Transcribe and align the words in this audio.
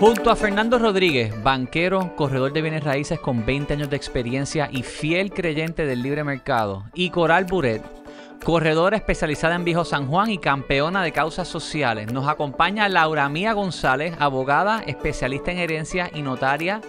Junto 0.00 0.30
a 0.30 0.36
Fernando 0.36 0.78
Rodríguez, 0.78 1.34
banquero, 1.42 2.14
corredor 2.14 2.52
de 2.52 2.62
bienes 2.62 2.84
raíces 2.84 3.18
con 3.18 3.44
20 3.44 3.72
años 3.72 3.90
de 3.90 3.96
experiencia 3.96 4.68
y 4.70 4.84
fiel 4.84 5.32
creyente 5.32 5.86
del 5.86 6.02
libre 6.02 6.22
mercado, 6.22 6.84
y 6.94 7.10
Coral 7.10 7.46
Buret, 7.46 7.82
corredora 8.44 8.96
especializada 8.96 9.56
en 9.56 9.64
Viejo 9.64 9.84
San 9.84 10.06
Juan 10.06 10.30
y 10.30 10.38
campeona 10.38 11.02
de 11.02 11.10
causas 11.10 11.48
sociales, 11.48 12.12
nos 12.12 12.28
acompaña 12.28 12.88
Laura 12.88 13.28
Mía 13.28 13.54
González, 13.54 14.14
abogada, 14.20 14.84
especialista 14.86 15.50
en 15.50 15.58
herencia 15.58 16.08
y 16.14 16.22
notaria 16.22 16.80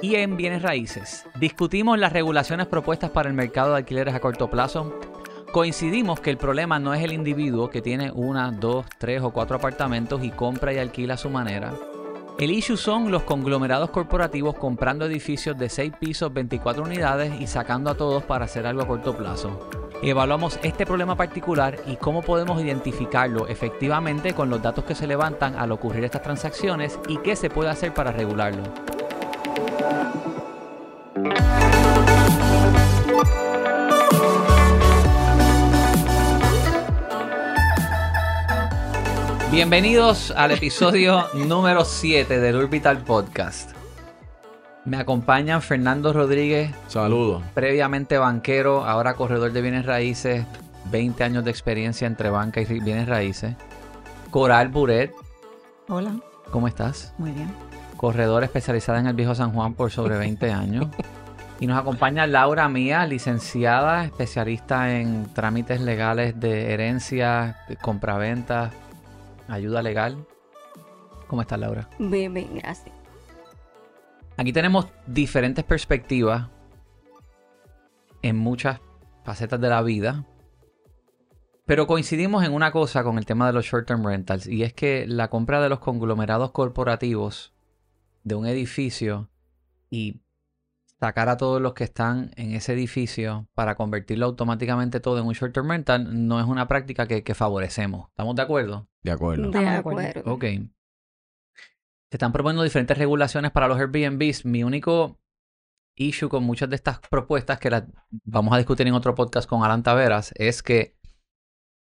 y 0.00 0.14
en 0.14 0.36
bienes 0.36 0.62
raíces. 0.62 1.26
Discutimos 1.40 1.98
las 1.98 2.12
regulaciones 2.12 2.68
propuestas 2.68 3.10
para 3.10 3.28
el 3.28 3.34
mercado 3.34 3.72
de 3.72 3.78
alquileres 3.78 4.14
a 4.14 4.20
corto 4.20 4.48
plazo. 4.48 4.96
Coincidimos 5.50 6.20
que 6.20 6.30
el 6.30 6.36
problema 6.36 6.78
no 6.78 6.94
es 6.94 7.02
el 7.02 7.12
individuo 7.12 7.68
que 7.68 7.82
tiene 7.82 8.12
una, 8.12 8.52
dos, 8.52 8.86
tres 8.98 9.22
o 9.22 9.32
cuatro 9.32 9.56
apartamentos 9.56 10.22
y 10.22 10.30
compra 10.30 10.72
y 10.72 10.78
alquila 10.78 11.14
a 11.14 11.18
su 11.18 11.28
manera. 11.28 11.72
El 12.38 12.50
issue 12.50 12.76
son 12.76 13.10
los 13.10 13.22
conglomerados 13.22 13.90
corporativos 13.90 14.56
comprando 14.56 15.04
edificios 15.04 15.56
de 15.58 15.68
6 15.68 15.92
pisos, 16.00 16.32
24 16.32 16.82
unidades 16.82 17.40
y 17.40 17.46
sacando 17.46 17.90
a 17.90 17.94
todos 17.94 18.22
para 18.24 18.46
hacer 18.46 18.66
algo 18.66 18.82
a 18.82 18.86
corto 18.88 19.16
plazo. 19.16 19.68
Evaluamos 20.02 20.58
este 20.64 20.84
problema 20.84 21.14
particular 21.14 21.78
y 21.86 21.96
cómo 21.96 22.22
podemos 22.22 22.60
identificarlo 22.60 23.46
efectivamente 23.46 24.34
con 24.34 24.50
los 24.50 24.60
datos 24.60 24.84
que 24.84 24.96
se 24.96 25.06
levantan 25.06 25.54
al 25.54 25.70
ocurrir 25.70 26.04
estas 26.04 26.22
transacciones 26.22 26.98
y 27.06 27.18
qué 27.18 27.36
se 27.36 27.50
puede 27.50 27.70
hacer 27.70 27.94
para 27.94 28.10
regularlo. 28.10 28.62
Bienvenidos 39.52 40.30
al 40.30 40.50
episodio 40.52 41.26
número 41.34 41.84
7 41.84 42.40
del 42.40 42.56
Orbital 42.56 43.04
Podcast. 43.04 43.72
Me 44.86 44.96
acompañan 44.96 45.60
Fernando 45.60 46.14
Rodríguez, 46.14 46.74
Saludos. 46.88 47.42
previamente 47.52 48.16
banquero, 48.16 48.86
ahora 48.86 49.12
corredor 49.12 49.52
de 49.52 49.60
bienes 49.60 49.84
raíces, 49.84 50.46
20 50.90 51.22
años 51.22 51.44
de 51.44 51.50
experiencia 51.50 52.06
entre 52.06 52.30
banca 52.30 52.62
y 52.62 52.64
bienes 52.64 53.06
raíces. 53.06 53.54
Coral 54.30 54.68
Buret, 54.70 55.12
Hola, 55.86 56.14
¿cómo 56.50 56.66
estás? 56.66 57.12
muy 57.18 57.32
bien. 57.32 57.52
Corredora 57.98 58.46
especializada 58.46 59.00
en 59.00 59.06
el 59.06 59.14
Viejo 59.14 59.34
San 59.34 59.52
Juan 59.52 59.74
por 59.74 59.90
sobre 59.90 60.16
20 60.16 60.50
años. 60.50 60.86
Y 61.60 61.68
nos 61.68 61.78
acompaña 61.78 62.26
Laura 62.26 62.68
Mía, 62.68 63.06
licenciada, 63.06 64.04
especialista 64.04 64.98
en 64.98 65.32
trámites 65.32 65.80
legales 65.80 66.40
de 66.40 66.72
herencia, 66.72 67.58
de 67.68 67.76
compraventa, 67.76 68.72
ayuda 69.52 69.82
legal. 69.82 70.26
¿Cómo 71.28 71.42
estás, 71.42 71.58
Laura? 71.58 71.88
Bien, 71.98 72.32
bien, 72.32 72.56
gracias. 72.56 72.94
Aquí 74.36 74.52
tenemos 74.52 74.86
diferentes 75.06 75.64
perspectivas 75.64 76.48
en 78.22 78.36
muchas 78.36 78.80
facetas 79.24 79.60
de 79.60 79.68
la 79.68 79.82
vida. 79.82 80.26
Pero 81.66 81.86
coincidimos 81.86 82.44
en 82.44 82.52
una 82.52 82.72
cosa 82.72 83.04
con 83.04 83.18
el 83.18 83.26
tema 83.26 83.46
de 83.46 83.52
los 83.52 83.66
short-term 83.66 84.04
rentals 84.04 84.46
y 84.46 84.62
es 84.62 84.72
que 84.72 85.06
la 85.06 85.28
compra 85.28 85.60
de 85.62 85.68
los 85.68 85.78
conglomerados 85.78 86.50
corporativos 86.50 87.52
de 88.24 88.34
un 88.34 88.46
edificio 88.46 89.30
y 89.90 90.22
sacar 91.02 91.28
a 91.28 91.36
todos 91.36 91.60
los 91.60 91.74
que 91.74 91.82
están 91.82 92.30
en 92.36 92.52
ese 92.52 92.74
edificio 92.74 93.48
para 93.54 93.74
convertirlo 93.74 94.24
automáticamente 94.26 95.00
todo 95.00 95.18
en 95.18 95.26
un 95.26 95.32
short-term 95.32 95.68
rental 95.68 96.28
no 96.28 96.38
es 96.38 96.46
una 96.46 96.68
práctica 96.68 97.08
que, 97.08 97.24
que 97.24 97.34
favorecemos. 97.34 98.06
¿Estamos 98.10 98.36
de 98.36 98.42
acuerdo? 98.42 98.88
De 99.02 99.10
acuerdo. 99.10 99.50
De 99.50 99.66
acuerdo. 99.66 100.32
Ok. 100.32 100.44
Se 100.44 102.16
están 102.16 102.32
proponiendo 102.32 102.62
diferentes 102.62 102.96
regulaciones 102.96 103.50
para 103.50 103.66
los 103.66 103.80
Airbnbs. 103.80 104.44
Mi 104.44 104.62
único 104.62 105.18
issue 105.96 106.28
con 106.28 106.44
muchas 106.44 106.70
de 106.70 106.76
estas 106.76 107.00
propuestas, 107.00 107.58
que 107.58 107.70
las 107.70 107.82
vamos 108.22 108.54
a 108.54 108.58
discutir 108.58 108.86
en 108.86 108.94
otro 108.94 109.16
podcast 109.16 109.48
con 109.48 109.64
Alan 109.64 109.82
Taveras, 109.82 110.32
es 110.36 110.62
que 110.62 110.96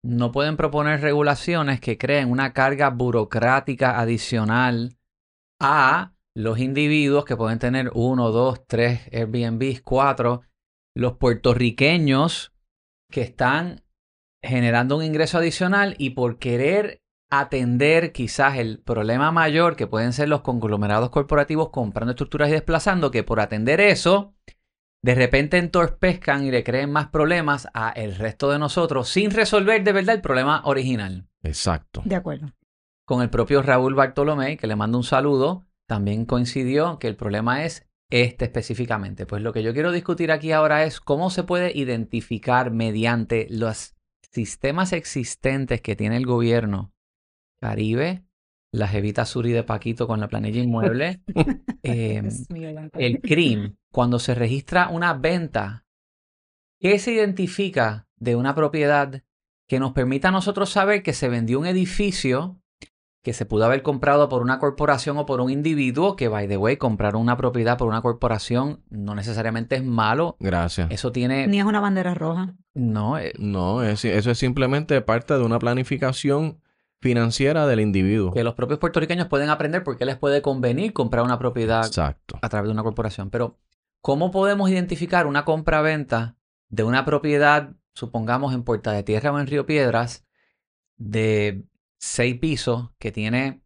no 0.03 0.31
pueden 0.31 0.57
proponer 0.57 1.01
regulaciones 1.01 1.81
que 1.81 1.97
creen 1.97 2.29
una 2.29 2.53
carga 2.53 2.91
burocrática 2.91 3.99
adicional 3.99 4.95
a 5.59 6.13
los 6.37 6.59
individuos 6.59 7.25
que 7.25 7.35
pueden 7.35 7.57
tener 7.57 7.89
uno, 7.95 8.29
dos, 8.29 8.63
tres 8.67 9.01
Airbnbs, 9.11 9.81
cuatro, 9.81 10.43
los 10.95 11.13
puertorriqueños 11.13 12.53
que 13.09 13.21
están 13.21 13.81
generando 14.43 14.97
un 14.97 15.03
ingreso 15.03 15.39
adicional 15.39 15.95
y 15.97 16.11
por 16.11 16.37
querer 16.37 17.01
atender 17.31 18.11
quizás 18.11 18.59
el 18.59 18.77
problema 18.77 19.31
mayor 19.31 19.75
que 19.75 19.87
pueden 19.87 20.13
ser 20.13 20.29
los 20.29 20.41
conglomerados 20.41 21.09
corporativos 21.09 21.71
comprando 21.71 22.11
estructuras 22.11 22.49
y 22.49 22.51
desplazando, 22.51 23.09
que 23.09 23.23
por 23.23 23.39
atender 23.39 23.81
eso, 23.81 24.35
de 25.03 25.15
repente 25.15 25.57
entorpezcan 25.57 26.45
y 26.45 26.51
le 26.51 26.63
creen 26.63 26.91
más 26.91 27.07
problemas 27.07 27.67
a 27.73 27.89
el 27.89 28.15
resto 28.15 28.51
de 28.51 28.59
nosotros 28.59 29.09
sin 29.09 29.31
resolver 29.31 29.83
de 29.83 29.91
verdad 29.91 30.13
el 30.13 30.21
problema 30.21 30.61
original. 30.65 31.27
Exacto. 31.41 32.03
De 32.05 32.15
acuerdo. 32.15 32.53
Con 33.05 33.23
el 33.23 33.31
propio 33.31 33.63
Raúl 33.63 33.95
Bartolomé, 33.95 34.57
que 34.57 34.67
le 34.67 34.75
mando 34.75 34.99
un 34.99 35.03
saludo, 35.03 35.66
también 35.87 36.25
coincidió 36.25 36.99
que 36.99 37.07
el 37.07 37.15
problema 37.15 37.63
es 37.63 37.87
este 38.09 38.45
específicamente. 38.45 39.25
Pues 39.25 39.41
lo 39.41 39.53
que 39.53 39.63
yo 39.63 39.73
quiero 39.73 39.91
discutir 39.91 40.31
aquí 40.31 40.51
ahora 40.51 40.83
es 40.83 40.99
cómo 40.99 41.29
se 41.29 41.43
puede 41.43 41.75
identificar 41.75 42.71
mediante 42.71 43.47
los 43.49 43.95
sistemas 44.31 44.93
existentes 44.93 45.81
que 45.81 45.95
tiene 45.95 46.17
el 46.17 46.25
gobierno 46.25 46.93
Caribe, 47.59 48.23
la 48.71 48.87
Jevita 48.87 49.25
Suri 49.25 49.51
de 49.51 49.63
Paquito 49.63 50.07
con 50.07 50.19
la 50.19 50.27
planilla 50.27 50.61
inmueble, 50.61 51.21
eh, 51.83 52.21
el 52.93 53.21
CRIM, 53.21 53.77
cuando 53.91 54.19
se 54.19 54.35
registra 54.35 54.89
una 54.89 55.13
venta, 55.13 55.85
¿qué 56.79 56.99
se 56.99 57.13
identifica 57.13 58.07
de 58.17 58.35
una 58.35 58.53
propiedad 58.53 59.23
que 59.67 59.79
nos 59.79 59.93
permita 59.93 60.29
a 60.29 60.31
nosotros 60.31 60.69
saber 60.69 61.01
que 61.01 61.13
se 61.13 61.29
vendió 61.29 61.59
un 61.59 61.65
edificio 61.65 62.61
que 63.27 63.33
se 63.33 63.45
pudo 63.45 63.65
haber 63.65 63.81
comprado 63.83 64.29
por 64.29 64.41
una 64.41 64.57
corporación 64.57 65.17
o 65.17 65.25
por 65.25 65.41
un 65.41 65.49
individuo, 65.49 66.15
que 66.15 66.29
by 66.29 66.47
the 66.47 66.55
way, 66.55 66.77
comprar 66.77 67.17
una 67.17 67.35
propiedad 67.35 67.77
por 67.77 67.89
una 67.89 68.01
corporación 68.01 68.85
no 68.89 69.15
necesariamente 69.15 69.75
es 69.75 69.83
malo. 69.83 70.37
Gracias. 70.39 70.89
Eso 70.91 71.11
tiene... 71.11 71.45
Ni 71.45 71.59
es 71.59 71.65
una 71.65 71.81
bandera 71.81 72.13
roja. 72.13 72.55
No, 72.73 73.19
eh, 73.19 73.33
No, 73.37 73.83
es- 73.83 74.05
eso 74.05 74.31
es 74.31 74.37
simplemente 74.37 75.01
parte 75.01 75.33
de 75.33 75.43
una 75.43 75.59
planificación 75.59 76.61
financiera 77.01 77.67
del 77.67 77.81
individuo. 77.81 78.31
que 78.31 78.45
los 78.45 78.53
propios 78.53 78.79
puertorriqueños 78.79 79.27
pueden 79.27 79.49
aprender 79.49 79.83
por 79.83 79.97
qué 79.97 80.05
les 80.05 80.15
puede 80.15 80.41
convenir 80.41 80.93
comprar 80.93 81.25
una 81.25 81.37
propiedad 81.37 81.85
Exacto. 81.85 82.39
a 82.41 82.47
través 82.47 82.69
de 82.69 82.73
una 82.73 82.83
corporación. 82.83 83.29
Pero, 83.29 83.57
¿cómo 83.99 84.31
podemos 84.31 84.69
identificar 84.69 85.27
una 85.27 85.43
compra-venta 85.43 86.37
de 86.69 86.83
una 86.85 87.03
propiedad, 87.03 87.71
supongamos 87.91 88.53
en 88.53 88.63
Puerta 88.63 88.93
de 88.93 89.03
Tierra 89.03 89.33
o 89.33 89.39
en 89.39 89.47
Río 89.47 89.65
Piedras, 89.65 90.25
de 90.95 91.65
seis 91.99 92.37
pisos 92.39 92.91
que 92.99 93.11
tiene 93.11 93.61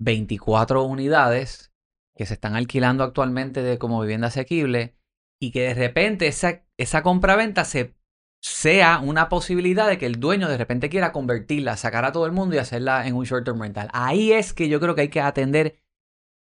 24 0.00 0.82
unidades 0.84 1.72
que 2.16 2.26
se 2.26 2.34
están 2.34 2.54
alquilando 2.54 3.04
actualmente 3.04 3.62
de, 3.62 3.78
como 3.78 4.00
vivienda 4.00 4.28
asequible 4.28 4.96
y 5.40 5.52
que 5.52 5.62
de 5.62 5.74
repente 5.74 6.26
esa, 6.26 6.64
esa 6.76 7.02
compra-venta 7.02 7.64
se, 7.64 7.94
sea 8.42 8.98
una 8.98 9.28
posibilidad 9.28 9.88
de 9.88 9.98
que 9.98 10.06
el 10.06 10.20
dueño 10.20 10.48
de 10.48 10.58
repente 10.58 10.90
quiera 10.90 11.12
convertirla, 11.12 11.76
sacar 11.76 12.04
a 12.04 12.12
todo 12.12 12.26
el 12.26 12.32
mundo 12.32 12.54
y 12.54 12.58
hacerla 12.58 13.06
en 13.06 13.14
un 13.14 13.24
short-term 13.24 13.60
rental? 13.60 13.88
Ahí 13.92 14.32
es 14.32 14.52
que 14.52 14.68
yo 14.68 14.80
creo 14.80 14.94
que 14.94 15.02
hay 15.02 15.08
que 15.08 15.20
atender 15.20 15.80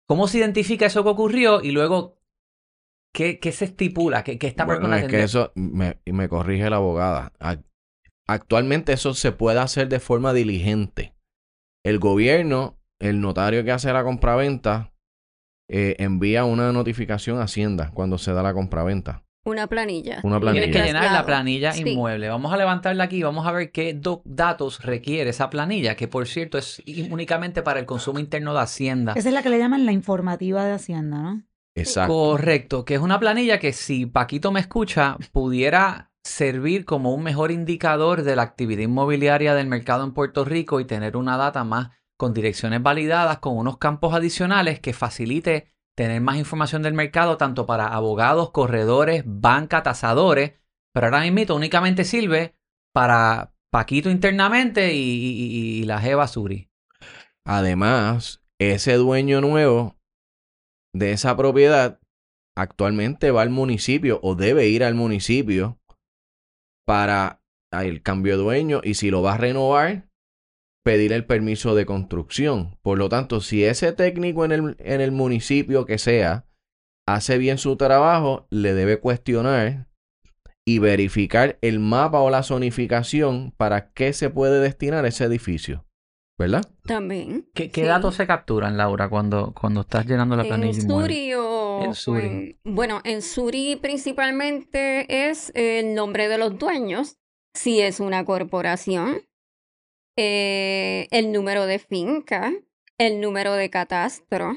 cómo 0.07 0.27
se 0.27 0.39
identifica 0.39 0.87
eso 0.87 1.03
que 1.03 1.09
ocurrió 1.09 1.61
y 1.61 1.71
luego 1.71 2.17
qué, 3.13 3.39
qué 3.39 3.51
se 3.51 3.65
estipula, 3.65 4.23
qué, 4.23 4.39
qué 4.39 4.47
está 4.47 4.65
Bueno, 4.65 4.81
persona 4.81 4.99
es 5.01 5.07
que 5.07 5.23
eso 5.23 5.51
me 5.55 6.29
corrige 6.29 6.69
la 6.69 6.77
abogada. 6.77 7.31
Ac- 8.29 8.39
Actualmente 8.41 8.93
eso 8.93 9.13
se 9.13 9.31
puede 9.31 9.59
hacer 9.59 9.89
de 9.89 9.99
forma 9.99 10.33
diligente. 10.33 11.13
El 11.83 11.99
gobierno, 11.99 12.77
el 12.99 13.21
notario 13.21 13.63
que 13.63 13.71
hace 13.71 13.91
la 13.93 14.03
compraventa, 14.03 14.91
eh, 15.69 15.95
envía 15.99 16.45
una 16.45 16.71
notificación 16.71 17.39
a 17.39 17.43
Hacienda 17.43 17.91
cuando 17.93 18.17
se 18.17 18.33
da 18.33 18.41
la 18.43 18.53
compraventa. 18.53 19.23
Una 19.45 19.67
planilla. 19.67 20.19
Una 20.23 20.37
Y 20.37 20.39
planilla. 20.41 20.63
Tienes 20.65 20.81
que 20.81 20.87
llenar 20.87 21.11
la 21.13 21.25
planilla 21.25 21.71
Sí. 21.71 21.83
inmueble. 21.89 22.27
Vamos 22.27 22.51
a 22.51 22.57
levantarla 22.57 23.05
aquí. 23.05 23.23
Vamos 23.23 23.47
a 23.47 23.51
ver 23.51 23.71
qué 23.71 23.99
datos 24.25 24.83
requiere 24.83 25.29
esa 25.29 25.49
planilla, 25.49 25.95
que 25.95 26.07
por 26.07 26.27
cierto 26.27 26.57
es 26.57 26.83
únicamente 27.09 27.61
para 27.61 27.79
el 27.79 27.85
consumo 27.85 28.19
interno 28.19 28.53
de 28.53 28.59
Hacienda. 28.59 29.13
Esa 29.15 29.29
es 29.29 29.33
la 29.33 29.41
que 29.41 29.49
le 29.49 29.57
llaman 29.57 29.85
la 29.85 29.91
informativa 29.93 30.65
de 30.65 30.73
Hacienda, 30.73 31.17
¿no? 31.21 31.43
Exacto. 31.75 32.13
Correcto, 32.13 32.83
que 32.83 32.95
es 32.95 32.99
una 32.99 33.19
planilla 33.19 33.59
que 33.59 33.71
si 33.71 34.05
Paquito 34.05 34.51
me 34.51 34.59
escucha, 34.59 35.17
pudiera 35.31 36.08
servir 36.29 36.85
como 36.85 37.13
un 37.13 37.23
mejor 37.23 37.51
indicador 37.51 38.23
de 38.23 38.35
la 38.35 38.43
actividad 38.43 38.83
inmobiliaria 38.83 39.55
del 39.55 39.67
mercado 39.67 40.03
en 40.03 40.13
Puerto 40.13 40.45
Rico 40.45 40.79
y 40.79 40.85
tener 40.85 41.17
una 41.17 41.37
data 41.37 41.63
más 41.63 41.89
con 42.17 42.33
direcciones 42.33 42.81
validadas, 42.83 43.39
con 43.39 43.57
unos 43.57 43.77
campos 43.77 44.13
adicionales 44.13 44.79
que 44.79 44.93
facilite 44.93 45.73
tener 45.95 46.21
más 46.21 46.37
información 46.37 46.81
del 46.81 46.93
mercado, 46.93 47.37
tanto 47.37 47.65
para 47.65 47.87
abogados, 47.87 48.51
corredores, 48.51 49.23
banca, 49.25 49.83
tasadores, 49.83 50.53
pero 50.93 51.07
ahora 51.07 51.29
mismo 51.29 51.55
únicamente 51.55 52.03
sirve 52.03 52.55
para 52.93 53.53
Paquito 53.71 54.09
internamente 54.09 54.93
y, 54.93 55.83
la 55.83 55.99
Jeva 55.99 56.27
Suri. 56.27 56.69
Además, 57.45 58.43
ese 58.59 58.93
dueño 58.93 59.41
nuevo 59.41 59.95
de 60.93 61.11
esa 61.11 61.35
propiedad 61.37 61.99
actualmente 62.57 63.31
va 63.31 63.41
al 63.41 63.49
municipio 63.49 64.19
o 64.23 64.35
debe 64.35 64.67
ir 64.67 64.83
al 64.83 64.95
municipio 64.95 65.78
para 66.89 67.43
el 67.71 68.01
cambio 68.01 68.35
de 68.35 68.41
dueño 68.41 68.81
y 68.83 68.95
si 68.95 69.11
lo 69.11 69.21
va 69.21 69.35
a 69.35 69.37
renovar, 69.37 70.09
pedir 70.83 71.13
el 71.13 71.23
permiso 71.23 71.75
de 71.75 71.85
construcción. 71.85 72.79
Por 72.81 72.97
lo 72.97 73.09
tanto, 73.09 73.41
si 73.41 73.63
ese 73.63 73.91
técnico 73.91 74.43
en 74.43 74.51
el, 74.51 74.75
en 74.79 74.99
el 74.99 75.11
municipio 75.11 75.85
que 75.85 75.99
sea 75.99 76.47
hace 77.07 77.37
bien 77.37 77.59
su 77.59 77.75
trabajo, 77.75 78.47
le 78.49 78.73
debe 78.73 78.99
cuestionar 78.99 79.87
y 80.65 80.79
verificar 80.79 81.59
el 81.61 81.77
mapa 81.77 82.21
o 82.21 82.31
la 82.31 82.41
zonificación 82.41 83.53
para 83.55 83.91
qué 83.91 84.11
se 84.11 84.31
puede 84.31 84.59
destinar 84.59 85.05
ese 85.05 85.25
edificio. 85.25 85.85
¿Verdad? 86.39 86.63
También. 86.85 87.49
¿Qué, 87.53 87.69
qué 87.69 87.81
sí. 87.81 87.87
datos 87.87 88.15
se 88.15 88.25
capturan, 88.25 88.77
Laura, 88.77 89.09
cuando, 89.09 89.53
cuando 89.53 89.81
estás 89.81 90.05
llenando 90.05 90.37
la 90.37 90.45
planilla? 90.45 90.79
¿En? 90.81 90.87
Suri 90.89 91.33
o 91.35 91.81
En 91.83 91.93
Suri. 91.93 92.25
en- 92.25 92.59
bueno, 92.63 93.01
en 93.03 93.21
Suri 93.21 93.75
principalmente 93.75 95.29
es 95.29 95.51
el 95.53 95.93
nombre 95.95 96.29
de 96.29 96.37
los 96.37 96.57
dueños, 96.57 97.17
si 97.53 97.81
es 97.81 97.99
una 97.99 98.23
corporación, 98.23 99.21
eh, 100.17 101.07
el 101.11 101.31
número 101.31 101.65
de 101.65 101.79
finca, 101.79 102.53
el 102.97 103.19
número 103.21 103.53
de 103.53 103.69
catastro, 103.69 104.53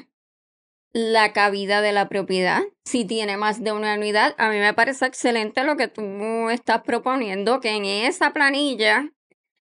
la 0.92 1.32
cabida 1.32 1.80
de 1.80 1.92
la 1.92 2.08
propiedad, 2.08 2.60
si 2.84 3.04
tiene 3.04 3.36
más 3.36 3.62
de 3.64 3.72
una 3.72 3.94
unidad. 3.96 4.34
A 4.38 4.50
mí 4.50 4.58
me 4.58 4.74
parece 4.74 5.06
excelente 5.06 5.64
lo 5.64 5.76
que 5.76 5.88
tú 5.88 6.48
estás 6.50 6.82
proponiendo, 6.82 7.60
que 7.60 7.70
en 7.70 7.84
esa 7.86 8.32
planilla 8.32 9.10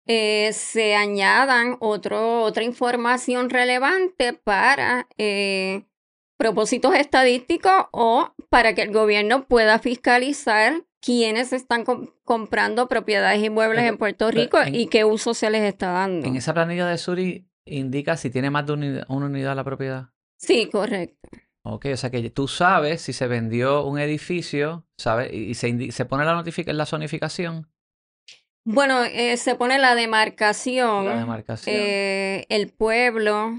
eh, 0.07 0.51
se 0.53 0.95
añadan 0.95 1.77
otro, 1.79 2.41
otra 2.43 2.63
información 2.63 3.49
relevante 3.49 4.33
para 4.33 5.07
eh, 5.17 5.83
propósitos 6.37 6.95
estadísticos 6.95 7.85
o 7.91 8.33
para 8.49 8.73
que 8.73 8.81
el 8.81 8.91
gobierno 8.91 9.45
pueda 9.47 9.79
fiscalizar 9.79 10.83
quiénes 10.99 11.53
están 11.53 11.83
com- 11.85 12.07
comprando 12.23 12.87
propiedades 12.87 13.43
inmuebles 13.43 13.85
en 13.85 13.97
Puerto 13.97 14.29
Rico 14.31 14.59
en- 14.61 14.75
y 14.75 14.87
qué 14.87 15.03
uso 15.05 15.33
se 15.33 15.49
les 15.49 15.63
está 15.63 15.91
dando. 15.91 16.27
En 16.27 16.35
esa 16.35 16.53
planilla 16.53 16.87
de 16.87 16.97
Suri 16.97 17.47
indica 17.65 18.17
si 18.17 18.29
tiene 18.29 18.49
más 18.49 18.65
de 18.65 18.73
una 18.73 19.05
unidad 19.25 19.55
la 19.55 19.63
propiedad. 19.63 20.09
Sí, 20.37 20.67
correcto. 20.71 21.29
Ok, 21.63 21.85
o 21.93 21.97
sea 21.97 22.09
que 22.09 22.27
tú 22.31 22.47
sabes 22.47 23.01
si 23.03 23.13
se 23.13 23.27
vendió 23.27 23.85
un 23.85 23.99
edificio, 23.99 24.87
¿sabes? 24.97 25.31
Y 25.31 25.53
se, 25.53 25.91
se 25.91 26.05
pone 26.05 26.25
la, 26.25 26.33
notifica 26.33 26.73
la 26.73 26.87
zonificación, 26.87 27.70
Bueno, 28.63 29.03
eh, 29.03 29.37
se 29.37 29.55
pone 29.55 29.79
la 29.79 29.95
demarcación, 29.95 31.05
la 31.05 31.17
demarcación. 31.17 31.75
eh, 31.77 32.45
el 32.49 32.69
pueblo. 32.69 33.51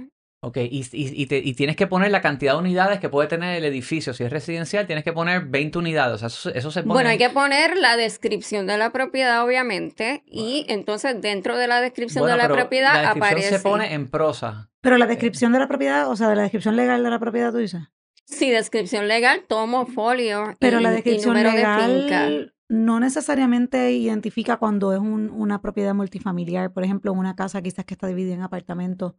Ok, 0.44 0.56
y, 0.56 0.80
y- 0.92 1.22
y 1.22 1.26
te- 1.26 1.38
y 1.38 1.54
tienes 1.54 1.76
que 1.76 1.86
poner 1.86 2.10
la 2.10 2.20
cantidad 2.20 2.54
de 2.54 2.58
unidades 2.58 2.98
que 2.98 3.08
puede 3.08 3.28
tener 3.28 3.56
el 3.56 3.64
edificio. 3.64 4.12
Si 4.12 4.24
es 4.24 4.30
residencial, 4.30 4.86
tienes 4.88 5.04
que 5.04 5.12
poner 5.12 5.44
20 5.46 5.78
unidades. 5.78 6.14
O 6.14 6.18
sea, 6.18 6.26
eso, 6.28 6.50
eso 6.52 6.70
se 6.72 6.82
pone... 6.82 6.94
Bueno, 6.94 7.10
hay 7.10 7.18
que 7.18 7.30
poner 7.30 7.76
la 7.76 7.96
descripción 7.96 8.66
de 8.66 8.76
la 8.76 8.90
propiedad, 8.90 9.44
obviamente, 9.44 10.24
y 10.26 10.66
entonces 10.68 11.20
dentro 11.20 11.56
de 11.56 11.68
la 11.68 11.80
descripción 11.80 12.22
Bueno, 12.22 12.36
de 12.36 12.42
la 12.42 12.48
pero 12.48 12.56
propiedad 12.56 12.92
la 12.94 13.00
descripción 13.02 13.24
aparece. 13.28 13.56
se 13.58 13.62
pone 13.62 13.94
en 13.94 14.10
prosa. 14.10 14.68
Pero 14.80 14.98
la 14.98 15.06
descripción 15.06 15.52
de 15.52 15.60
la 15.60 15.68
propiedad, 15.68 16.10
o 16.10 16.16
sea, 16.16 16.28
de 16.28 16.34
la 16.34 16.42
descripción 16.42 16.74
legal 16.74 17.04
de 17.04 17.10
la 17.10 17.20
propiedad, 17.20 17.52
tú 17.52 17.58
dices. 17.58 17.82
Sí, 18.26 18.50
descripción 18.50 19.06
legal, 19.06 19.44
tomo, 19.48 19.86
folio 19.86 20.56
Pero 20.58 20.80
y, 20.80 20.82
la 20.82 20.90
y 20.90 20.94
descripción 20.94 21.34
número 21.34 21.50
de 21.52 21.58
finca. 21.58 22.28
No 22.72 22.98
necesariamente 23.00 23.92
identifica 23.92 24.56
cuando 24.56 24.92
es 24.94 24.98
un- 24.98 25.30
una 25.30 25.60
propiedad 25.60 25.94
multifamiliar. 25.94 26.72
Por 26.72 26.84
ejemplo, 26.84 27.12
una 27.12 27.36
casa 27.36 27.60
quizás 27.60 27.84
que 27.84 27.94
está 27.94 28.06
dividida 28.06 28.32
en 28.34 28.42
apartamentos. 28.42 29.14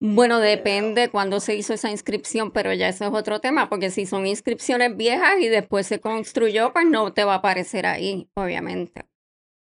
Bueno, 0.00 0.40
depende 0.40 1.10
cuándo 1.10 1.38
se 1.38 1.54
hizo 1.54 1.74
esa 1.74 1.90
inscripción, 1.90 2.50
pero 2.50 2.72
ya 2.72 2.88
eso 2.88 3.04
es 3.04 3.12
otro 3.12 3.40
tema, 3.40 3.68
porque 3.68 3.90
si 3.90 4.04
son 4.06 4.26
inscripciones 4.26 4.96
viejas 4.96 5.34
y 5.40 5.48
después 5.48 5.86
se 5.86 6.00
construyó, 6.00 6.72
pues 6.72 6.86
no 6.86 7.12
te 7.12 7.22
va 7.22 7.34
a 7.34 7.36
aparecer 7.36 7.86
ahí, 7.86 8.28
obviamente. 8.34 9.06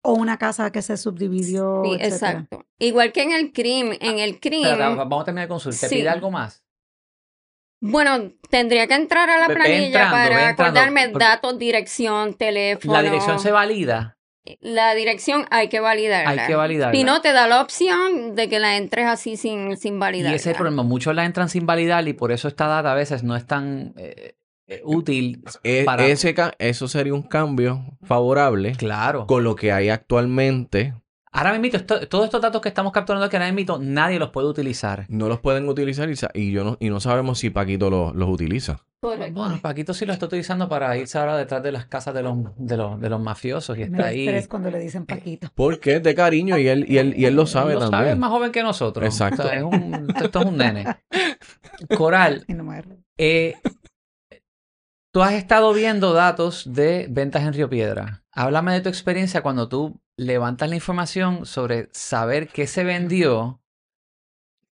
O 0.04 0.14
una 0.14 0.38
casa 0.38 0.72
que 0.72 0.80
se 0.82 0.96
subdividió, 0.96 1.82
Sí, 1.84 1.90
etcétera. 2.00 2.30
exacto. 2.40 2.64
Igual 2.78 3.12
que 3.12 3.22
en 3.22 3.32
el 3.32 3.52
crimen, 3.52 3.98
en 4.00 4.18
el 4.20 4.40
crimen, 4.40 4.78
vamos 4.78 5.22
a 5.22 5.24
terminar 5.26 5.48
con 5.48 5.60
Suri. 5.60 5.76
¿Te 5.76 5.88
Sí. 5.88 5.96
pide 5.96 6.08
algo 6.08 6.30
más? 6.30 6.64
Bueno, 7.84 8.30
tendría 8.48 8.86
que 8.86 8.94
entrar 8.94 9.28
a 9.28 9.38
la 9.38 9.48
Ve- 9.48 9.54
ve 9.54 9.60
planilla 9.60 9.86
entrando, 9.86 10.12
para 10.12 10.48
acordarme 10.48 11.08
datos, 11.08 11.58
dirección, 11.58 12.34
teléfono. 12.34 12.92
La 12.94 13.02
dirección 13.02 13.40
se 13.40 13.50
valida. 13.50 14.16
La 14.60 14.94
dirección 14.94 15.46
hay 15.50 15.68
que 15.68 15.80
validarla. 15.80 16.30
Hay 16.42 16.46
que 16.48 16.54
validarla. 16.54 16.94
Si 16.96 17.02
no, 17.04 17.20
te 17.20 17.32
da 17.32 17.46
la 17.48 17.60
opción 17.60 18.34
de 18.36 18.48
que 18.48 18.58
la 18.60 18.76
entres 18.76 19.06
así 19.06 19.36
sin, 19.36 19.76
sin 19.76 19.96
Y 19.96 19.98
validarla. 19.98 20.36
ese 20.36 20.50
es 20.50 20.54
el 20.54 20.58
problema. 20.58 20.82
Muchos 20.84 21.12
la 21.14 21.24
entran 21.24 21.48
sin 21.48 21.66
validar 21.66 22.06
y 22.06 22.12
por 22.12 22.30
eso 22.32 22.46
esta 22.48 22.66
data 22.68 22.92
a 22.92 22.94
veces 22.94 23.22
no 23.24 23.34
es 23.36 23.46
tan 23.46 23.94
eh, 23.96 24.36
eh, 24.68 24.80
útil. 24.84 25.42
E- 25.64 25.82
Para- 25.84 26.06
ese 26.06 26.34
eso 26.58 26.86
sería 26.88 27.14
un 27.14 27.22
cambio 27.22 27.84
favorable 28.02 28.72
Claro. 28.76 29.26
con 29.26 29.42
lo 29.44 29.54
que 29.56 29.72
hay 29.72 29.88
actualmente. 29.90 30.94
Ahora 31.34 31.58
mismo, 31.58 31.78
esto- 31.78 32.06
todos 32.08 32.26
estos 32.26 32.42
datos 32.42 32.60
que 32.60 32.68
estamos 32.68 32.92
capturando 32.92 33.26
que 33.30 33.36
ahora 33.38 33.50
mismo 33.50 33.78
nadie 33.80 34.18
los 34.18 34.28
puede 34.30 34.48
utilizar. 34.48 35.06
No 35.08 35.28
los 35.28 35.40
pueden 35.40 35.66
utilizar 35.66 36.10
y, 36.10 36.14
y 36.34 36.52
yo 36.52 36.62
no, 36.62 36.76
y 36.78 36.90
no 36.90 37.00
sabemos 37.00 37.38
si 37.38 37.48
Paquito 37.48 37.88
los, 37.88 38.14
los 38.14 38.28
utiliza. 38.28 38.84
Correcto. 39.00 39.32
Bueno, 39.40 39.58
Paquito 39.62 39.94
sí 39.94 40.04
lo 40.04 40.12
está 40.12 40.26
utilizando 40.26 40.68
para 40.68 40.94
irse 40.96 41.18
ahora 41.18 41.36
detrás 41.38 41.62
de 41.62 41.72
las 41.72 41.86
casas 41.86 42.12
de 42.14 42.22
los, 42.22 42.36
de 42.58 42.76
los, 42.76 43.00
de 43.00 43.08
los 43.08 43.20
mafiosos 43.20 43.76
y 43.78 43.80
Me 43.80 43.86
está 43.86 44.02
da 44.02 44.08
ahí. 44.08 44.28
estrés 44.28 44.46
cuando 44.46 44.70
le 44.70 44.78
dicen 44.78 45.06
Paquito. 45.06 45.48
Porque 45.54 45.96
es 45.96 46.02
de 46.02 46.14
cariño 46.14 46.58
y 46.58 46.68
él, 46.68 46.84
y 46.86 46.98
él, 46.98 47.14
y 47.16 47.24
él 47.24 47.34
lo 47.34 47.46
sabe 47.46 47.74
Lo 47.74 47.88
sabe, 47.88 48.10
es 48.10 48.18
más 48.18 48.30
joven 48.30 48.52
que 48.52 48.62
nosotros. 48.62 49.04
Exacto. 49.06 49.42
O 49.42 49.46
sea, 49.46 49.56
es 49.56 49.62
un- 49.64 50.14
esto 50.22 50.40
es 50.40 50.46
un 50.46 50.56
nene. 50.58 50.84
Coral, 51.96 52.44
me 52.46 52.82
eh, 53.18 53.54
tú 55.12 55.22
has 55.22 55.32
estado 55.32 55.72
viendo 55.72 56.12
datos 56.12 56.70
de 56.72 57.06
ventas 57.10 57.42
en 57.42 57.54
Río 57.54 57.68
Piedra. 57.68 58.21
Háblame 58.32 58.72
de 58.72 58.80
tu 58.80 58.88
experiencia 58.88 59.42
cuando 59.42 59.68
tú 59.68 60.00
levantas 60.16 60.68
la 60.68 60.76
información 60.76 61.44
sobre 61.46 61.88
saber 61.92 62.48
qué 62.48 62.66
se 62.66 62.84
vendió. 62.84 63.60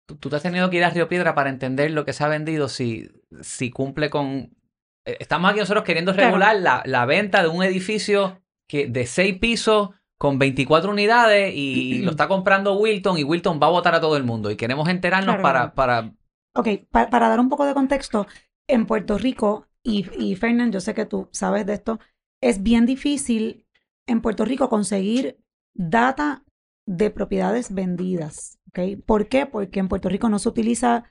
Tú, 0.06 0.16
tú 0.16 0.30
te 0.30 0.36
has 0.36 0.42
tenido 0.42 0.70
que 0.70 0.78
ir 0.78 0.84
a 0.84 0.90
Río 0.90 1.08
Piedra 1.08 1.34
para 1.34 1.50
entender 1.50 1.90
lo 1.90 2.04
que 2.04 2.12
se 2.12 2.24
ha 2.24 2.28
vendido, 2.28 2.68
si, 2.68 3.08
si 3.42 3.70
cumple 3.70 4.10
con... 4.10 4.56
eh, 5.04 5.16
Estamos 5.20 5.50
aquí 5.50 5.60
nosotros 5.60 5.84
queriendo 5.84 6.12
Claro. 6.12 6.28
regular 6.28 6.56
la, 6.56 6.82
la 6.86 7.06
venta 7.06 7.42
de 7.42 7.48
un 7.48 7.62
edificio 7.62 8.42
que, 8.68 8.86
de 8.86 9.06
seis 9.06 9.38
pisos 9.38 9.90
con 10.18 10.38
24 10.38 10.90
unidades 10.90 11.54
y, 11.54 12.02
lo 12.02 12.10
está 12.10 12.28
comprando 12.28 12.74
Wilton 12.78 13.18
y 13.18 13.24
Wilton 13.24 13.58
va 13.62 13.68
a 13.68 13.70
votar 13.70 13.94
a 13.94 14.00
todo 14.00 14.16
el 14.16 14.24
mundo 14.24 14.50
y 14.50 14.56
queremos 14.56 14.88
enterarnos 14.88 15.36
Claro, 15.36 15.42
para, 15.42 15.74
para... 15.74 16.12
Ok, 16.54 16.68
pa- 16.90 17.08
para 17.08 17.28
dar 17.28 17.40
un 17.40 17.48
poco 17.48 17.64
de 17.64 17.74
contexto, 17.74 18.26
en 18.66 18.86
Puerto 18.86 19.16
Rico, 19.16 19.66
y, 19.82 20.06
y 20.18 20.36
Fernán, 20.36 20.72
yo 20.72 20.80
sé 20.80 20.92
que 20.94 21.06
tú 21.06 21.28
sabes 21.32 21.64
de 21.64 21.74
esto, 21.74 21.98
es 22.40 22.62
bien 22.62 22.86
difícil 22.86 23.66
en 24.06 24.20
Puerto 24.20 24.44
Rico 24.44 24.68
conseguir 24.68 25.38
data 25.74 26.44
de 26.86 27.10
propiedades 27.10 27.72
vendidas. 27.74 28.58
¿ok? 28.68 29.02
¿Por 29.06 29.28
qué? 29.28 29.46
Porque 29.46 29.80
en 29.80 29.88
Puerto 29.88 30.08
Rico 30.08 30.28
no 30.28 30.38
se 30.38 30.48
utiliza, 30.48 31.04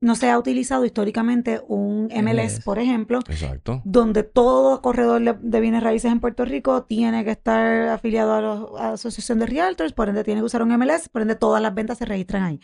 no 0.00 0.14
se 0.14 0.30
ha 0.30 0.38
utilizado 0.38 0.84
históricamente 0.84 1.60
un 1.68 2.04
MLS, 2.06 2.22
MLS. 2.54 2.60
por 2.64 2.78
ejemplo, 2.78 3.18
Exacto. 3.28 3.82
donde 3.84 4.22
todo 4.22 4.80
corredor 4.80 5.22
de, 5.22 5.36
de 5.40 5.60
bienes 5.60 5.82
raíces 5.82 6.10
en 6.12 6.20
Puerto 6.20 6.44
Rico 6.44 6.84
tiene 6.84 7.24
que 7.24 7.32
estar 7.32 7.88
afiliado 7.88 8.32
a, 8.34 8.40
los- 8.40 8.80
a 8.80 8.84
la 8.88 8.92
Asociación 8.92 9.38
de 9.40 9.46
Realtors, 9.46 9.92
por 9.92 10.08
ende 10.08 10.24
tiene 10.24 10.40
que 10.40 10.44
usar 10.46 10.62
un 10.62 10.70
MLS, 10.78 11.08
por 11.10 11.22
ende 11.22 11.34
todas 11.34 11.60
las 11.60 11.74
ventas 11.74 11.98
se 11.98 12.04
registran 12.06 12.44
ahí. 12.44 12.60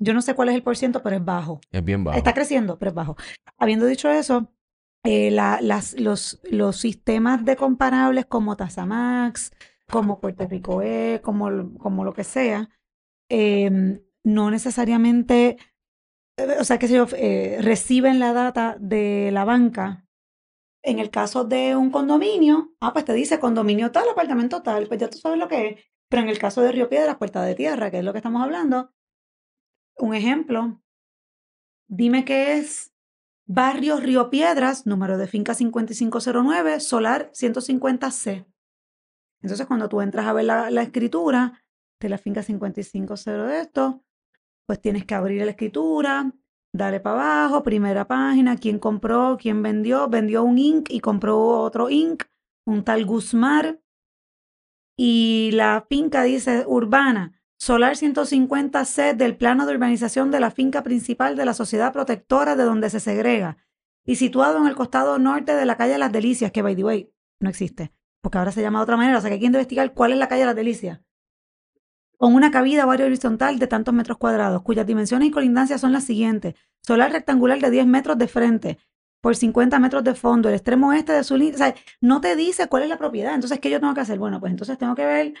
Yo 0.00 0.14
no 0.14 0.22
sé 0.22 0.34
cuál 0.34 0.48
es 0.50 0.54
el 0.54 0.62
porciento, 0.62 1.02
pero 1.02 1.16
es 1.16 1.24
bajo. 1.24 1.60
Es 1.72 1.84
bien 1.84 2.04
bajo. 2.04 2.16
Está 2.16 2.32
creciendo, 2.32 2.78
pero 2.78 2.90
es 2.90 2.94
bajo. 2.94 3.16
Habiendo 3.58 3.84
dicho 3.86 4.08
eso, 4.08 4.52
eh, 5.08 5.30
los, 5.30 6.76
sistemas 6.76 7.42
de 7.42 7.56
comparables 7.56 8.26
como 8.26 8.56
Tasamax, 8.56 9.52
como 9.90 10.20
Puerto 10.20 10.46
Rico 10.46 10.82
E, 10.82 11.22
como, 11.22 11.72
como 11.78 12.04
lo 12.04 12.12
que 12.12 12.24
sea, 12.24 12.68
eh, 13.30 14.02
no 14.22 14.50
necesariamente, 14.50 15.56
eh, 16.36 16.56
o 16.60 16.64
sea, 16.64 16.78
que 16.78 16.88
yo, 16.88 17.06
eh, 17.16 17.58
reciben 17.62 18.18
la 18.18 18.34
data 18.34 18.76
de 18.78 19.30
la 19.32 19.46
banca. 19.46 20.06
En 20.82 20.98
el 20.98 21.10
caso 21.10 21.44
de 21.44 21.74
un 21.74 21.90
condominio, 21.90 22.74
ah, 22.80 22.92
pues 22.92 23.06
te 23.06 23.14
dice 23.14 23.40
condominio 23.40 23.90
tal, 23.90 24.10
apartamento 24.10 24.62
tal, 24.62 24.88
pues 24.88 25.00
ya 25.00 25.08
tú 25.08 25.16
sabes 25.16 25.38
lo 25.38 25.48
que 25.48 25.68
es. 25.68 25.84
Pero 26.10 26.22
en 26.22 26.28
el 26.28 26.38
caso 26.38 26.60
de 26.60 26.72
Río 26.72 26.90
Piedras, 26.90 27.16
Puerta 27.16 27.42
de 27.42 27.54
Tierra, 27.54 27.90
que 27.90 27.98
es 28.00 28.04
lo 28.04 28.12
que 28.12 28.18
estamos 28.18 28.42
hablando, 28.42 28.92
un 29.96 30.14
ejemplo, 30.14 30.82
dime 31.88 32.26
qué 32.26 32.58
es 32.58 32.92
Barrio 33.50 33.98
Río 33.98 34.28
Piedras, 34.28 34.86
número 34.86 35.16
de 35.16 35.26
finca 35.26 35.54
5509, 35.54 36.80
solar 36.80 37.30
150C. 37.32 38.44
Entonces, 39.40 39.66
cuando 39.66 39.88
tú 39.88 40.02
entras 40.02 40.26
a 40.26 40.34
ver 40.34 40.44
la, 40.44 40.70
la 40.70 40.82
escritura 40.82 41.64
de 41.98 42.10
la 42.10 42.18
finca 42.18 42.42
550 42.42 43.46
de 43.46 43.60
esto, 43.60 44.04
pues 44.66 44.82
tienes 44.82 45.06
que 45.06 45.14
abrir 45.14 45.42
la 45.46 45.52
escritura, 45.52 46.30
darle 46.74 47.00
para 47.00 47.46
abajo, 47.46 47.62
primera 47.62 48.06
página, 48.06 48.58
quién 48.58 48.78
compró, 48.78 49.38
quién 49.40 49.62
vendió, 49.62 50.10
vendió 50.10 50.42
un 50.42 50.58
Inc. 50.58 50.90
y 50.90 51.00
compró 51.00 51.40
otro 51.62 51.88
Inc., 51.88 52.24
un 52.66 52.84
tal 52.84 53.06
Guzmán. 53.06 53.80
Y 54.94 55.52
la 55.54 55.86
finca 55.88 56.22
dice 56.24 56.64
urbana, 56.66 57.37
solar 57.58 57.96
150C 57.96 59.14
del 59.14 59.36
plano 59.36 59.66
de 59.66 59.74
urbanización 59.74 60.30
de 60.30 60.40
la 60.40 60.50
finca 60.50 60.82
principal 60.82 61.36
de 61.36 61.44
la 61.44 61.54
sociedad 61.54 61.92
protectora 61.92 62.56
de 62.56 62.64
donde 62.64 62.88
se 62.88 63.00
segrega 63.00 63.58
y 64.06 64.16
situado 64.16 64.58
en 64.58 64.66
el 64.66 64.76
costado 64.76 65.18
norte 65.18 65.54
de 65.54 65.66
la 65.66 65.76
calle 65.76 65.98
Las 65.98 66.12
Delicias, 66.12 66.52
que 66.52 66.62
by 66.62 66.76
the 66.76 66.84
way 66.84 67.12
no 67.40 67.50
existe, 67.50 67.92
porque 68.22 68.38
ahora 68.38 68.52
se 68.52 68.62
llama 68.62 68.78
de 68.78 68.84
otra 68.84 68.96
manera, 68.96 69.18
o 69.18 69.20
sea 69.20 69.28
que 69.28 69.34
hay 69.34 69.40
que 69.40 69.46
investigar 69.46 69.92
cuál 69.92 70.12
es 70.12 70.18
la 70.18 70.28
calle 70.28 70.46
Las 70.46 70.56
Delicias. 70.56 71.00
Con 72.16 72.34
una 72.34 72.50
cabida 72.50 72.86
o 72.86 72.90
área 72.90 73.06
horizontal 73.06 73.58
de 73.58 73.66
tantos 73.66 73.92
metros 73.92 74.18
cuadrados, 74.18 74.62
cuyas 74.62 74.86
dimensiones 74.86 75.28
y 75.28 75.30
colindancias 75.30 75.80
son 75.80 75.92
las 75.92 76.04
siguientes. 76.04 76.54
Solar 76.82 77.12
rectangular 77.12 77.60
de 77.60 77.70
10 77.70 77.86
metros 77.86 78.18
de 78.18 78.26
frente, 78.26 78.78
por 79.20 79.36
50 79.36 79.78
metros 79.78 80.02
de 80.02 80.14
fondo, 80.14 80.48
el 80.48 80.56
extremo 80.56 80.92
este 80.92 81.12
de 81.12 81.22
su 81.22 81.36
línea. 81.36 81.54
O 81.54 81.58
sea, 81.58 81.74
no 82.00 82.20
te 82.20 82.34
dice 82.34 82.66
cuál 82.68 82.84
es 82.84 82.88
la 82.88 82.98
propiedad. 82.98 83.34
Entonces, 83.34 83.60
¿qué 83.60 83.70
yo 83.70 83.78
tengo 83.78 83.94
que 83.94 84.00
hacer? 84.00 84.18
Bueno, 84.18 84.40
pues 84.40 84.50
entonces 84.50 84.78
tengo 84.78 84.96
que 84.96 85.04
ver 85.04 85.34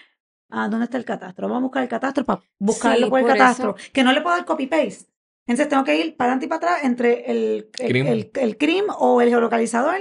ah, 0.50 0.68
dónde 0.68 0.84
está 0.84 0.96
el 0.98 1.04
catastro. 1.04 1.46
Vamos 1.48 1.60
a 1.60 1.62
buscar 1.64 1.82
el 1.82 1.88
catastro 1.88 2.24
para 2.24 2.40
buscarlo 2.58 3.06
Sí, 3.06 3.10
por 3.10 3.20
el 3.20 3.26
por 3.26 3.36
catastro. 3.36 3.74
eso- 3.78 3.90
Que 3.92 4.02
no 4.04 4.12
le 4.12 4.20
puedo 4.20 4.36
dar 4.36 4.44
copy-paste. 4.44 5.06
Entonces, 5.46 5.68
tengo 5.68 5.82
que 5.84 5.96
ir 5.98 6.16
para 6.16 6.32
adelante 6.32 6.46
y 6.46 6.48
para 6.48 6.58
atrás 6.74 6.84
entre 6.84 7.30
el, 7.30 7.70
el, 7.78 7.88
CRIM. 7.88 8.06
el, 8.06 8.30
el 8.34 8.56
CRIM 8.58 8.84
o 8.98 9.20
el 9.22 9.28
geolocalizador 9.30 9.96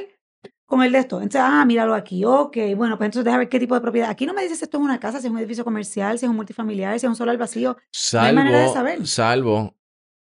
con 0.66 0.84
el 0.84 0.92
de 0.92 0.98
esto. 1.00 1.18
Entonces, 1.22 1.42
ah, 1.42 1.64
míralo 1.66 1.94
aquí. 1.96 2.26
Ok, 2.26 2.58
bueno, 2.76 2.98
pues 2.98 3.08
entonces 3.08 3.24
deja 3.24 3.38
ver 3.38 3.48
qué 3.48 3.58
tipo 3.60 3.74
de 3.74 3.80
propiedad. 3.80 4.10
Aquí 4.10 4.26
no 4.26 4.34
me 4.34 4.44
dice 4.44 4.56
si 4.58 4.66
esto 4.66 4.78
es 4.78 4.84
una 4.84 5.00
casa, 5.00 5.22
si 5.22 5.28
es 5.28 5.32
un 5.32 5.40
edificio 5.40 5.64
comercial, 5.64 6.20
si 6.20 6.26
es 6.26 6.30
un 6.30 6.36
multifamiliar, 6.36 7.00
si 7.00 7.06
es 7.06 7.10
un 7.10 7.16
solar 7.16 7.38
vacío. 7.38 7.78
hay 8.20 8.36
manera 8.36 8.60
de 8.60 8.68
saber. 8.74 9.08
salvo 9.08 9.74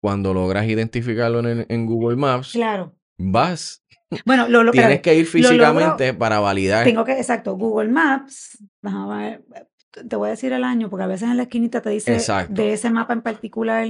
cuando 0.01 0.33
logras 0.33 0.65
identificarlo 0.67 1.39
en, 1.47 1.65
en 1.69 1.85
Google 1.85 2.17
Maps, 2.17 2.51
Claro. 2.51 2.93
vas, 3.17 3.81
Bueno, 4.25 4.49
lo, 4.49 4.63
lo, 4.65 4.71
tienes 4.73 4.89
espérate. 4.97 5.01
que 5.01 5.15
ir 5.15 5.25
lo 5.25 5.31
logro- 5.31 5.47
físicamente 5.71 6.13
para 6.13 6.39
validar. 6.41 6.83
Tengo 6.83 7.05
que, 7.05 7.13
exacto, 7.13 7.55
Google 7.55 7.87
Maps, 7.87 8.57
déjame 8.81 9.15
ver, 9.47 9.67
te 10.07 10.15
voy 10.15 10.27
a 10.27 10.31
decir 10.31 10.51
el 10.53 10.63
año, 10.63 10.89
porque 10.89 11.03
a 11.03 11.07
veces 11.07 11.29
en 11.29 11.37
la 11.37 11.43
esquinita 11.43 11.81
te 11.81 11.89
dice 11.91 12.13
Exacto. 12.15 12.53
de 12.53 12.73
ese 12.73 12.89
mapa 12.89 13.13
en 13.13 13.21
particular, 13.21 13.87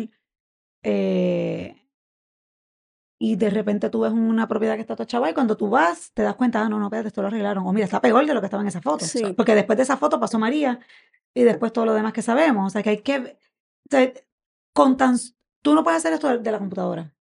eh, 0.83 1.77
y 3.19 3.35
de 3.37 3.49
repente 3.49 3.89
tú 3.89 4.01
ves 4.01 4.11
una 4.11 4.47
propiedad 4.47 4.75
que 4.75 4.81
está 4.81 4.95
toda 4.95 5.07
chava 5.07 5.29
y 5.29 5.33
cuando 5.33 5.55
tú 5.55 5.69
vas 5.69 6.11
te 6.13 6.23
das 6.23 6.35
cuenta, 6.35 6.61
ah, 6.61 6.67
no, 6.69 6.77
no, 6.79 6.87
espérate, 6.87 7.07
esto 7.07 7.21
lo 7.21 7.27
arreglaron, 7.29 7.65
o 7.65 7.71
mira, 7.71 7.85
está 7.85 8.01
peor 8.01 8.25
de 8.25 8.33
lo 8.33 8.41
que 8.41 8.47
estaba 8.47 8.61
en 8.63 8.67
esa 8.67 8.81
foto, 8.81 9.05
Sí. 9.05 9.33
porque 9.37 9.55
después 9.55 9.77
de 9.77 9.83
esa 9.83 9.95
foto 9.97 10.19
pasó 10.19 10.37
María 10.39 10.79
y 11.33 11.43
después 11.43 11.71
todo 11.71 11.85
lo 11.85 11.93
demás 11.93 12.11
que 12.13 12.21
sabemos, 12.21 12.67
o 12.67 12.69
sea 12.69 12.83
que 12.83 12.89
hay 12.89 12.97
que, 12.97 13.17
o 13.19 13.89
sea, 13.89 14.11
con 14.73 14.97
tan, 14.97 15.15
tú 15.61 15.73
no 15.73 15.83
puedes 15.83 15.99
hacer 15.99 16.11
esto 16.13 16.37
de, 16.37 16.51
la 16.51 16.59
computadora, 16.59 17.13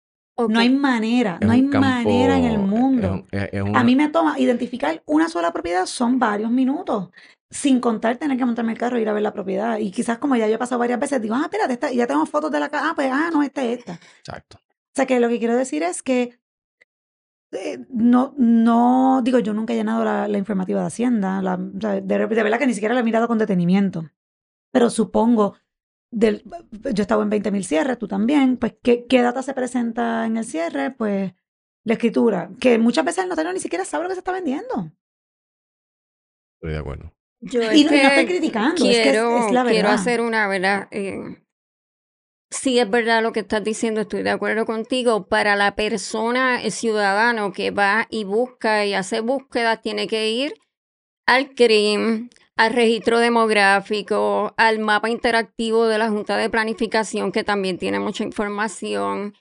no 0.49 0.59
hay 0.59 0.71
manera, 0.71 1.37
Es 1.39 1.47
no 1.47 1.53
hay 1.53 1.63
campo- 1.69 1.81
manera 1.81 2.39
en 2.39 2.45
el 2.47 2.53
es 2.53 2.59
mundo. 2.61 3.13
un- 3.13 3.27
es- 3.31 3.51
es 3.53 3.63
A 3.75 3.85
mí 3.85 3.95
me 3.95 4.09
toma 4.09 4.39
identificar 4.39 5.03
una 5.05 5.29
sola 5.29 5.53
propiedad 5.53 5.85
son 5.85 6.19
varios 6.19 6.51
minutos, 6.51 7.11
sin 7.51 7.81
contar 7.81 8.17
tener 8.17 8.39
que 8.39 8.45
montarme 8.45 8.73
el 8.73 8.79
carro 8.79 8.97
e 8.97 9.03
ir 9.03 9.09
a 9.09 9.13
ver 9.13 9.23
la 9.23 9.33
propiedad. 9.33 9.79
Y 9.79 9.91
quizás 9.91 10.19
como 10.19 10.37
ya 10.37 10.47
yo 10.49 10.55
he 10.55 10.59
pasado 10.59 10.79
varias 10.79 11.01
veces, 11.01 11.21
digo, 11.21 11.35
ah, 11.35 11.43
espérate, 11.45 11.73
esta, 11.75 11.93
ya 11.93 12.07
tengo 12.07 12.25
fotos 12.27 12.51
de 12.51 12.61
la 12.61 12.69
casa, 12.69 12.91
ah, 12.91 12.93
pues, 12.95 13.11
ah, 13.13 13.31
no, 13.33 13.43
esta 13.43 13.65
es 13.65 13.79
esta. 13.81 13.99
Exacto. 14.21 14.59
O 14.59 14.93
sea 14.95 15.07
que 15.07 15.19
lo 15.21 15.29
que 15.29 15.39
quiero 15.39 15.57
decir 15.57 15.83
es 15.83 16.03
que 16.03 16.39
eh, 17.53 17.79
no, 17.89 18.35
no, 18.39 19.21
digo, 19.25 19.41
yo 19.41 19.53
nunca 19.53 19.73
he 19.73 19.77
llenado 19.77 20.05
la, 20.05 20.29
la 20.29 20.39
informativa 20.39 20.81
de 20.81 20.87
Hacienda, 20.87 21.43
la- 21.43 21.55
o 21.57 21.81
sea, 21.81 21.95
de, 22.01 22.03
de 22.03 22.43
verdad 22.43 22.59
que 22.59 22.67
ni 22.67 22.75
siquiera 22.75 22.95
la 22.95 23.01
he 23.01 23.05
mirado 23.05 23.27
con 23.27 23.39
detenimiento. 23.39 24.09
Pero 24.73 24.89
supongo, 24.89 25.57
del, 26.13 26.45
yo 26.71 26.91
he 26.97 27.01
estado 27.01 27.23
en 27.25 27.31
20.000 27.31 27.65
cierres, 27.65 27.99
tú 27.99 28.07
también, 28.07 28.57
pues, 28.57 28.77
¿qué, 28.83 29.07
¿qué 29.07 29.23
data 29.23 29.43
se 29.43 29.55
presenta 29.55 30.27
en 30.27 30.37
el 30.37 30.45
cierre? 30.45 30.93
Pues 30.93 31.33
la 31.83 31.95
escritura, 31.95 32.51
que 32.61 32.79
muchas 32.79 33.05
veces 33.05 33.25
el 33.25 33.31
notario 33.31 33.53
ni 33.53 33.59
siquiera 33.59 33.85
sabe 33.85 34.05
lo 34.05 34.09
que 34.11 34.15
se 34.15 34.21
está 34.21 34.33
vendiendo. 34.33 34.93
Estoy 36.61 36.73
de 36.73 36.79
acuerdo. 36.79 37.13
Yo 37.41 37.61
Y 37.63 37.65
es 37.65 37.85
no, 37.85 37.91
no 37.91 37.97
estoy 37.97 38.27
que 38.27 38.33
criticando, 38.33 38.75
es 38.75 38.81
que 38.81 38.91
es, 38.91 39.03
quiero, 39.03 39.47
es 39.47 39.53
la 39.53 39.65
quiero 39.65 39.89
verdad. 39.89 39.93
hacer 39.95 40.21
una 40.21 40.49
verdad. 40.49 40.89
eh, 40.91 41.37
sí 42.51 42.79
es 42.79 42.91
verdad 42.91 43.23
lo 43.23 43.33
que 43.33 43.41
estás 43.41 43.63
diciendo, 43.65 44.01
estoy 44.03 44.23
de 44.23 44.31
acuerdo 44.31 44.67
contigo. 44.67 45.27
Para 45.27 45.57
la 45.57 45.75
persona, 45.75 46.63
el 46.63 46.73
ciudadano 46.73 47.53
que 47.53 47.71
va 47.71 48.07
y 48.11 48.25
busca 48.25 48.85
y 48.85 48.95
hace 48.95 49.21
búsquedas, 49.21 49.81
tiene 49.83 50.07
que 50.07 50.31
ir 50.31 50.55
al 51.27 51.55
CRIM, 51.55 52.29
al 52.57 52.73
registro 52.75 53.21
demográfico, 53.21 54.53
al 54.57 54.81
mapa 54.81 55.09
interactivo 55.09 55.87
de 55.87 55.99
la 55.99 56.09
Junta 56.11 56.37
de 56.37 56.51
Planificación, 56.51 57.33
que 57.33 57.45
también 57.45 57.79
tiene 57.79 58.01
mucha 58.01 58.25
información. 58.25 59.35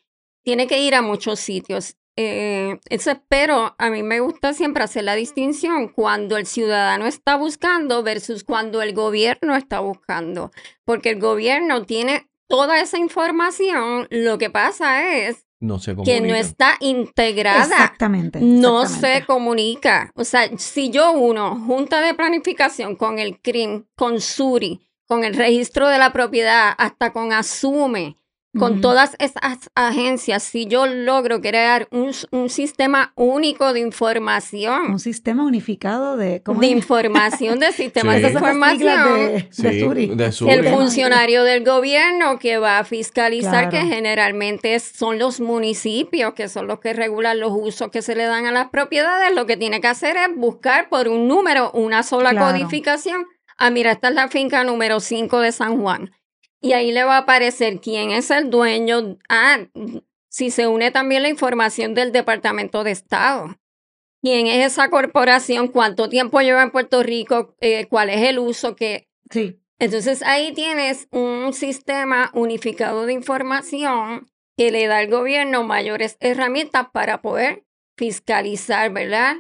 Tiene 0.43 0.67
que 0.67 0.79
ir 0.81 0.95
a 0.95 1.01
muchos 1.01 1.39
sitios. 1.39 1.95
Eh, 2.21 2.81
eso 2.89 3.11
pero 3.29 3.75
a 3.77 3.89
mí 3.89 4.03
me 4.03 4.19
gusta 4.19 4.53
siempre 4.53 4.83
hacer 4.83 5.05
la 5.05 5.15
distinción 5.15 5.88
cuando 5.88 6.35
el 6.35 6.45
ciudadano 6.47 7.05
está 7.05 7.38
buscando 7.38 8.03
versus 8.03 8.43
cuando 8.43 8.81
el 8.81 8.93
gobierno 8.93 9.55
está 9.55 9.79
buscando, 9.79 10.51
porque 10.83 11.11
el 11.11 11.19
gobierno 11.21 11.83
tiene 11.85 12.27
toda 12.49 12.81
esa 12.81 12.97
información, 12.97 14.05
lo 14.09 14.38
que 14.38 14.49
pasa 14.49 15.15
es 15.15 15.45
No 15.61 15.79
se 15.79 15.95
que 16.03 16.19
no 16.19 16.35
está 16.35 16.75
integrada 16.81 17.63
Exactamente. 17.63 18.41
no 18.41 18.81
se 18.81 18.95
exactamente. 18.95 19.25
comunica. 19.25 20.11
O 20.13 20.25
sea, 20.25 20.49
si 20.57 20.89
yo 20.89 21.13
uno, 21.13 21.57
Junta 21.65 22.01
de 22.01 22.15
Planificación 22.15 22.97
con 22.97 23.17
el 23.19 23.39
CRIM, 23.39 23.85
con 23.95 24.19
SURI, 24.19 24.81
con 25.05 25.23
el 25.23 25.35
registro 25.35 25.88
de 25.88 25.99
la 25.99 26.11
propiedad, 26.11 26.73
hasta 26.77 27.13
con 27.13 27.31
ASUME, 27.31 28.17
con 28.57 28.81
todas 28.81 29.15
esas 29.19 29.69
agencias, 29.75 30.41
si 30.41 30.65
yo 30.65 30.87
logro 30.87 31.39
crear 31.39 31.87
un, 31.91 32.11
un 32.31 32.49
sistema 32.49 33.13
único 33.15 33.73
de 33.73 33.79
información, 33.81 34.91
Un 34.91 34.99
sistema 34.99 35.43
unificado 35.45 36.17
de... 36.17 36.41
¿cómo 36.41 36.59
de 36.59 36.65
es? 36.67 36.71
información, 36.73 37.59
de 37.59 37.71
sistemas 37.73 38.15
Sí. 38.15 38.21
de 38.23 38.29
información, 38.31 39.15
de, 39.15 39.47
Sí, 39.51 39.61
de 39.61 39.79
Suri. 39.79 40.07
de 40.15 40.31
Suri. 40.31 40.51
el 40.51 40.67
funcionario 40.67 41.43
del 41.43 41.63
gobierno 41.63 42.39
que 42.39 42.57
va 42.57 42.79
a 42.79 42.83
fiscalizar, 42.85 43.69
que 43.69 43.81
generalmente 43.81 44.79
son 44.79 45.19
los 45.19 45.39
municipios, 45.39 46.33
que 46.33 46.49
son 46.49 46.65
los 46.67 46.79
que 46.79 46.93
regulan 46.93 47.39
los 47.39 47.51
usos 47.53 47.89
que 47.91 48.01
se 48.01 48.15
le 48.15 48.23
dan 48.23 48.47
a 48.47 48.51
las 48.51 48.69
propiedades, 48.69 49.35
lo 49.35 49.45
que 49.45 49.57
tiene 49.57 49.79
que 49.79 49.87
hacer 49.87 50.17
es 50.17 50.35
buscar 50.35 50.89
por 50.89 51.07
un 51.07 51.27
número, 51.27 51.71
una 51.73 52.01
sola 52.01 52.31
Claro. 52.31 52.51
codificación. 52.57 53.25
Ah, 53.57 53.69
mira, 53.69 53.91
esta 53.91 54.07
es 54.09 54.15
la 54.15 54.27
finca 54.29 54.63
número 54.63 54.99
5 54.99 55.39
de 55.39 55.51
San 55.51 55.79
Juan. 55.81 56.11
Y 56.61 56.73
ahí 56.73 56.91
le 56.91 57.03
va 57.03 57.15
a 57.15 57.19
aparecer 57.19 57.79
quién 57.79 58.11
es 58.11 58.31
el 58.31 58.49
dueño. 58.49 59.17
Ah, 59.29 59.59
si 60.29 60.51
se 60.51 60.67
une 60.67 60.91
también 60.91 61.23
la 61.23 61.29
información 61.29 61.93
del 61.93 62.11
Departamento 62.11 62.83
de 62.83 62.91
Estado. 62.91 63.55
¿Quién 64.21 64.47
es 64.47 64.73
esa 64.73 64.89
corporación? 64.89 65.69
¿Cuánto 65.69 66.09
tiempo 66.09 66.41
lleva 66.41 66.61
en 66.61 66.71
Puerto 66.71 67.01
Rico? 67.03 67.55
Eh, 67.61 67.85
¿Cuál 67.89 68.09
es 68.09 68.21
el 68.27 68.37
uso 68.39 68.75
que, 68.75 69.07
Sí. 69.31 69.59
entonces 69.79 70.21
ahí 70.23 70.51
tienes 70.53 71.07
un 71.11 71.53
sistema 71.53 72.29
unificado 72.33 73.05
de 73.05 73.13
información 73.13 74.29
que 74.57 74.71
le 74.71 74.87
da 74.87 74.97
al 74.97 75.09
gobierno 75.09 75.63
mayores 75.63 76.17
herramientas 76.19 76.87
para 76.91 77.21
poder 77.21 77.63
fiscalizar, 77.95 78.91
¿verdad? 78.91 79.37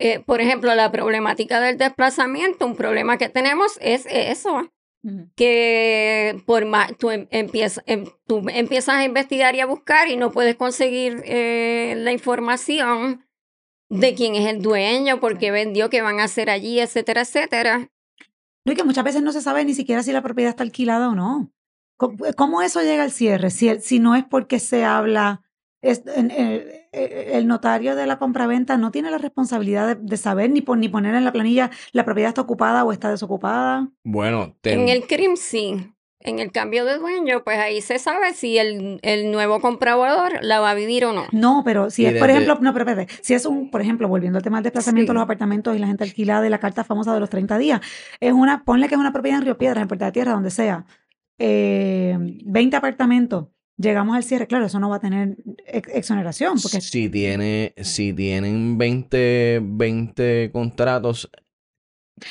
Eh, 0.00 0.18
por 0.20 0.40
ejemplo, 0.40 0.74
la 0.74 0.90
problemática 0.90 1.60
del 1.60 1.78
desplazamiento, 1.78 2.66
un 2.66 2.74
problema 2.74 3.16
que 3.16 3.28
tenemos 3.28 3.78
es 3.80 4.06
eso, 4.06 4.72
Que 5.34 6.42
por 6.46 6.66
más 6.66 6.96
tú, 6.98 7.10
em- 7.10 7.26
empiezas, 7.30 7.82
em- 7.86 8.04
tú 8.26 8.44
empiezas 8.48 8.96
a 8.96 9.04
investigar 9.04 9.54
y 9.54 9.60
a 9.60 9.66
buscar 9.66 10.08
y 10.08 10.16
no 10.16 10.30
puedes 10.30 10.56
conseguir 10.56 11.22
eh, 11.24 11.94
la 11.96 12.12
información 12.12 13.26
de 13.88 14.14
quién 14.14 14.34
es 14.34 14.46
el 14.46 14.60
dueño, 14.62 15.18
por 15.18 15.38
qué 15.38 15.50
vendió, 15.50 15.88
qué 15.90 16.02
van 16.02 16.20
a 16.20 16.24
hacer 16.24 16.50
allí, 16.50 16.80
etcétera, 16.80 17.22
etcétera. 17.22 17.90
No, 18.64 18.72
y 18.72 18.76
que 18.76 18.84
muchas 18.84 19.04
veces 19.04 19.22
no 19.22 19.32
se 19.32 19.40
sabe 19.40 19.64
ni 19.64 19.74
siquiera 19.74 20.02
si 20.02 20.12
la 20.12 20.22
propiedad 20.22 20.50
está 20.50 20.62
alquilada 20.62 21.08
o 21.08 21.14
no. 21.14 21.50
¿Cómo, 21.96 22.16
cómo 22.36 22.62
eso 22.62 22.82
llega 22.82 23.02
al 23.02 23.10
cierre? 23.10 23.50
Si, 23.50 23.74
si 23.80 23.98
no 23.98 24.14
es 24.14 24.24
porque 24.24 24.60
se 24.60 24.84
habla, 24.84 25.42
es- 25.82 26.02
en- 26.14 26.30
en- 26.30 26.62
eh, 26.92 27.30
el 27.34 27.46
notario 27.46 27.94
de 27.96 28.06
la 28.06 28.18
compraventa 28.18 28.76
no 28.76 28.90
tiene 28.90 29.10
la 29.10 29.18
responsabilidad 29.18 29.86
de, 29.86 29.94
de 29.96 30.16
saber 30.16 30.50
ni, 30.50 30.60
pon- 30.60 30.80
ni 30.80 30.88
poner 30.88 31.14
en 31.14 31.24
la 31.24 31.32
planilla 31.32 31.70
la 31.92 32.04
propiedad 32.04 32.28
está 32.28 32.40
ocupada 32.42 32.84
o 32.84 32.92
está 32.92 33.10
desocupada. 33.10 33.88
Bueno, 34.04 34.56
ten- 34.60 34.80
En 34.80 34.88
el 34.88 35.06
CRIM 35.06 35.36
sí. 35.36 35.92
En 36.22 36.38
el 36.38 36.52
cambio 36.52 36.84
de 36.84 36.98
dueño, 36.98 37.44
pues 37.44 37.56
ahí 37.56 37.80
se 37.80 37.98
sabe 37.98 38.34
si 38.34 38.58
el, 38.58 38.98
el 39.00 39.30
nuevo 39.32 39.58
comprador 39.62 40.32
la 40.42 40.60
va 40.60 40.72
a 40.72 40.74
vivir 40.74 41.06
o 41.06 41.14
no. 41.14 41.24
No, 41.32 41.62
pero 41.64 41.88
si 41.88 42.04
es, 42.04 42.18
por 42.18 42.28
ejemplo, 42.28 42.58
no, 42.60 42.74
pero 42.74 42.84
espérate, 42.86 43.10
si 43.22 43.32
es 43.32 43.46
un, 43.46 43.70
por 43.70 43.80
ejemplo, 43.80 44.06
volviendo 44.06 44.36
al 44.36 44.42
tema 44.42 44.58
del 44.58 44.64
desplazamiento 44.64 45.12
de 45.12 45.14
Sí. 45.14 45.16
los 45.16 45.22
apartamentos 45.22 45.74
y 45.74 45.78
la 45.78 45.86
gente 45.86 46.04
alquilada 46.04 46.46
y 46.46 46.50
la 46.50 46.58
carta 46.60 46.84
famosa 46.84 47.14
de 47.14 47.20
los 47.20 47.30
30 47.30 47.56
días, 47.56 47.80
es 48.20 48.34
una, 48.34 48.64
ponle 48.64 48.86
que 48.88 48.96
es 48.96 49.00
una 49.00 49.14
propiedad 49.14 49.38
en 49.38 49.46
Río 49.46 49.56
Piedras, 49.56 49.80
en 49.80 49.88
Puerta 49.88 50.04
de 50.04 50.12
Tierra, 50.12 50.32
donde 50.32 50.50
sea, 50.50 50.84
eh, 51.38 52.18
20 52.44 52.76
apartamentos, 52.76 53.46
llegamos 53.80 54.16
al 54.16 54.24
cierre, 54.24 54.46
claro, 54.46 54.66
eso 54.66 54.78
no 54.80 54.88
va 54.90 54.96
a 54.96 55.00
tener 55.00 55.36
ex- 55.66 55.88
exoneración, 55.94 56.58
porque 56.62 56.80
si 56.80 57.08
tiene, 57.08 57.72
si 57.78 58.12
tienen 58.12 58.76
20, 58.78 59.60
20 59.62 60.50
contratos 60.52 61.30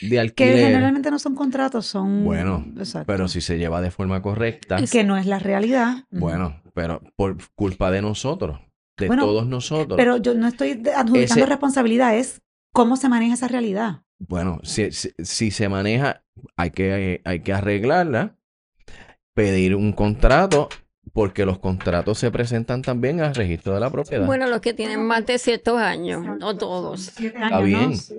de 0.02 0.10
que 0.10 0.20
alquiler, 0.20 0.66
generalmente 0.68 1.10
no 1.10 1.18
son 1.20 1.36
contratos, 1.36 1.86
son... 1.88 2.24
Bueno, 2.24 2.66
Exacto. 2.78 3.08
pero 3.08 3.28
si 3.28 3.42
se 3.42 3.58
lleva 3.58 3.82
de 3.82 3.90
forma 3.92 4.22
correcta, 4.22 4.80
Y 4.80 4.88
que 4.88 5.04
no 5.04 5.18
es 5.18 5.26
la 5.26 5.40
realidad. 5.40 6.06
bueno, 6.12 6.62
pero 6.74 7.02
por 7.16 7.38
culpa 7.56 7.90
de 7.90 8.02
nosotros, 8.02 8.60
de 8.98 9.08
Bueno, 9.08 9.26
todos 9.26 9.48
nosotros. 9.48 9.98
Pero 9.98 10.18
yo 10.18 10.36
no 10.36 10.48
estoy 10.48 10.72
adjudicando 10.96 11.18
Ese- 11.44 11.46
responsabilidad, 11.48 12.16
es 12.16 12.42
cómo 12.72 12.98
se 12.98 13.10
maneja 13.10 13.34
esa 13.34 13.48
realidad. 13.48 14.04
Bueno, 14.20 14.60
si, 14.64 14.92
si, 14.92 15.10
si 15.18 15.50
se 15.50 15.70
maneja, 15.70 16.24
hay 16.58 16.70
que, 16.72 17.22
hay 17.26 17.40
que 17.40 17.54
arreglarla. 17.54 18.36
pedir 19.34 19.74
un 19.76 19.94
contrato 19.94 20.68
porque 21.14 21.46
los 21.46 21.60
contratos 21.60 22.18
se 22.18 22.32
presentan 22.32 22.82
también 22.82 23.22
al 23.22 23.36
registro 23.36 23.74
de 23.74 23.80
la 23.80 23.90
propiedad. 23.90 24.26
Bueno, 24.26 24.48
los 24.48 24.62
que 24.62 24.74
tienen 24.74 25.06
más 25.06 25.26
de 25.26 25.38
ciertos 25.38 25.78
años, 25.80 26.24
no 26.40 26.56
todos. 26.58 27.02
Siete 27.16 27.38
Está 27.38 27.58
años, 27.58 27.60
¿no? 27.60 27.66
bien, 27.66 27.96
Sí, 27.98 28.16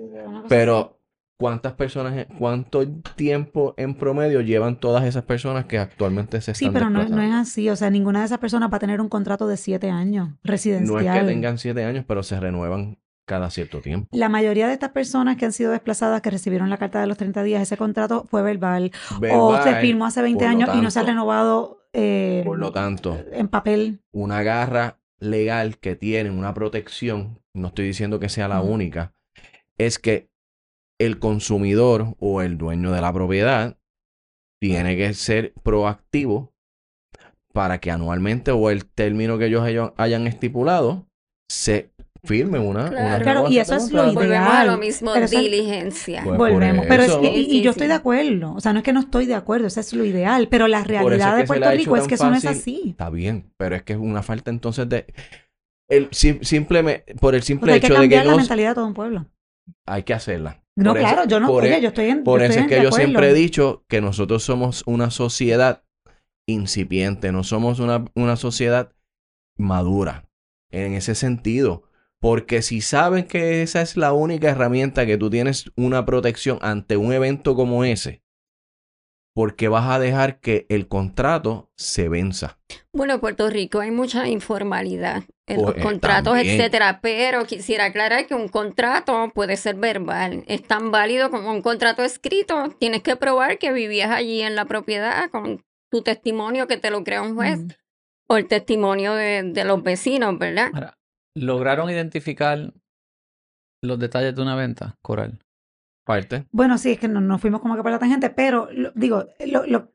Pero 0.49 0.99
¿cuántas 1.37 1.73
personas, 1.73 2.27
cuánto 2.37 2.87
tiempo 3.15 3.73
en 3.77 3.95
promedio 3.95 4.41
llevan 4.41 4.79
todas 4.79 5.05
esas 5.05 5.23
personas 5.23 5.65
que 5.65 5.79
actualmente 5.79 6.39
se 6.41 6.53
Sí, 6.53 6.65
están 6.65 6.73
pero 6.73 6.89
no, 6.89 7.03
no 7.07 7.21
es 7.21 7.33
así. 7.33 7.69
O 7.69 7.75
sea, 7.75 7.89
ninguna 7.89 8.19
de 8.19 8.25
esas 8.25 8.37
personas 8.39 8.71
va 8.71 8.77
a 8.77 8.79
tener 8.79 9.01
un 9.01 9.09
contrato 9.09 9.47
de 9.47 9.57
siete 9.57 9.89
años 9.89 10.29
No 10.29 10.35
residencial. 10.43 11.05
es 11.07 11.21
que 11.21 11.27
tengan 11.27 11.57
siete 11.57 11.83
años, 11.83 12.05
pero 12.07 12.23
se 12.23 12.39
renuevan 12.39 12.97
cada 13.25 13.49
cierto 13.49 13.79
tiempo. 13.79 14.07
La 14.11 14.29
mayoría 14.29 14.67
de 14.67 14.73
estas 14.73 14.89
personas 14.91 15.37
que 15.37 15.45
han 15.45 15.53
sido 15.53 15.71
desplazadas, 15.71 16.21
que 16.21 16.29
recibieron 16.31 16.69
la 16.69 16.77
carta 16.77 16.99
de 16.99 17.07
los 17.07 17.17
30 17.17 17.43
días, 17.43 17.61
ese 17.61 17.77
contrato 17.77 18.25
fue 18.29 18.41
verbal, 18.41 18.91
o 19.31 19.57
se 19.63 19.75
firmó 19.75 20.05
hace 20.05 20.21
20 20.21 20.43
por 20.43 20.53
lo 20.53 20.59
años 20.59 20.75
y 20.75 20.81
no 20.81 20.91
se 20.91 20.99
ha 20.99 21.03
renovado 21.03 21.80
eh, 21.93 22.43
Por 22.45 22.59
lo 22.59 22.71
tanto, 22.71 23.17
en 23.31 23.47
papel. 23.47 24.01
una 24.13 24.43
garra 24.43 24.99
legal 25.19 25.77
que 25.77 25.95
tiene 25.95 26.29
una 26.29 26.53
protección, 26.53 27.39
no 27.53 27.67
estoy 27.67 27.85
diciendo 27.85 28.19
que 28.19 28.29
sea 28.29 28.47
la 28.47 28.61
única, 28.61 29.13
es 29.77 29.99
que 29.99 30.29
el 30.99 31.19
consumidor 31.19 32.15
o 32.19 32.41
el 32.41 32.57
dueño 32.57 32.91
de 32.91 33.01
la 33.01 33.13
propiedad 33.13 33.77
tiene 34.59 34.95
que 34.95 35.13
ser 35.13 35.53
proactivo 35.63 36.53
para 37.53 37.79
que 37.79 37.91
anualmente 37.91 38.51
o 38.51 38.69
el 38.69 38.85
término 38.85 39.37
que 39.37 39.47
ellos 39.47 39.63
hayan 39.97 40.27
estipulado 40.27 41.07
se 41.49 41.90
firme 42.23 42.59
una, 42.59 42.81
una 42.81 42.89
Claro. 42.89 43.23
Claro, 43.23 43.49
y 43.49 43.57
eso 43.57 43.75
es 43.75 43.91
lo 43.91 44.03
contrato. 44.03 44.13
Volvemos 44.13 44.47
a 44.47 44.59
lo 44.59 44.63
ideal, 44.73 44.79
mismo, 44.79 45.11
pero 45.13 45.25
eso- 45.25 45.39
diligencia. 45.39 46.21
Pues 46.23 46.37
Volvemos. 46.37 46.85
Pero 46.87 47.03
es 47.03 47.09
eso- 47.09 47.21
que- 47.21 47.35
y, 47.35 47.57
y 47.57 47.61
yo 47.61 47.71
estoy 47.71 47.87
de 47.87 47.93
acuerdo. 47.93 48.53
O 48.53 48.59
sea, 48.61 48.73
no 48.73 48.79
es 48.79 48.83
que 48.85 48.93
no 48.93 48.99
estoy 48.99 49.25
de 49.25 49.33
acuerdo, 49.35 49.67
eso 49.67 49.79
es 49.79 49.93
lo 49.93 50.05
ideal. 50.05 50.47
Pero 50.49 50.67
la 50.67 50.81
es 50.81 50.87
realidad 50.87 51.35
que 51.35 51.41
de 51.41 51.47
Puerto 51.47 51.71
Rico 51.71 51.95
es 51.97 52.07
que 52.07 52.15
eso 52.15 52.29
no 52.29 52.35
es 52.35 52.43
fácil. 52.43 52.59
así. 52.81 52.89
Está 52.91 53.09
bien, 53.09 53.51
pero 53.57 53.75
es 53.75 53.83
que 53.83 53.93
es 53.93 53.99
una 53.99 54.21
falta 54.23 54.51
entonces 54.51 54.87
de... 54.87 55.05
El, 55.89 56.07
sim- 56.11 56.41
simplemente, 56.43 57.15
por 57.15 57.35
el 57.35 57.41
O 57.41 57.43
simple 57.43 57.67
sea, 57.67 57.73
hay 57.75 57.79
que 57.81 57.87
hecho 57.87 57.93
de 57.95 57.99
que 57.99 58.15
cambiar 58.15 58.25
la 58.25 58.31
no 58.31 58.37
mentalidad 58.37 58.69
de 58.69 58.75
todo 58.75 58.85
un 58.87 58.93
pueblo. 58.93 59.25
hay 59.85 60.03
que 60.03 60.13
hacerla. 60.13 60.63
No, 60.77 60.91
Por 60.91 60.99
eso- 60.99 61.07
claro, 61.09 61.27
yo 61.27 61.39
no, 61.41 61.47
por 61.47 61.63
oye, 61.63 61.77
e- 61.77 61.81
yo 61.81 61.89
estoy 61.89 62.05
en 62.05 62.23
Por 62.23 62.41
eso 62.41 62.59
es 62.59 62.67
que 62.67 62.75
yo 62.75 62.87
acuerdo. 62.87 62.95
siempre 62.95 63.29
he 63.31 63.33
dicho 63.33 63.83
que 63.89 63.99
nosotros 63.99 64.41
somos 64.43 64.83
una 64.85 65.11
sociedad 65.11 65.83
incipiente, 66.47 67.31
no 67.31 67.43
somos 67.43 67.79
una, 67.79 68.05
una 68.15 68.35
sociedad 68.37 68.93
madura 69.57 70.27
en 70.71 70.93
ese 70.93 71.13
sentido. 71.15 71.83
Porque 72.21 72.61
si 72.61 72.81
saben 72.81 73.25
que 73.25 73.63
esa 73.63 73.81
es 73.81 73.97
la 73.97 74.13
única 74.13 74.49
herramienta 74.49 75.05
que 75.07 75.17
tú 75.17 75.29
tienes 75.29 75.71
una 75.75 76.05
protección 76.05 76.59
ante 76.61 76.95
un 76.95 77.11
evento 77.11 77.55
como 77.55 77.83
ese, 77.83 78.21
porque 79.33 79.69
vas 79.69 79.89
a 79.89 79.97
dejar 79.97 80.39
que 80.39 80.65
el 80.69 80.87
contrato 80.87 81.71
se 81.75 82.09
venza. 82.09 82.59
Bueno, 82.93 83.15
en 83.15 83.19
Puerto 83.21 83.49
Rico 83.49 83.79
hay 83.79 83.89
mucha 83.89 84.27
informalidad 84.27 85.23
en 85.47 85.61
los 85.63 85.71
Pues, 85.71 85.83
contratos, 85.83 86.35
también. 86.35 86.59
etcétera, 86.59 86.99
pero 87.01 87.45
quisiera 87.45 87.85
aclarar 87.85 88.27
que 88.27 88.35
un 88.35 88.49
contrato 88.49 89.31
puede 89.33 89.57
ser 89.57 89.75
verbal, 89.75 90.43
es 90.47 90.61
tan 90.63 90.91
válido 90.91 91.31
como 91.31 91.49
un 91.49 91.61
contrato 91.63 92.03
escrito. 92.03 92.75
Tienes 92.79 93.01
que 93.01 93.15
probar 93.15 93.57
que 93.57 93.71
vivías 93.71 94.11
allí 94.11 94.41
en 94.41 94.55
la 94.55 94.65
propiedad 94.65 95.29
con 95.31 95.63
tu 95.89 96.03
testimonio 96.03 96.67
que 96.67 96.77
te 96.77 96.91
lo 96.91 97.03
crea 97.03 97.21
un 97.23 97.35
juez 97.35 97.59
o 98.27 98.37
el 98.37 98.47
testimonio 98.47 99.13
de, 99.15 99.41
de 99.43 99.65
los 99.65 99.81
vecinos, 99.81 100.37
¿verdad? 100.37 100.69
Ahora, 100.73 100.97
¿lograron 101.35 101.89
identificar 101.89 102.73
los 103.83 103.99
detalles 103.99 104.35
de 104.35 104.41
una 104.41 104.55
venta, 104.55 104.97
Coral? 105.01 105.39
Parte. 106.05 106.47
Bueno, 106.51 106.77
sí, 106.77 106.91
es 106.91 106.99
que 106.99 107.07
no- 107.07 107.21
nos 107.21 107.39
fuimos 107.41 107.61
como 107.61 107.75
que 107.75 107.83
por 107.83 107.91
la 107.91 107.99
tangente, 107.99 108.29
pero 108.29 108.69
lo- 108.71 108.91
digo, 108.95 109.25
lo- 109.45 109.65
lo- 109.65 109.91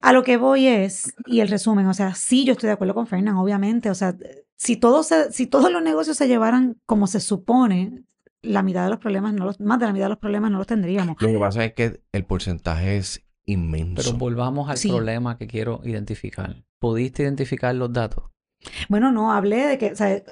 a 0.00 0.12
lo 0.12 0.22
que 0.22 0.36
voy 0.36 0.66
es, 0.66 1.14
y 1.26 1.40
el 1.40 1.48
resumen, 1.48 1.86
o 1.86 1.94
sea, 1.94 2.14
sí, 2.14 2.44
yo 2.44 2.52
estoy 2.52 2.68
de 2.68 2.72
acuerdo 2.74 2.94
con 2.94 3.06
Fernán, 3.06 3.36
obviamente, 3.36 3.90
o 3.90 3.94
sea, 3.94 4.16
si, 4.56 4.76
todo 4.76 5.02
se- 5.02 5.32
si 5.32 5.46
todos 5.46 5.70
los 5.70 5.82
negocios 5.82 6.16
se 6.16 6.28
llevaran 6.28 6.80
como 6.86 7.06
se 7.06 7.20
supone, 7.20 8.04
la 8.42 8.62
mitad 8.62 8.84
de 8.84 8.90
los 8.90 8.98
problemas, 8.98 9.34
no 9.34 9.44
los, 9.44 9.60
más 9.60 9.78
de 9.80 9.86
la 9.86 9.92
mitad 9.92 10.04
de 10.06 10.10
los 10.10 10.18
problemas 10.18 10.50
no 10.50 10.58
los 10.58 10.66
tendríamos. 10.66 11.16
Lo 11.20 11.28
que 11.28 11.38
pasa 11.38 11.64
es 11.64 11.74
que 11.74 12.00
el 12.12 12.24
porcentaje 12.24 12.96
es 12.96 13.22
inmenso. 13.44 14.02
Pero 14.02 14.16
volvamos 14.18 14.68
al 14.70 14.76
Sí. 14.76 14.88
problema 14.88 15.36
que 15.36 15.46
quiero 15.46 15.80
identificar. 15.84 16.64
¿Pudiste 16.78 17.22
identificar 17.24 17.74
los 17.74 17.92
datos? 17.92 18.24
Bueno, 18.88 19.12
no, 19.12 19.32
hablé 19.32 19.66
de 19.66 19.78
que, 19.78 19.92
o 19.92 19.96
sea, 19.96 20.12
eh, 20.12 20.24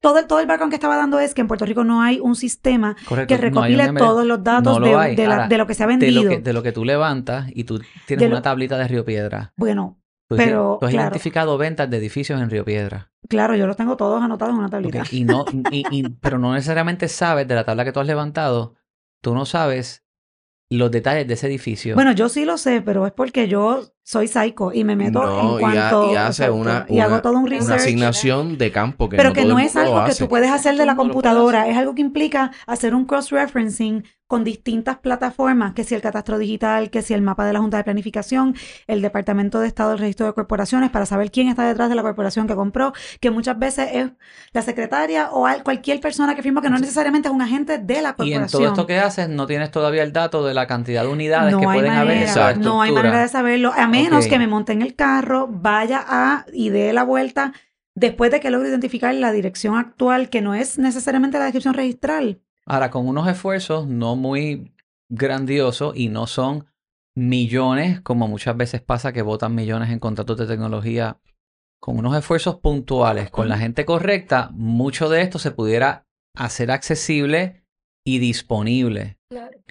todo 0.00 0.18
el, 0.18 0.26
todo 0.26 0.40
el 0.40 0.46
background 0.46 0.70
que 0.70 0.76
estaba 0.76 0.96
dando 0.96 1.18
es 1.18 1.34
que 1.34 1.40
en 1.40 1.48
Puerto 1.48 1.64
Rico 1.66 1.84
no 1.84 2.00
hay 2.02 2.20
un 2.20 2.34
sistema 2.36 2.96
Correcto. 3.06 3.34
que 3.34 3.40
recopile 3.40 3.92
todos 3.92 4.24
los 4.26 4.42
datos 4.42 4.74
No 4.74 4.80
lo 4.80 4.86
de, 4.86 4.94
hay. 4.96 5.16
de 5.16 5.26
la- 5.26 5.34
Ahora, 5.34 5.48
de 5.48 5.58
lo 5.58 5.66
que 5.66 5.74
se 5.74 5.82
ha 5.84 5.86
de 5.86 5.96
vendido. 5.96 6.22
lo 6.22 6.30
que, 6.30 6.38
de 6.40 6.52
lo 6.52 6.62
que 6.62 6.72
tú 6.72 6.84
levantas 6.84 7.46
y 7.54 7.64
tú 7.64 7.80
tienes 8.06 8.28
lo- 8.28 8.36
una 8.36 8.42
tablita 8.42 8.78
de 8.78 8.88
Río 8.88 9.04
Piedra. 9.04 9.52
Bueno, 9.56 9.96
Tú, 10.30 10.36
Pero, 10.36 10.76
tú 10.78 10.84
has 10.84 10.92
claro. 10.92 11.06
identificado 11.08 11.56
ventas 11.56 11.88
de 11.88 11.96
edificios 11.96 12.38
en 12.38 12.50
Río 12.50 12.62
Piedra. 12.62 13.10
claro, 13.30 13.56
yo 13.56 13.66
los 13.66 13.78
tengo 13.78 13.96
todos 13.96 14.22
anotados 14.22 14.52
en 14.52 14.58
una 14.58 14.68
tablita. 14.68 15.02
Y 15.10 15.24
no, 15.24 15.46
y- 15.72 15.84
y- 15.90 16.08
pero 16.20 16.36
no 16.38 16.52
necesariamente 16.52 17.08
sabes 17.08 17.48
de 17.48 17.54
la 17.54 17.64
tabla 17.64 17.82
que 17.86 17.92
tú 17.92 18.00
has 18.00 18.06
levantado, 18.06 18.74
tú 19.22 19.34
no 19.34 19.46
sabes 19.46 20.04
los 20.70 20.90
detalles 20.90 21.26
de 21.26 21.32
ese 21.32 21.46
edificio. 21.46 21.94
Bueno, 21.94 22.12
yo 22.12 22.28
sí 22.28 22.44
lo 22.44 22.58
sé, 22.58 22.82
pero 22.82 23.06
es 23.06 23.12
porque 23.12 23.48
yo 23.48 23.84
soy 24.10 24.26
psycho 24.26 24.72
y 24.72 24.84
me 24.84 24.96
meto 24.96 25.22
No, 25.22 25.38
en 25.40 25.46
y 25.46 25.56
ha- 25.76 25.90
cuanto 25.90 26.12
y 26.12 26.16
hace 26.16 26.44
exacto, 26.44 26.54
una- 26.54 26.86
y 26.88 26.98
hago 27.00 27.12
una- 27.12 27.20
todo 27.22 27.32
un 27.34 27.40
Una 27.40 27.50
research. 27.50 27.80
asignación 27.82 28.56
de 28.56 28.72
campo 28.72 29.10
que 29.10 29.18
pero 29.18 29.28
no 29.28 29.34
que 29.34 29.42
todo 29.42 29.52
no 29.52 29.58
es 29.58 29.76
algo 29.76 30.02
que 30.06 30.14
tú 30.14 30.28
puedes 30.30 30.50
hacer 30.50 30.76
de 30.78 30.86
la 30.86 30.96
computadora, 30.96 31.68
es 31.68 31.76
algo 31.76 31.94
que 31.94 32.00
implica 32.00 32.50
hacer 32.66 32.94
un 32.94 33.04
cross-referencing 33.04 34.04
con 34.26 34.44
distintas 34.44 34.98
plataformas, 34.98 35.72
que 35.72 35.84
si 35.84 35.94
el 35.94 36.02
catastro 36.02 36.36
digital, 36.36 36.90
que 36.90 37.00
si 37.00 37.14
el 37.14 37.22
mapa 37.22 37.46
de 37.46 37.54
la 37.54 37.60
Junta 37.60 37.78
de 37.78 37.84
Planificación, 37.84 38.54
el 38.86 39.00
Departamento 39.00 39.58
de 39.58 39.66
Estado 39.68 39.90
del 39.90 40.00
Registro 40.00 40.26
de 40.26 40.34
Corporaciones, 40.34 40.90
para 40.90 41.06
saber 41.06 41.30
quién 41.30 41.48
está 41.48 41.66
detrás 41.66 41.88
de 41.88 41.94
la 41.94 42.02
corporación 42.02 42.46
que 42.46 42.54
compró, 42.54 42.92
que 43.20 43.30
muchas 43.30 43.58
veces 43.58 43.88
es 43.94 44.10
la 44.52 44.60
secretaria 44.60 45.30
o 45.30 45.46
al- 45.46 45.62
cualquier 45.62 46.00
persona 46.00 46.34
que 46.34 46.42
firma 46.42 46.60
que 46.60 46.68
no 46.68 46.78
necesariamente 46.78 47.28
es 47.28 47.34
un 47.34 47.40
agente 47.40 47.78
de 47.78 48.02
la 48.02 48.10
y 48.10 48.12
corporación. 48.12 48.42
en 48.42 48.48
todo 48.50 48.66
esto 48.66 48.86
que 48.86 48.98
haces 48.98 49.30
no 49.30 49.46
tienes 49.46 49.70
todavía 49.70 50.02
el 50.02 50.12
dato 50.12 50.44
de 50.44 50.52
la 50.52 50.66
cantidad 50.66 51.02
de 51.04 51.08
unidades 51.08 51.52
no 51.52 51.60
que 51.60 51.64
pueden 51.64 51.92
haber 51.92 52.18
en 52.18 52.22
esa 52.24 52.52
no 52.54 52.82
hay 52.82 52.92
manera 52.92 53.22
de 53.22 53.28
saberlo, 53.28 53.72
a 53.74 53.86
menos 54.02 54.26
que 54.26 54.38
me 54.38 54.46
monte 54.46 54.72
en 54.72 54.82
el 54.82 54.94
carro, 54.94 55.48
vaya 55.50 56.04
a 56.06 56.46
y 56.52 56.70
dé 56.70 56.92
la 56.92 57.04
vuelta 57.04 57.52
después 57.94 58.30
de 58.30 58.40
que 58.40 58.50
logre 58.50 58.68
identificar 58.68 59.14
la 59.14 59.32
dirección 59.32 59.76
actual, 59.76 60.28
que 60.28 60.40
no 60.40 60.54
es 60.54 60.78
necesariamente 60.78 61.38
la 61.38 61.44
descripción 61.44 61.74
registral. 61.74 62.40
Ahora, 62.64 62.90
con 62.90 63.08
unos 63.08 63.26
esfuerzos 63.28 63.86
no 63.86 64.14
muy 64.14 64.72
grandiosos 65.10 65.96
y 65.96 66.08
no 66.08 66.26
son 66.26 66.66
millones, 67.16 68.00
como 68.00 68.28
muchas 68.28 68.56
veces 68.56 68.80
pasa 68.80 69.12
que 69.12 69.22
votan 69.22 69.54
millones 69.54 69.90
en 69.90 69.98
contratos 69.98 70.36
de 70.38 70.46
tecnología, 70.46 71.18
con 71.80 71.98
unos 71.98 72.16
esfuerzos 72.16 72.56
puntuales, 72.56 73.30
con 73.30 73.48
la 73.48 73.58
gente 73.58 73.84
correcta, 73.84 74.50
mucho 74.52 75.08
de 75.08 75.22
esto 75.22 75.38
se 75.38 75.50
pudiera 75.50 76.06
hacer 76.36 76.70
accesible 76.70 77.64
y 78.04 78.18
disponible. 78.18 79.18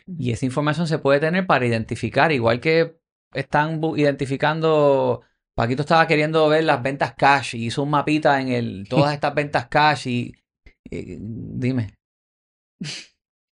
Y 0.06 0.32
esa 0.32 0.46
información 0.46 0.88
se 0.88 1.00
puede 1.00 1.20
tener 1.20 1.48
para 1.48 1.66
identificar, 1.66 2.32
igual 2.32 2.60
que 2.60 3.00
están 3.34 3.82
identificando, 3.96 5.22
Paquito 5.56 5.82
estaba 5.82 6.08
queriendo 6.08 6.48
ver 6.50 6.64
las 6.64 6.82
ventas 6.84 7.14
cash 7.16 7.56
y 7.56 7.66
hizo 7.68 7.84
un 7.84 7.90
mapita 7.90 8.40
en 8.42 8.50
el, 8.50 8.86
todas 8.90 9.14
estas 9.14 9.34
ventas 9.34 9.68
cash 9.68 10.08
y, 10.08 10.34
y- 10.90 11.18
dime. 11.20 11.94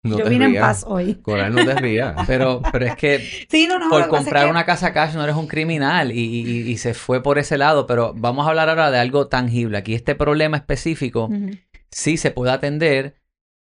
No 0.03 0.19
Yo 0.19 0.29
vine 0.29 0.45
en 0.45 0.55
paz 0.59 0.85
hoy. 0.88 1.15
Coral, 1.15 1.55
no 1.55 1.65
te 1.65 1.73
rías. 1.81 2.15
Pero, 2.27 2.61
pero 2.71 2.85
es 2.85 2.95
que 2.95 3.17
Sí, 3.49 3.65
no, 3.67 3.79
no. 3.79 3.85
lo 3.85 3.89
por 3.89 4.07
comprar 4.07 4.45
que- 4.45 4.51
una 4.51 4.63
casa 4.65 4.93
cash 4.93 5.15
no 5.15 5.23
eres 5.23 5.35
un 5.35 5.47
criminal 5.47 6.11
y, 6.11 6.19
y- 6.19 6.69
y 6.71 6.77
se 6.77 6.93
fue 6.93 7.23
por 7.23 7.39
ese 7.39 7.57
lado, 7.57 7.88
pero 7.88 8.13
vamos 8.15 8.45
a 8.45 8.49
hablar 8.49 8.69
ahora 8.69 8.91
de 8.91 8.99
algo 8.99 9.27
tangible. 9.27 9.77
Aquí 9.79 9.95
este 9.95 10.13
problema 10.13 10.57
específico 10.57 11.29
sí 11.89 12.17
se 12.17 12.29
puede 12.29 12.51
atender 12.51 13.15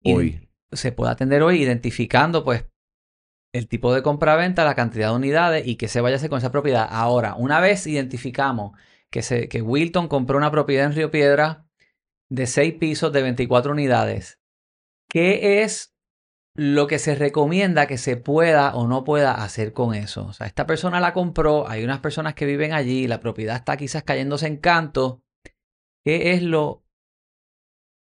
Hoy. 0.05 0.47
se 0.71 0.93
puede 0.93 1.11
atender 1.11 1.43
hoy 1.43 1.61
identificando 1.61 2.45
pues 2.45 2.65
el 3.53 3.67
tipo 3.67 3.93
de 3.93 4.01
compraventa, 4.01 4.63
la 4.63 4.75
cantidad 4.75 5.09
de 5.09 5.15
unidades 5.15 5.67
y 5.67 5.75
qué 5.75 5.87
se 5.87 6.01
vaya 6.01 6.15
a 6.15 6.17
hacer 6.17 6.29
con 6.29 6.39
esa 6.39 6.51
propiedad. 6.51 6.87
Ahora, 6.89 7.35
una 7.35 7.59
vez 7.59 7.85
identificamos 7.87 8.77
que, 9.09 9.21
se, 9.21 9.49
que 9.49 9.61
Wilton 9.61 10.07
compró 10.07 10.37
una 10.37 10.51
propiedad 10.51 10.85
en 10.85 10.95
Río 10.95 11.11
Piedra 11.11 11.65
de 12.29 12.47
6 12.47 12.75
pisos 12.75 13.11
de 13.11 13.21
24 13.21 13.73
unidades, 13.73 14.39
¿qué 15.09 15.61
es 15.63 15.93
lo 16.55 16.87
que 16.87 16.99
se 16.99 17.15
recomienda 17.15 17.87
que 17.87 17.97
se 17.97 18.17
pueda 18.17 18.73
o 18.75 18.87
no 18.87 19.03
pueda 19.03 19.43
hacer 19.43 19.73
con 19.73 19.93
eso? 19.93 20.25
O 20.27 20.33
sea, 20.33 20.47
esta 20.47 20.65
persona 20.65 21.01
la 21.01 21.11
compró, 21.11 21.67
hay 21.67 21.83
unas 21.83 21.99
personas 21.99 22.33
que 22.33 22.45
viven 22.45 22.71
allí, 22.71 23.07
la 23.07 23.19
propiedad 23.19 23.57
está 23.57 23.75
quizás 23.75 24.03
cayéndose 24.03 24.47
en 24.47 24.57
canto. 24.57 25.23
¿Qué 26.05 26.31
es 26.31 26.41
lo, 26.41 26.81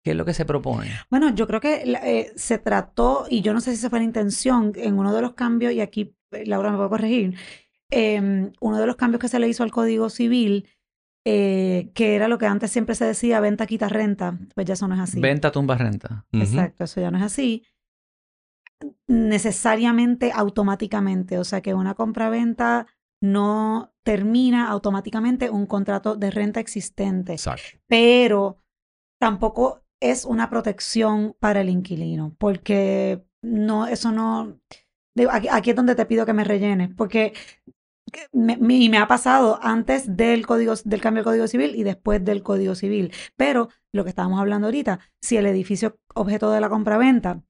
qué 0.10 0.14
es 0.14 0.18
lo 0.18 0.26
que 0.26 0.34
se 0.34 0.44
propone? 0.44 0.90
Bueno, 1.12 1.36
yo 1.36 1.46
creo 1.46 1.62
que 1.62 1.84
eh, 1.86 2.34
se 2.36 2.58
trató, 2.58 3.28
y 3.30 3.42
yo 3.42 3.54
no 3.54 3.62
sé 3.62 3.70
si 3.70 3.78
esa 3.78 3.92
fue 3.92 4.00
la 4.00 4.06
intención, 4.06 4.74
en 4.76 4.98
uno 4.98 5.14
de 5.14 5.22
los 5.22 5.34
cambios, 5.34 5.72
y 5.72 5.82
aquí 5.82 6.16
eh, 6.32 6.48
Laura 6.48 6.72
me 6.72 6.78
puede 6.78 6.90
corregir, 6.90 7.36
em, 7.92 8.52
uno 8.60 8.80
de 8.80 8.88
los 8.88 8.96
cambios 8.96 9.22
que 9.22 9.28
se 9.28 9.38
le 9.38 9.48
hizo 9.48 9.62
al 9.62 9.70
Código 9.70 10.10
Civil, 10.10 10.68
eh, 11.28 11.92
que 11.94 12.16
era 12.16 12.28
lo 12.28 12.40
que 12.40 12.48
antes 12.48 12.72
siempre 12.72 12.96
se 12.96 13.06
decía, 13.06 13.40
venta, 13.40 13.68
quita, 13.68 13.88
renta, 13.88 14.40
pues 14.56 14.66
ya 14.66 14.74
eso 14.74 14.88
no 14.88 14.96
es 14.96 15.02
así. 15.02 15.20
Venta, 15.20 15.52
tumba, 15.52 15.78
renta. 15.78 16.26
Exacto, 16.32 16.86
eso 16.86 17.02
ya 17.02 17.12
no 17.12 17.20
es 17.20 17.24
así. 17.26 17.64
Necesariamente 19.06 20.32
automáticamente, 20.34 21.38
o 21.38 21.44
sea 21.44 21.62
que 21.62 21.76
una 21.76 21.94
compraventa 21.94 22.88
no 23.22 23.94
termina 24.02 24.70
automáticamente 24.70 25.52
un 25.52 25.68
contrato 25.68 26.16
de 26.16 26.32
renta 26.32 26.60
existente, 26.62 27.34
Exacto. 27.34 27.78
pero 27.86 28.58
tampoco 29.20 29.84
es 30.00 30.26
una 30.26 30.50
protección 30.50 31.36
para 31.40 31.62
el 31.62 31.70
inquilino, 31.70 32.36
porque 32.38 33.24
no, 33.42 33.88
eso 33.88 34.12
no, 34.12 34.60
aquí, 35.30 35.70
es 35.70 35.76
donde 35.76 35.96
te 35.96 36.06
pido 36.06 36.26
que 36.26 36.34
me 36.34 36.44
rellenes, 36.44 36.90
porque 36.96 37.34
me, 38.32 38.58
me 38.58 38.98
ha 38.98 39.08
pasado 39.08 39.60
antes 39.62 40.16
del 40.16 40.46
código, 40.46 40.74
del 40.84 41.02
cambio 41.02 41.22
del 41.22 41.26
Código 41.26 41.48
Civil 41.48 41.76
y 41.76 41.84
después 41.84 42.24
del 42.24 42.44
Código 42.44 42.76
Civil. 42.76 43.12
Pero 43.36 43.70
lo 43.94 44.04
que 44.04 44.10
estábamos 44.10 44.40
hablando 44.40 44.68
ahorita, 44.68 45.00
si 45.22 45.38
el 45.38 45.46
edificio 45.46 46.00
objeto 46.16 46.52
de 46.52 46.62
la 46.62 46.70
compraventa, 46.70 47.44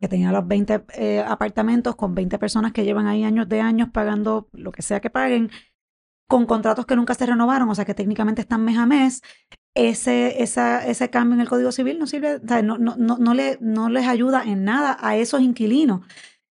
que 0.00 0.08
tenía 0.08 0.32
los 0.32 0.46
20 0.46 0.84
eh, 0.94 1.24
apartamentos 1.26 1.96
con 1.96 2.14
20 2.14 2.38
personas 2.38 2.72
que 2.72 2.84
llevan 2.84 3.06
ahí 3.06 3.24
años 3.24 3.48
de 3.48 3.60
años 3.60 3.88
pagando 3.92 4.48
lo 4.52 4.72
que 4.72 4.82
sea 4.82 5.00
que 5.00 5.10
paguen, 5.10 5.50
con 6.28 6.46
contratos 6.46 6.86
que 6.86 6.96
nunca 6.96 7.14
se 7.14 7.26
renovaron, 7.26 7.68
o 7.68 7.74
sea 7.74 7.84
que 7.84 7.94
técnicamente 7.94 8.40
están 8.40 8.64
mes 8.64 8.78
a 8.78 8.86
mes, 8.86 9.22
ese, 9.74 10.40
ese 10.42 11.10
cambio 11.10 11.34
en 11.34 11.40
el 11.40 11.48
Código 11.48 11.72
Civil 11.72 11.98
no 11.98 12.06
sirve, 12.06 12.36
o 12.36 12.46
sea, 12.46 12.62
no, 12.62 12.78
no, 12.78 12.94
no, 12.96 13.18
no, 13.18 13.34
le, 13.34 13.58
no 13.60 13.88
les 13.88 14.06
ayuda 14.06 14.42
en 14.44 14.64
nada 14.64 14.96
a 15.00 15.16
esos 15.16 15.40
inquilinos. 15.40 16.06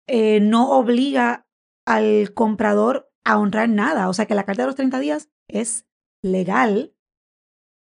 Eh, 0.07 0.41
no 0.41 0.71
obliga 0.71 1.47
al 1.87 2.33
comprador 2.35 3.11
a 3.25 3.39
honrar 3.39 3.69
nada. 3.69 4.09
O 4.09 4.15
sea 4.15 4.27
que 4.27 4.35
la 4.35 4.45
carta 4.45 4.63
de 4.63 4.67
los 4.69 4.77
30 4.77 5.01
días 5.01 5.29
es 5.49 5.87
legal. 6.23 6.95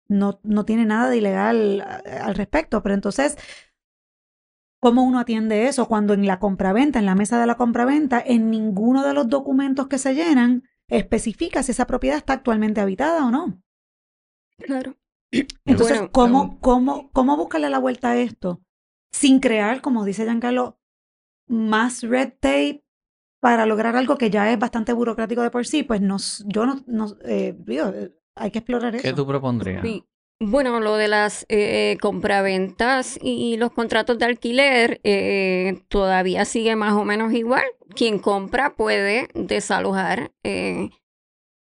No, 0.08 0.38
no 0.44 0.64
tiene 0.64 0.84
nada 0.86 1.10
de 1.10 1.16
ilegal 1.18 1.80
a- 1.80 2.02
al 2.26 2.34
respecto. 2.36 2.82
Pero 2.82 2.94
entonces, 2.94 3.36
¿cómo 4.80 5.02
uno 5.02 5.18
atiende 5.18 5.66
eso 5.66 5.88
cuando 5.88 6.14
en 6.14 6.26
la 6.26 6.38
compraventa, 6.38 6.98
en 6.98 7.06
la 7.06 7.14
mesa 7.14 7.40
de 7.40 7.46
la 7.46 7.56
compraventa, 7.56 8.22
en 8.24 8.50
ninguno 8.50 9.04
de 9.04 9.14
los 9.14 9.28
documentos 9.28 9.88
que 9.88 9.98
se 9.98 10.14
llenan 10.14 10.62
especifica 10.88 11.62
si 11.62 11.72
esa 11.72 11.86
propiedad 11.86 12.16
está 12.18 12.34
actualmente 12.34 12.80
habitada 12.80 13.26
o 13.26 13.30
no? 13.30 13.60
Claro. 14.58 14.96
Entonces, 15.32 15.98
Bueno, 15.98 16.10
¿cómo, 16.12 16.42
um, 16.42 16.58
cómo, 16.60 17.10
¿cómo 17.12 17.36
buscarle 17.36 17.70
la 17.70 17.78
vuelta 17.78 18.10
a 18.10 18.16
esto? 18.16 18.60
Sin 19.12 19.40
crear, 19.40 19.80
como 19.80 20.04
dice 20.04 20.24
Giancarlo, 20.24 20.78
más 21.48 22.02
red 22.02 22.32
tape 22.40 22.82
para 23.40 23.66
lograr 23.66 23.96
algo 23.96 24.16
que 24.16 24.30
ya 24.30 24.50
es 24.52 24.58
bastante 24.58 24.92
burocrático 24.92 25.42
de 25.42 25.50
por 25.50 25.66
sí, 25.66 25.82
pues 25.82 26.00
no, 26.00 26.16
s- 26.16 26.42
yo 26.46 26.66
no, 26.66 26.82
no 26.86 27.16
eh, 27.24 27.54
digo, 27.58 27.88
eh, 27.88 28.12
hay 28.34 28.50
que 28.50 28.58
explorar 28.58 28.96
¿Qué 28.96 29.08
eso. 29.08 29.16
tú 29.16 29.26
propondrías? 29.26 29.82
Sí. 29.82 30.04
Bueno, 30.38 30.80
lo 30.80 30.96
de 30.96 31.08
las 31.08 31.46
eh, 31.48 31.96
compraventas 32.02 33.18
y 33.22 33.56
los 33.56 33.72
contratos 33.72 34.18
de 34.18 34.26
alquiler 34.26 35.00
eh, 35.02 35.82
todavía 35.88 36.44
sigue 36.44 36.76
más 36.76 36.92
o 36.92 37.04
menos 37.04 37.32
igual. 37.32 37.64
Quien 37.94 38.18
compra 38.18 38.74
puede 38.74 39.28
desalojar 39.34 40.32
eh, 40.42 40.90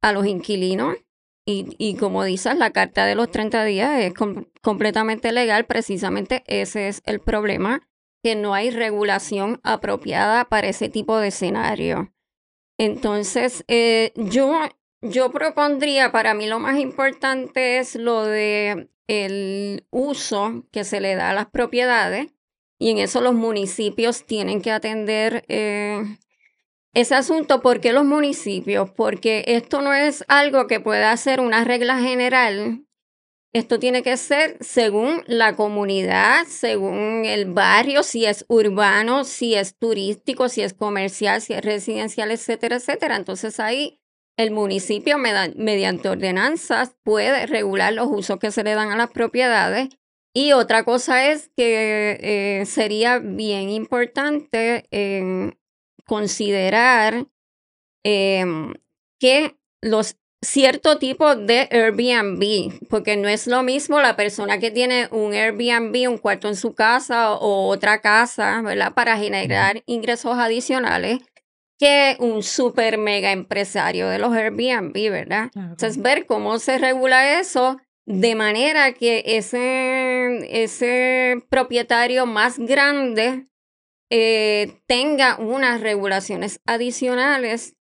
a 0.01 0.11
los 0.11 0.25
inquilinos 0.25 0.97
y, 1.45 1.75
y 1.77 1.95
como 1.95 2.23
dices, 2.23 2.55
la 2.57 2.71
carta 2.71 3.05
de 3.05 3.15
los 3.15 3.29
30 3.31 3.63
días 3.65 3.99
es 4.01 4.13
com- 4.13 4.45
completamente 4.61 5.31
legal. 5.31 5.65
Precisamente 5.65 6.43
ese 6.47 6.87
es 6.87 7.01
el 7.05 7.19
problema, 7.19 7.87
que 8.23 8.35
no 8.35 8.53
hay 8.55 8.71
regulación 8.71 9.59
apropiada 9.63 10.45
para 10.45 10.67
ese 10.69 10.89
tipo 10.89 11.17
de 11.19 11.27
escenario. 11.27 12.11
Entonces, 12.77 13.63
eh, 13.67 14.11
yo 14.15 14.53
yo 15.01 15.31
propondría, 15.31 16.11
para 16.11 16.33
mí 16.33 16.47
lo 16.47 16.59
más 16.59 16.79
importante 16.79 17.77
es 17.77 17.95
lo 17.95 18.23
de 18.23 18.89
el 19.07 19.85
uso 19.91 20.65
que 20.71 20.83
se 20.83 20.99
le 20.99 21.13
da 21.15 21.29
a 21.29 21.33
las 21.35 21.45
propiedades 21.45 22.33
y 22.79 22.89
en 22.89 22.97
eso 22.97 23.21
los 23.21 23.35
municipios 23.35 24.25
tienen 24.25 24.61
que 24.61 24.71
atender 24.71 25.45
eh, 25.47 26.03
ese 26.95 27.13
asunto. 27.13 27.61
¿Por 27.61 27.81
qué 27.81 27.93
los 27.93 28.05
municipios? 28.05 28.89
Porque 28.89 29.43
esto 29.47 29.81
no 29.81 29.93
es 29.93 30.25
algo 30.27 30.65
que 30.65 30.79
pueda 30.79 31.11
hacer 31.11 31.39
una 31.39 31.63
regla 31.63 31.99
general. 31.99 32.85
Esto 33.53 33.79
tiene 33.79 34.01
que 34.01 34.17
ser 34.17 34.57
según 34.59 35.23
la 35.27 35.55
comunidad, 35.55 36.45
según 36.47 37.23
el 37.25 37.45
barrio, 37.45 38.03
si 38.03 38.25
es 38.25 38.43
urbano, 38.49 39.23
si 39.23 39.55
es 39.55 39.77
turístico, 39.77 40.49
si 40.49 40.61
es 40.61 40.73
comercial, 40.73 41.41
si 41.41 41.53
es 41.53 41.63
residencial, 41.63 42.31
etcétera, 42.31 42.77
etcétera. 42.77 43.15
Entonces 43.15 43.59
ahí 43.59 44.01
el 44.37 44.51
municipio, 44.51 45.17
mediante 45.17 46.09
ordenanzas, 46.09 46.95
puede 47.03 47.45
regular 47.45 47.93
los 47.93 48.07
usos 48.09 48.39
que 48.39 48.51
se 48.51 48.63
le 48.63 48.73
dan 48.73 48.91
a 48.91 48.97
las 48.97 49.11
propiedades. 49.11 49.89
Y 50.33 50.51
otra 50.51 50.83
cosa 50.83 51.31
es 51.31 51.49
que 51.55 52.17
eh, 52.19 52.65
sería 52.65 53.19
bien 53.19 53.69
importante 53.69 54.85
eh, 54.91 55.53
considerar 56.05 57.27
em, 58.03 58.73
que 59.19 59.55
los 59.81 60.17
cierto 60.41 60.97
tipo 60.97 61.35
de 61.35 61.67
Airbnb, 61.71 62.87
porque 62.89 63.17
no 63.17 63.27
es 63.27 63.47
lo 63.47 63.63
mismo 63.63 63.99
la 63.99 64.15
persona 64.15 64.59
que 64.59 64.71
tiene 64.71 65.07
un 65.11 65.33
Airbnb, 65.33 66.09
un 66.09 66.17
cuarto 66.17 66.47
en 66.47 66.55
su 66.55 66.73
casa 66.73 67.33
o 67.33 67.67
otra 67.67 68.01
casa, 68.01 68.61
¿verdad? 68.61 68.93
Para 68.93 69.17
generar 69.17 69.81
ingresos 69.85 70.37
adicionales 70.37 71.19
que 71.77 72.15
un 72.19 72.41
super 72.43 72.97
mega 72.97 73.31
empresario 73.31 74.07
de 74.07 74.19
los 74.19 74.33
Airbnb, 74.33 74.93
¿verdad? 75.09 75.49
Claro, 75.51 75.71
Entonces, 75.71 76.01
ver 76.01 76.25
cómo 76.25 76.57
se 76.59 76.77
regula 76.77 77.39
eso 77.39 77.77
de 78.05 78.35
manera 78.35 78.93
que 78.93 79.23
ese, 79.25 80.63
ese 80.63 81.43
propietario 81.49 82.25
más 82.25 82.59
grande 82.59 83.47
eh, 84.09 84.81
tenga 84.87 85.37
unas 85.39 85.81
regulaciones 85.81 86.59
adicionales 86.65 87.75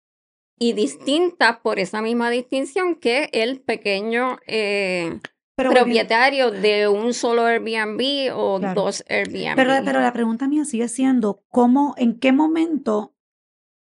y 0.60 0.74
distintas 0.74 1.60
por 1.60 1.80
esa 1.80 2.02
misma 2.02 2.30
distinción 2.30 2.96
que 2.96 3.30
el 3.34 3.60
pequeño 3.62 4.38
eh, 4.48 5.20
Pero, 5.56 5.72
propietario 5.72 6.52
de 6.52 6.88
un 6.88 7.14
solo 7.14 7.46
Airbnb 7.46 8.32
o 8.34 8.60
Claro. 8.60 8.82
dos 8.82 9.04
Airbnb. 9.10 9.56
pero, 9.56 9.74
pero 9.84 10.00
la 10.00 10.14
pregunta 10.14 10.48
mía 10.48 10.64
sigue 10.66 10.88
siendo, 10.88 11.44
¿cómo, 11.50 11.96
en 11.98 12.20
qué 12.20 12.32
momento, 12.32 13.14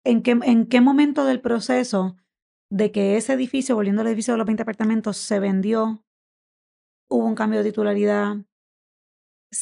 en 0.03 0.21
qué, 0.21 0.37
en 0.43 0.65
qué 0.67 0.81
momento 0.81 1.23
del 1.25 1.39
proceso 1.39 2.17
de 2.69 2.91
que 2.91 3.15
ese 3.15 3.33
edificio, 3.33 3.75
volviendo 3.75 4.01
al 4.01 4.07
edificio 4.07 4.33
de 4.33 4.39
los 4.39 4.47
20 4.47 4.63
apartamentos, 4.63 5.17
se 5.17 5.39
vendió, 5.39 6.03
hubo 7.07 7.25
un 7.25 7.35
cambio 7.35 7.59
de 7.63 7.69
titularidad 7.69 8.37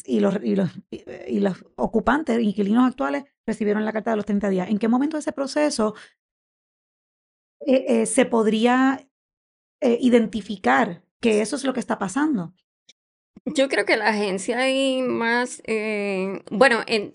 y 0.06 0.20
los, 0.20 0.36
y 0.44 0.56
los, 0.56 0.70
y 0.92 1.40
los 1.40 1.66
ocupantes, 1.76 2.42
inquilinos 2.42 2.88
actuales, 2.88 3.24
recibieron 3.46 3.86
la 3.86 3.94
carta 3.94 4.12
de 4.12 4.18
los 4.18 4.26
30 4.26 4.50
días? 4.50 4.70
¿En 4.70 4.78
qué 4.80 4.88
momento 4.88 5.18
de 5.18 5.22
ese 5.22 5.32
proceso 5.34 5.94
eh, 7.66 7.86
eh, 7.88 8.06
se 8.06 8.26
podría 8.26 9.08
eh, 9.82 9.98
identificar 10.02 11.04
que 11.22 11.42
eso 11.42 11.56
es 11.56 11.64
lo 11.64 11.74
que 11.74 11.80
está 11.80 11.98
pasando? 12.00 12.54
Yo 13.46 13.68
creo 13.68 13.86
que 13.86 13.98
la 13.98 14.08
agencia 14.10 14.58
hay 14.60 15.02
más, 15.02 15.62
eh, 15.66 16.44
bueno, 16.50 16.80
en 16.88 17.12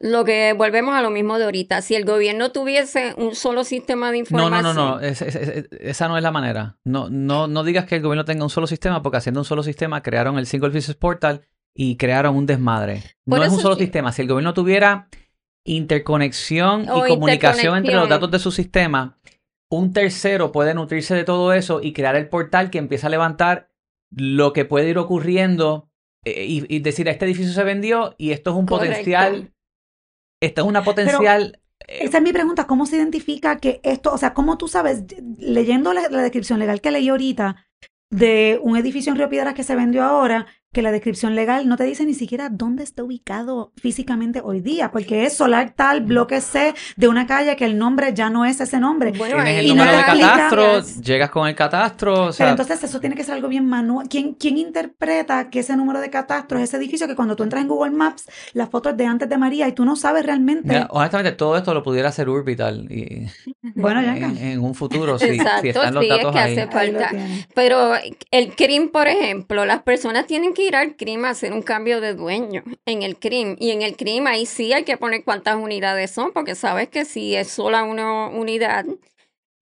lo 0.00 0.24
que 0.24 0.52
volvemos 0.56 0.94
a 0.94 1.02
lo 1.02 1.10
mismo 1.10 1.38
de 1.38 1.44
ahorita, 1.44 1.82
si 1.82 1.94
el 1.96 2.04
gobierno 2.04 2.50
tuviese 2.52 3.14
un 3.16 3.34
solo 3.34 3.64
sistema 3.64 4.12
de 4.12 4.18
No, 4.30 4.38
no, 4.38 4.58
información. 4.58 4.76
no, 4.76 4.90
no. 4.96 5.00
es- 5.00 5.22
es- 5.22 5.34
es- 5.36 5.68
esa 5.72 6.08
no 6.08 6.16
es 6.16 6.22
la 6.22 6.30
manera. 6.30 6.78
No, 6.84 7.08
no, 7.10 7.46
no 7.48 7.64
digas 7.64 7.84
que 7.86 7.96
el 7.96 8.02
gobierno 8.02 8.24
tenga 8.24 8.44
un 8.44 8.50
solo 8.50 8.66
sistema, 8.68 9.02
porque 9.02 9.18
haciendo 9.18 9.40
un 9.40 9.44
solo 9.44 9.62
sistema 9.62 10.02
crearon 10.02 10.38
el 10.38 10.46
Single 10.46 10.70
Business 10.70 10.96
Portal 10.96 11.46
y 11.74 11.96
crearon 11.96 12.36
un 12.36 12.46
desmadre. 12.46 13.02
Por 13.24 13.38
no 13.38 13.44
es 13.44 13.52
un 13.52 13.60
solo 13.60 13.74
sí. 13.76 13.82
sistema. 13.82 14.12
Si 14.12 14.22
el 14.22 14.28
gobierno 14.28 14.54
tuviera 14.54 15.08
interconexión 15.66 16.88
O 16.88 17.06
y 17.06 17.10
comunicación 17.10 17.78
entre 17.78 17.94
los 17.94 18.08
datos 18.08 18.30
de 18.30 18.38
su 18.38 18.50
sistema, 18.50 19.18
un 19.70 19.92
tercero 19.92 20.50
puede 20.50 20.74
nutrirse 20.74 21.14
de 21.14 21.24
todo 21.24 21.52
eso 21.52 21.80
y 21.82 21.92
crear 21.92 22.16
el 22.16 22.28
portal 22.28 22.70
que 22.70 22.78
empieza 22.78 23.06
a 23.08 23.10
levantar 23.10 23.70
lo 24.10 24.52
que 24.54 24.64
puede 24.64 24.88
ir 24.88 24.98
ocurriendo 24.98 25.90
eh, 26.24 26.46
y, 26.46 26.64
y 26.74 26.78
decir, 26.80 27.06
este 27.08 27.26
edificio 27.26 27.52
se 27.52 27.64
vendió 27.64 28.14
y 28.16 28.30
esto 28.32 28.50
es 28.50 28.56
un 28.56 28.66
Correcto. 28.66 28.94
potencial, 28.94 29.52
esto 30.40 30.62
es 30.62 30.66
una 30.66 30.82
potencial... 30.82 31.60
eh, 31.86 31.98
Esa 32.00 32.16
es 32.18 32.24
mi 32.24 32.32
pregunta, 32.32 32.66
¿cómo 32.66 32.86
se 32.86 32.96
identifica 32.96 33.58
que 33.58 33.80
esto, 33.84 34.12
o 34.12 34.18
sea, 34.18 34.32
cómo 34.32 34.56
tú 34.56 34.68
sabes, 34.68 35.04
leyendo 35.36 35.92
la, 35.92 36.08
la 36.08 36.22
descripción 36.22 36.58
legal 36.58 36.80
que 36.80 36.90
leí 36.90 37.10
ahorita 37.10 37.66
de 38.10 38.58
un 38.62 38.78
edificio 38.78 39.12
en 39.12 39.18
Río 39.18 39.28
Piedras 39.28 39.52
que 39.52 39.64
se 39.64 39.76
vendió 39.76 40.02
ahora, 40.02 40.46
que 40.72 40.82
la 40.82 40.92
descripción 40.92 41.34
legal 41.34 41.66
no 41.66 41.76
te 41.76 41.84
dice 41.84 42.04
ni 42.04 42.14
siquiera 42.14 42.50
dónde 42.50 42.82
está 42.82 43.02
ubicado 43.02 43.72
físicamente 43.76 44.40
hoy 44.44 44.60
día, 44.60 44.90
porque 44.90 45.24
es 45.24 45.34
solar 45.36 45.72
tal, 45.74 46.02
bloque 46.02 46.40
C 46.40 46.74
de 46.96 47.08
una 47.08 47.26
calle 47.26 47.56
que 47.56 47.64
el 47.64 47.78
nombre 47.78 48.12
ya 48.14 48.28
no 48.30 48.44
es 48.44 48.60
ese 48.60 48.78
nombre. 48.78 49.12
Bueno, 49.12 49.36
Tienes 49.36 49.60
el 49.60 49.66
y 49.66 49.74
no 49.74 49.84
número 49.84 49.96
de 49.96 50.04
catastro, 50.04 50.80
llegas 51.00 51.30
con 51.30 51.48
el 51.48 51.54
catastro, 51.54 52.26
o 52.26 52.32
sea, 52.32 52.46
Pero 52.46 52.50
entonces 52.50 52.84
eso 52.84 53.00
tiene 53.00 53.16
que 53.16 53.24
ser 53.24 53.34
algo 53.34 53.48
bien 53.48 53.66
manual. 53.66 54.08
¿Quién, 54.08 54.34
¿Quién 54.34 54.58
interpreta 54.58 55.48
que 55.50 55.60
ese 55.60 55.76
número 55.76 56.00
de 56.00 56.10
catastro 56.10 56.58
es 56.58 56.64
ese 56.64 56.76
edificio 56.76 57.06
que 57.08 57.16
cuando 57.16 57.34
tú 57.34 57.42
entras 57.44 57.62
en 57.62 57.68
Google 57.68 57.92
Maps, 57.92 58.24
las 58.52 58.68
fotos 58.68 58.96
de 58.96 59.06
antes 59.06 59.28
de 59.28 59.38
María 59.38 59.68
y 59.68 59.72
tú 59.72 59.84
no 59.84 59.96
sabes 59.96 60.24
realmente? 60.26 60.68
mira, 60.68 60.86
honestamente 60.90 61.32
todo 61.32 61.56
esto 61.56 61.72
lo 61.74 61.82
pudiera 61.82 62.10
hacer 62.10 62.28
Orbital 62.28 62.90
y, 62.92 63.26
bueno, 63.74 64.02
ya 64.02 64.16
en, 64.16 64.36
en 64.36 64.60
un 64.60 64.74
futuro 64.74 65.18
si, 65.18 65.44
si 65.54 65.68
Exacto, 65.68 65.68
están 65.68 65.94
los 65.94 66.04
sí, 66.04 66.10
es 66.14 66.22
datos 66.22 66.32
que 66.32 66.38
ahí. 66.38 66.52
hace 66.52 66.68
Ahí 66.70 66.90
lo 66.90 67.00
falta. 67.00 67.12
Pero 67.54 67.92
el 68.30 68.54
CRIM, 68.54 68.90
por 68.90 69.08
ejemplo, 69.08 69.64
las 69.64 69.82
personas 69.82 70.26
tienen 70.26 70.54
que 70.54 70.57
ir 70.62 70.76
al 70.76 70.96
CRIM 70.96 71.24
a 71.24 71.30
hacer 71.30 71.52
un 71.52 71.62
cambio 71.62 72.00
de 72.00 72.14
dueño 72.14 72.62
en 72.86 73.02
el 73.02 73.16
CRIM. 73.18 73.56
Y 73.58 73.70
en 73.70 73.82
el 73.82 73.96
CRIM 73.96 74.26
ahí 74.26 74.46
sí 74.46 74.72
hay 74.72 74.84
que 74.84 74.96
poner 74.96 75.24
cuántas 75.24 75.56
unidades 75.56 76.10
son, 76.10 76.32
porque 76.32 76.54
sabes 76.54 76.88
que 76.88 77.04
si 77.04 77.34
es 77.34 77.48
sola 77.48 77.84
una 77.84 78.28
unidad, 78.28 78.84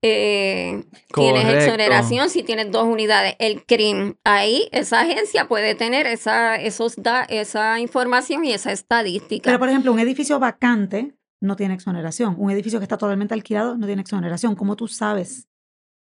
eh, 0.03 0.83
tienes 1.13 1.43
exoneración 1.65 2.29
si 2.29 2.43
tienes 2.43 2.71
dos 2.71 2.83
unidades. 2.85 3.35
El 3.39 3.63
CRIM, 3.65 4.15
ahí 4.23 4.69
esa 4.71 5.01
agencia 5.01 5.47
puede 5.47 5.75
tener 5.75 6.05
esa, 6.07 6.55
esos 6.55 6.95
da- 6.97 7.23
esa 7.29 7.79
información 7.79 8.45
y 8.45 8.53
esa 8.53 8.71
estadística. 8.71 9.43
Pero, 9.49 9.59
por 9.59 9.69
ejemplo, 9.69 9.91
un 9.91 9.99
edificio 9.99 10.39
vacante 10.39 11.13
no 11.41 11.55
tiene 11.55 11.73
exoneración. 11.73 12.35
Un 12.37 12.51
edificio 12.51 12.79
que 12.79 12.83
está 12.85 12.97
totalmente 12.97 13.33
alquilado 13.33 13.77
no 13.77 13.85
tiene 13.87 14.01
exoneración. 14.01 14.55
¿Cómo 14.55 14.75
tú 14.75 14.87
sabes? 14.87 15.47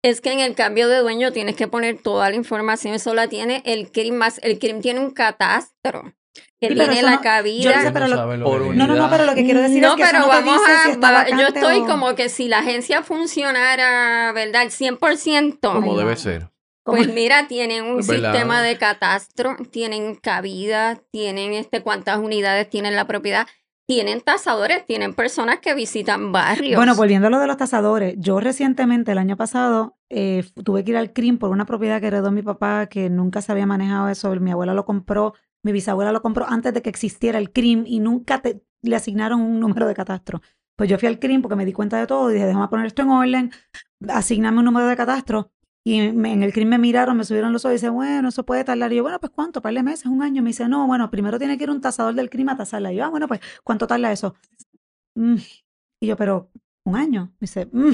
Es 0.04 0.20
que 0.22 0.32
en 0.32 0.40
el 0.40 0.56
cambio 0.56 0.88
de 0.90 0.98
dueño 1.00 1.32
tienes 1.32 1.56
que 1.56 1.68
poner 1.68 2.02
toda 2.02 2.30
la 2.30 2.36
información, 2.36 2.94
eso 2.96 3.14
la 3.14 3.28
tiene 3.28 3.62
el 3.66 3.92
CRIM 3.92 4.16
más, 4.16 4.40
el 4.44 4.58
CRIM 4.58 4.82
tiene 4.82 5.00
un 5.00 5.12
catastro 5.12 6.14
que 6.60 6.70
Sí, 6.70 6.76
tiene 6.76 7.02
la 7.04 7.12
no- 7.16 7.22
cabida. 7.22 7.76
no 7.76 7.82
sé, 7.84 7.92
pero 7.92 8.08
lo- 8.08 8.16
sabe 8.16 8.38
lo 8.38 8.46
por. 8.46 8.62
No, 8.76 8.88
no, 8.88 8.96
no, 8.96 9.10
pero 9.10 9.26
lo 9.26 9.36
que 9.36 9.44
quiero 9.44 9.62
decir 9.62 9.82
no, 9.82 9.90
es 9.90 9.96
que 9.96 10.04
pero 10.04 10.18
eso 10.20 10.28
no 10.28 10.34
te 10.34 10.42
vamos 10.44 10.60
dice 10.62 10.72
a, 10.74 10.84
si 10.86 10.92
está 10.92 11.30
yo 11.30 11.48
estoy 11.48 11.78
o- 11.82 11.86
como 11.88 12.16
que 12.16 12.30
si 12.30 12.48
la 12.48 12.60
agencia 12.60 13.04
funcionara, 13.04 14.32
¿verdad? 14.34 14.62
Al 14.64 14.72
100%. 14.72 15.74
Como 15.74 15.98
debe 15.98 16.12
no. 16.12 16.18
ser. 16.18 16.50
Pues 16.84 17.08
mira, 17.14 17.48
tienen 17.48 17.84
un 17.84 17.98
verdad. 17.98 18.32
sistema 18.34 18.62
de 18.64 18.78
catastro, 18.78 19.56
tienen 19.70 20.16
cabida, 20.16 21.00
tienen 21.12 21.54
este 21.54 21.82
cuántas 21.84 22.18
unidades 22.18 22.68
tienen 22.70 22.96
la 22.96 23.06
propiedad, 23.06 23.46
tienen 23.92 24.22
tasadores, 24.22 24.86
tienen 24.86 25.14
personas 25.14 25.60
que 25.60 25.76
visitan 25.76 26.32
barrios. 26.32 26.78
Bueno, 26.78 26.96
volviendo 26.96 27.28
a 27.28 27.30
lo 27.30 27.40
de 27.40 27.48
los 27.48 27.58
tasadores, 27.58 28.16
yo 28.18 28.40
recientemente, 28.40 29.12
el 29.12 29.18
año 29.18 29.36
pasado, 29.36 29.98
eh, 30.10 30.46
tuve 30.64 30.86
que 30.86 30.92
ir 30.92 30.98
al 30.98 31.12
CRIM 31.12 31.38
por 31.38 31.52
una 31.52 31.66
propiedad 31.66 32.00
que 32.00 32.08
heredó 32.08 32.32
mi 32.32 32.42
papá, 32.42 32.88
que 32.88 33.10
nunca 33.10 33.42
se 33.42 33.52
había 33.52 33.66
manejado 33.66 34.08
eso. 34.08 34.34
Mi 34.40 34.52
abuela 34.52 34.74
lo 34.74 34.86
compró, 34.86 35.34
mi 35.62 35.74
bisabuela 35.74 36.14
lo 36.14 36.22
compró 36.22 36.46
antes 36.48 36.74
de 36.74 36.82
que 36.82 36.90
existiera 36.90 37.38
el 37.38 37.52
CRIM 37.52 37.84
y 37.86 38.00
nunca 38.00 38.42
le 38.82 38.96
asignaron 38.96 39.42
un 39.42 39.60
número 39.60 39.86
de 39.86 39.94
catastro. 39.94 40.42
Pues 40.78 40.90
yo 40.90 40.98
fui 40.98 41.10
al 41.10 41.20
CRIM 41.20 41.42
porque 41.42 41.58
me 41.58 41.66
di 41.66 41.74
cuenta 41.74 42.00
de 42.00 42.08
todo 42.08 42.32
y 42.32 42.36
dije, 42.36 42.46
déjame 42.46 42.70
poner 42.70 42.86
esto 42.86 43.02
en 43.02 43.10
orden, 43.10 43.52
asigname 44.08 44.60
un 44.60 44.66
número 44.66 44.88
de 44.88 44.96
catastro. 44.96 45.52
Y 45.84 46.00
en 46.00 46.44
el 46.44 46.54
CRIM 46.54 46.70
me 46.70 46.78
miraron, 46.78 47.18
me 47.18 47.24
subieron 47.24 47.54
los 47.54 47.66
ojos 47.66 47.74
y 47.74 47.78
dice, 47.78 47.90
bueno, 47.90 48.30
eso 48.30 48.46
puede 48.46 48.64
tardar. 48.64 48.94
Y 48.94 48.98
yo, 48.98 49.04
bueno, 49.04 49.20
pues 49.20 49.32
¿cuánto? 49.34 49.62
¿Par 49.64 49.74
de 49.74 49.82
meses? 49.84 50.06
¿Un 50.06 50.22
año? 50.22 50.44
Me 50.44 50.50
dice, 50.50 50.68
no, 50.70 50.86
bueno, 50.88 51.10
primero 51.10 51.40
tiene 51.40 51.58
que 51.58 51.64
ir 51.64 51.72
un 51.72 51.82
tasador 51.82 52.14
del 52.14 52.30
CRIM 52.30 52.50
a 52.50 52.58
tasarla. 52.58 52.94
Y 52.94 52.98
yo, 52.98 53.06
ah, 53.06 53.10
bueno, 53.10 53.28
pues, 53.28 53.40
¿cuánto 53.64 53.88
tarda 53.88 54.12
eso? 54.12 54.36
Mm. 55.16 55.38
Y 56.02 56.08
yo, 56.08 56.18
pero, 56.18 56.52
¿un 56.86 56.96
año? 56.98 57.28
Me 57.40 57.46
dice, 57.48 57.68
"Mm, 57.72 57.92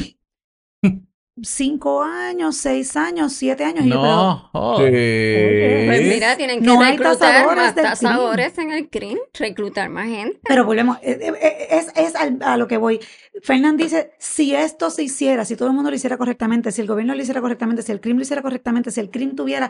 cinco 1.44 2.02
años, 2.04 2.58
seis 2.58 2.96
años, 2.96 3.34
siete 3.34 3.64
años. 3.64 3.86
Y 3.86 3.90
yo, 3.90 4.02
pero, 4.02 4.04
No. 4.16 4.50
oh. 4.54 4.78
Pues 4.78 6.04
mira, 6.08 6.36
tienen 6.36 6.60
que 6.60 6.66
No 6.66 6.82
hay 6.82 6.98
reclutar 6.98 7.18
tasadores 7.18 7.64
más 7.64 7.76
tasadores 7.76 8.58
en 8.58 8.72
el 8.72 8.90
CRIM, 8.90 9.18
reclutar 9.34 9.90
más 9.90 10.08
gente. 10.08 10.40
pero 10.48 10.66
volvemos, 10.66 10.98
eh, 11.02 11.18
eh, 11.22 11.34
eh, 11.42 11.68
es, 11.72 11.88
es 11.96 12.14
a 12.16 12.58
lo 12.58 12.68
que 12.68 12.78
voy. 12.78 13.00
Fernán 13.44 13.78
dice, 13.78 14.12
si 14.18 14.56
esto 14.56 14.90
se 14.90 15.04
hiciera, 15.04 15.46
si 15.46 15.56
todo 15.56 15.68
el 15.70 15.74
mundo 15.76 15.90
lo 15.90 15.96
hiciera 15.96 16.18
correctamente, 16.18 16.72
si 16.72 16.82
el 16.82 16.88
gobierno 16.88 17.14
lo 17.16 17.22
hiciera 17.22 17.42
correctamente, 17.42 17.82
si 17.84 17.92
el 17.92 18.02
CRIM 18.02 18.18
lo 18.18 18.24
hiciera 18.24 18.42
correctamente, 18.42 18.92
si 18.92 19.00
el 19.00 19.10
CRIM 19.10 19.36
tuviera... 19.36 19.70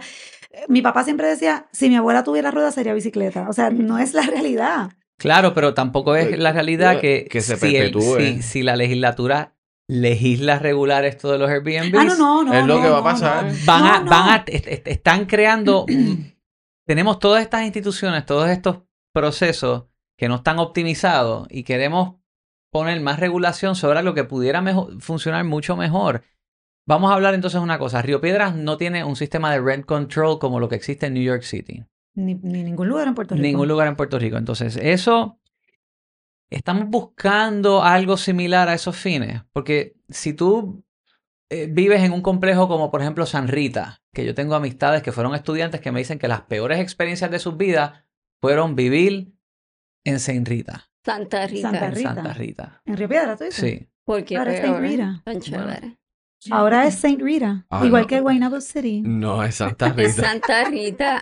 Mi 0.67 0.82
papá 0.82 1.03
siempre 1.03 1.27
decía, 1.27 1.67
si 1.71 1.89
mi 1.89 1.95
abuela 1.97 2.23
tuviera 2.23 2.51
ruedas 2.51 2.73
sería 2.75 2.93
bicicleta. 2.93 3.47
O 3.49 3.53
sea, 3.53 3.69
no 3.69 3.97
es 3.99 4.13
la 4.13 4.21
realidad. 4.23 4.91
Claro, 5.17 5.53
pero 5.53 5.73
tampoco 5.73 6.15
es 6.15 6.38
la 6.38 6.51
realidad 6.53 7.01
que, 7.01 7.27
Que 7.30 7.41
se 7.41 7.58
si, 7.58 7.75
el- 7.75 7.91
perpetúe. 7.91 8.17
si, 8.19 8.41
si 8.43 8.63
la 8.63 8.75
legislatura 8.75 9.53
legisla 9.89 10.60
regular 10.60 11.06
esto 11.06 11.32
de 11.32 11.38
los 11.38 11.50
Airbnb, 11.50 11.95
Ah, 11.97 12.04
no, 12.04 12.15
no, 12.17 12.43
no. 12.43 12.54
Es 12.54 12.65
lo 12.65 12.76
no, 12.78 12.82
que 12.84 12.89
va 12.89 12.97
a 13.00 13.04
pasar. 13.04 13.45
no. 13.45 13.54
van 13.65 13.84
a, 13.86 13.97
No, 14.00 14.04
no. 14.06 14.10
van 14.12 14.30
a, 14.30 14.43
est- 14.47 14.67
est- 14.67 14.88
están 14.88 15.26
creando, 15.26 15.86
tenemos 16.86 17.19
todas 17.19 17.41
estas 17.41 17.63
instituciones, 17.63 18.26
todos 18.26 18.50
estos 18.50 18.80
procesos 19.13 19.86
que 20.17 20.28
no 20.28 20.36
están 20.36 20.60
optimizados 20.60 21.47
y 21.50 21.63
queremos 21.63 22.15
poner 22.71 23.00
más 23.02 23.19
regulación 23.19 23.76
sobre 23.76 24.04
lo 24.04 24.13
que 24.13 24.23
pudiera 24.23 24.63
funcionar 25.00 25.43
mucho 25.45 25.78
mejor. 25.78 26.23
Vamos 26.88 27.12
a 27.12 27.15
hablar 27.15 27.34
entonces 27.34 27.60
una 27.62 27.78
cosa. 27.80 28.02
Río 28.02 28.21
Piedras 28.21 28.56
no 28.56 28.78
tiene 28.78 29.04
un 29.04 29.15
sistema 29.15 29.52
de 29.52 29.60
rent 29.62 29.86
control 29.86 30.39
como 30.39 30.60
lo 30.60 30.69
que 30.69 30.76
existe 30.76 31.06
en 31.08 31.13
New 31.13 31.23
York 31.23 31.43
City. 31.43 31.84
Ni, 32.15 32.36
ni 32.36 32.63
ningún 32.63 32.88
lugar 32.88 33.08
en 33.08 33.15
Puerto 33.15 33.36
Rico. 33.36 33.43
Ningún 33.45 33.67
lugar 33.67 33.88
en 33.88 33.95
Puerto 33.95 34.17
Rico. 34.19 34.38
Entonces, 34.38 34.78
eso, 34.78 35.38
estamos 36.49 36.88
buscando 36.88 37.83
algo 37.83 38.17
similar 38.17 38.69
a 38.69 38.73
esos 38.73 38.95
fines. 38.95 39.41
Porque 39.53 39.95
si 40.10 40.33
tú 40.33 40.83
eh, 41.49 41.67
vives 41.69 42.01
en 42.03 42.12
un 42.13 42.21
complejo 42.21 42.67
como, 42.67 42.91
por 42.91 43.01
ejemplo, 43.01 43.25
San 43.25 43.47
Rita, 43.47 44.01
que 44.13 44.25
yo 44.25 44.33
tengo 44.36 44.55
amistades 44.55 45.01
que 45.01 45.12
fueron 45.12 45.36
estudiantes 45.36 45.81
que 45.81 45.91
me 45.91 45.99
dicen 45.99 46.19
que 46.19 46.27
las 46.27 46.41
peores 46.41 46.79
experiencias 46.79 47.31
de 47.31 47.39
sus 47.39 47.57
vidas 47.57 48.03
fueron 48.41 48.75
vivir 48.75 49.33
en 50.03 50.19
Saint 50.19 50.47
Rita, 50.47 50.89
Santa 51.03 51.47
Rita. 51.47 51.71
Santa 51.71 51.86
en 51.86 51.95
Rita. 51.95 52.13
Santa 52.15 52.33
Rita. 52.33 52.81
En 52.86 52.97
Río 52.97 53.10
Piedra, 53.10 53.36
¿tú 53.36 53.43
dices? 53.45 53.60
Sí. 53.60 53.88
Porque 54.03 54.38
Ahora 54.38 54.53
es 54.53 54.62
Saint 54.62 54.79
Rita. 54.79 55.23
Ahora 56.51 56.88
es 56.88 56.95
Saint 56.95 57.21
Rita. 57.21 57.65
Ah, 57.69 57.86
igual 57.86 58.03
no. 58.03 58.07
que 58.07 58.19
Guaynabo 58.21 58.62
City. 58.62 59.01
No, 59.01 59.43
es 59.43 59.55
Santa 59.55 59.88
Es 59.88 59.95
Rita. 59.95 60.29
Santa 60.29 60.63
Rita. 60.65 61.21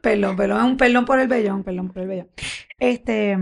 Perdón, 0.00 0.36
perdón, 0.36 0.58
es 0.58 0.64
un 0.64 0.76
perdón 0.76 1.04
por 1.04 1.18
el 1.18 1.28
vellón, 1.28 1.64
perdón 1.64 1.88
por 1.88 2.02
el 2.02 2.08
vellón. 2.08 2.28
Este, 2.78 3.36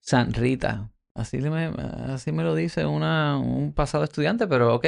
San 0.00 0.32
Rita. 0.32 0.90
Así 1.14 1.38
me, 1.38 1.66
así 1.66 2.32
me 2.32 2.42
lo 2.42 2.54
dice 2.54 2.86
una, 2.86 3.36
un 3.38 3.74
pasado 3.74 4.04
estudiante, 4.04 4.46
pero 4.46 4.74
ok, 4.74 4.86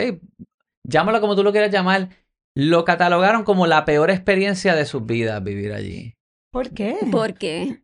llámalo 0.85 1.21
como 1.21 1.37
tú 1.37 1.43
lo 1.43 1.53
quieras 1.53 1.71
llamar. 1.71 2.09
Lo 2.57 2.85
catalogaron 2.85 3.43
como 3.45 3.67
la 3.67 3.85
peor 3.85 4.11
experiencia 4.11 4.75
de 4.75 4.87
sus 4.87 5.05
vidas 5.05 5.43
vivir 5.43 5.73
allí. 5.73 6.15
¿por 6.53 6.71
qué? 6.71 6.97
¿Por 7.11 7.35
qué? 7.35 7.83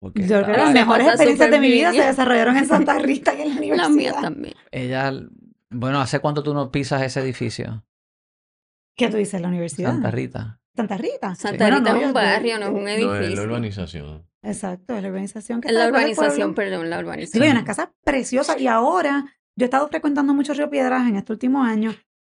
Porque 0.00 0.26
Yo 0.26 0.42
creo 0.42 0.46
que 0.46 0.62
las 0.62 0.72
mejores 0.72 1.06
experiencias 1.08 1.50
de 1.50 1.60
mi 1.60 1.68
vida 1.70 1.90
bien. 1.90 2.02
se 2.02 2.08
desarrollaron 2.08 2.56
en 2.56 2.66
Santa 2.66 2.98
Rita 2.98 3.34
y 3.34 3.42
en 3.42 3.48
la 3.48 3.54
La 3.76 3.88
universidad. 3.88 3.90
mía 3.90 4.12
también. 4.20 4.54
ella, 4.70 5.12
bueno, 5.70 6.00
¿hace 6.00 6.18
cuánto 6.20 6.42
tú 6.42 6.54
no 6.54 6.70
pisas 6.70 7.02
ese 7.02 7.20
edificio? 7.20 7.84
¿Qué 8.96 9.08
tú 9.10 9.18
dices? 9.18 9.40
¿La 9.40 9.48
universidad? 9.48 9.92
Santa 9.92 10.10
Rita. 10.10 10.60
Santa 10.76 10.96
Rita. 10.98 11.34
Santa 11.34 11.64
Bueno, 11.64 11.78
Rita 11.78 11.92
no, 11.92 12.00
es 12.00 12.06
un 12.06 12.12
barrio, 12.12 12.58
no 12.58 12.64
es 12.66 12.70
un 12.72 12.84
No, 12.84 12.88
es 12.88 13.00
la 13.00 13.16
edificio. 13.18 13.42
urbanización. 13.44 14.26
Exacto, 14.42 14.94
es 14.96 15.02
la 15.02 15.08
urbanización 15.08 15.60
que 15.60 15.68
Es 15.68 15.74
la 15.74 15.88
urbanización, 15.88 16.54
perdón, 16.54 16.88
la 16.90 16.98
Sí, 16.98 17.02
urbanización. 17.02 17.42
hay 17.44 17.50
unas 17.50 17.64
casas 17.64 17.88
preciosas 18.04 18.60
y 18.60 18.66
ahora 18.68 19.24
yo 19.58 19.64
he 19.64 19.66
estado 19.66 19.88
frecuentando 19.88 20.34
mucho 20.34 20.54
Río 20.54 20.70
Piedras 20.70 21.08
en 21.08 21.16
este 21.16 21.32
último 21.32 21.62
año, 21.64 21.94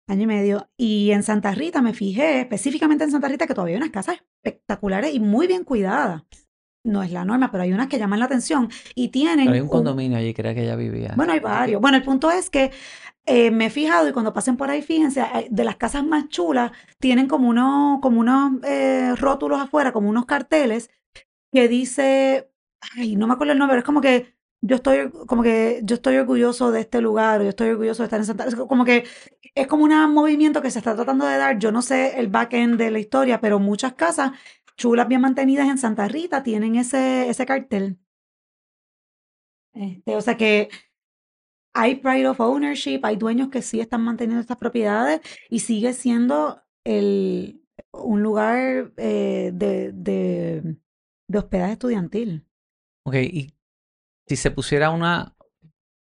año 0.09 0.23
y 0.23 0.27
medio, 0.27 0.69
y 0.77 1.11
en 1.11 1.23
Santa 1.25 1.53
Rita 1.53 1.83
me 1.83 1.95
fijé, 1.95 2.41
específicamente 2.41 3.03
en 3.05 3.11
Santa 3.11 3.27
Rita, 3.29 3.47
que 3.47 3.55
todavía 3.55 3.75
hay 3.77 3.79
unas 3.83 3.91
casas 3.91 4.19
espectaculares 4.45 5.15
y 5.15 5.19
muy 5.21 5.47
bien 5.49 5.65
cuidadas. 5.65 6.23
No 6.85 7.03
es 7.03 7.11
la 7.11 7.25
norma, 7.25 7.51
pero 7.51 7.65
hay 7.65 7.73
unas 7.73 7.89
que 7.89 7.99
llaman 7.99 8.21
la 8.21 8.27
atención 8.27 8.69
y 8.95 9.09
tienen... 9.09 9.47
Pero 9.47 9.55
hay 9.55 9.61
un 9.61 9.65
un- 9.67 9.71
condominio 9.73 10.19
allí, 10.19 10.33
creo 10.33 10.55
que 10.55 10.63
ella 10.63 10.77
vivía. 10.77 11.15
Bueno, 11.17 11.33
hay 11.33 11.41
varios. 11.41 11.81
Bueno, 11.81 11.97
el 11.97 12.05
punto 12.05 12.31
es 12.31 12.49
que 12.49 12.71
eh, 13.27 13.51
me 13.51 13.67
he 13.67 13.71
fijado 13.71 14.09
y 14.09 14.13
cuando 14.13 14.33
pasen 14.33 14.57
por 14.57 14.71
ahí, 14.71 14.83
fíjense, 14.83 15.21
hay- 15.23 15.49
de 15.51 15.65
las 15.65 15.77
casas 15.77 16.05
más 16.05 16.29
chulas, 16.29 16.73
tienen 17.01 17.29
como 17.29 17.49
unos, 17.49 18.01
como 18.01 18.21
unos 18.21 18.63
eh, 18.65 19.15
rótulos 19.17 19.61
afuera, 19.61 19.93
como 19.93 20.09
unos 20.11 20.27
carteles 20.27 20.91
que 21.53 21.69
dice, 21.69 22.51
ay, 22.97 23.17
no 23.17 23.27
me 23.27 23.35
acuerdo 23.35 23.53
el 23.53 23.59
nombre, 23.59 23.79
es 23.79 23.85
como 23.85 24.01
que 24.01 24.35
yo 24.63 24.77
estoy, 24.77 25.11
como 25.27 25.43
que 25.43 25.81
yo 25.85 25.97
estoy 25.97 26.17
orgulloso 26.17 26.71
de 26.73 26.81
este 26.81 27.01
lugar, 27.01 27.43
yo 27.43 27.49
estoy 27.51 27.71
orgulloso 27.71 28.03
de 28.03 28.07
estar 28.07 28.21
en 28.21 28.27
Santa, 28.27 28.45
es 28.47 28.57
como 28.57 28.85
que 28.85 29.05
es 29.55 29.67
como 29.67 29.85
un 29.85 30.15
movimiento 30.15 30.63
que 30.63 30.71
se 30.71 30.79
está 30.79 30.95
tratando 30.97 31.27
de 31.27 31.37
dar, 31.39 31.59
yo 31.59 31.73
no 31.73 31.83
sé 31.83 32.19
el 32.21 32.29
back-end 32.29 32.79
de 32.79 32.91
la 32.91 32.99
historia, 32.99 33.41
pero 33.41 33.59
muchas 33.59 33.95
casas 33.95 34.33
chulas 34.77 35.09
bien 35.09 35.21
mantenidas 35.23 35.69
en 35.69 35.79
Santa 35.79 36.09
Rita 36.09 36.43
tienen 36.43 36.77
ese, 36.77 37.29
ese 37.31 37.47
cartel. 37.47 37.99
Este, 39.75 40.17
o 40.17 40.21
sea 40.23 40.37
que 40.37 40.71
hay 41.77 41.97
pride 41.97 42.27
of 42.27 42.41
ownership, 42.41 43.01
hay 43.03 43.17
dueños 43.17 43.49
que 43.51 43.61
sí 43.61 43.81
están 43.81 44.03
manteniendo 44.03 44.41
estas 44.41 44.57
propiedades 44.57 45.21
y 45.51 45.61
sigue 45.61 45.93
siendo 45.93 46.63
el, 46.85 47.63
un 47.93 48.23
lugar 48.23 48.93
eh, 48.97 49.51
de, 49.53 49.93
de, 49.93 50.77
de 51.29 51.39
hospedaje 51.39 51.73
estudiantil. 51.73 52.47
Ok, 53.05 53.17
y 53.17 53.55
si 54.27 54.37
se 54.37 54.51
pusiera 54.51 54.91
una... 54.91 55.35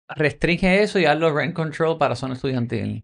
Restringe 0.09 0.83
eso 0.83 0.99
y 0.99 1.05
hazlo 1.05 1.35
rent 1.35 1.53
control 1.53 1.97
para 1.97 2.15
zona 2.15 2.35
estudiantil. 2.35 3.03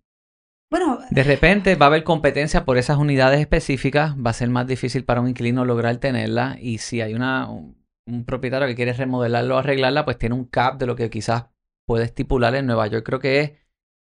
Bueno, 0.72 1.00
De 1.12 1.24
repente 1.24 1.76
va 1.76 1.88
a 1.88 1.90
haber 1.90 2.06
competencia 2.06 2.64
por 2.64 2.78
esas 2.78 2.98
unidades 2.98 3.42
específicas, 3.42 4.16
va 4.16 4.30
a 4.30 4.34
ser 4.34 4.50
más 4.50 4.66
difícil 4.68 5.04
para 5.04 5.20
un 5.20 5.28
inquilino 5.28 5.66
lograr 5.66 5.98
tenerla 5.98 6.56
y 6.62 6.78
si 6.78 7.02
hay 7.02 7.14
una, 7.14 7.50
un, 7.50 7.76
un 8.08 8.24
propietario 8.24 8.70
que 8.70 8.76
quiere 8.76 8.94
remodelarla 8.94 9.56
o 9.56 9.58
arreglarla, 9.58 10.06
pues 10.06 10.18
tiene 10.18 10.36
un 10.36 10.46
cap 10.46 10.80
de 10.80 10.86
lo 10.86 10.96
que 10.96 11.10
quizás 11.10 11.48
puede 11.86 12.06
estipular 12.06 12.56
en 12.56 12.66
Nueva 12.66 12.88
York. 12.88 13.06
Creo 13.06 13.20
que 13.20 13.40
es, 13.42 13.52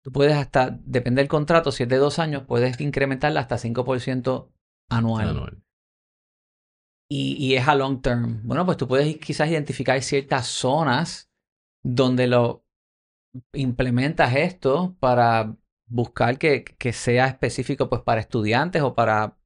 tú 0.04 0.12
puedes 0.12 0.36
hasta, 0.36 0.80
depende 0.84 1.22
del 1.22 1.30
contrato, 1.30 1.72
si 1.72 1.84
es 1.84 1.90
de 1.90 1.98
dos 1.98 2.20
años, 2.20 2.44
puedes 2.48 2.80
incrementarla 2.80 3.42
hasta 3.42 3.58
5% 3.58 4.52
anual. 4.90 5.30
Anual. 5.30 5.64
Y, 7.12 7.36
y 7.44 7.56
es 7.56 7.68
a 7.68 7.76
long 7.76 8.02
term. 8.02 8.42
Bueno, 8.44 8.66
pues 8.66 8.78
tú 8.78 8.88
puedes 8.88 9.18
quizás 9.18 9.50
identificar 9.50 10.00
ciertas 10.02 10.48
zonas 10.48 11.32
donde 11.84 12.28
lo 12.28 12.66
implementas 13.54 14.36
esto 14.36 14.96
para 15.00 15.56
buscar 15.88 16.38
que, 16.38 16.64
que 16.64 16.94
sea 16.94 17.28
específico 17.28 17.90
pues 17.90 18.02
para 18.02 18.22
estudiantes 18.22 18.82
o 18.82 18.94
para 18.94 19.38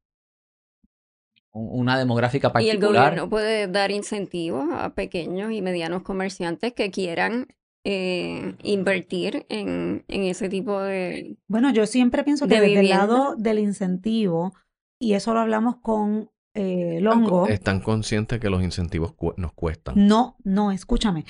una 1.53 1.97
demográfica 1.97 2.47
Y 2.59 2.69
el 2.69 2.79
particular. 2.79 3.11
gobierno 3.11 3.29
puede 3.29 3.67
dar 3.67 3.91
incentivos 3.91 4.67
a 4.73 4.93
pequeños 4.95 5.51
y 5.51 5.61
medianos 5.61 6.01
comerciantes 6.01 6.73
que 6.73 6.91
quieran 6.91 7.47
eh, 7.85 8.55
invertir 8.63 9.45
en, 9.49 10.05
en 10.07 10.23
ese 10.23 10.49
tipo 10.49 10.79
de... 10.81 11.37
Bueno, 11.47 11.71
yo 11.73 11.85
siempre 11.85 12.23
pienso 12.23 12.47
que 12.47 12.55
de 12.55 12.67
desde 12.67 12.79
el 12.81 12.89
lado 12.89 13.35
del 13.37 13.59
incentivo, 13.59 14.53
y 15.01 15.13
eso 15.13 15.33
lo 15.33 15.41
hablamos 15.41 15.77
con 15.81 16.29
eh, 16.55 16.99
Longo, 17.01 17.47
Están 17.47 17.81
conscientes 17.81 18.39
que 18.39 18.49
los 18.49 18.61
incentivos 18.63 19.13
cu- 19.13 19.33
nos 19.37 19.53
cuestan. 19.53 19.95
no, 20.07 20.37
no, 20.43 20.71
escúchame. 20.71 21.21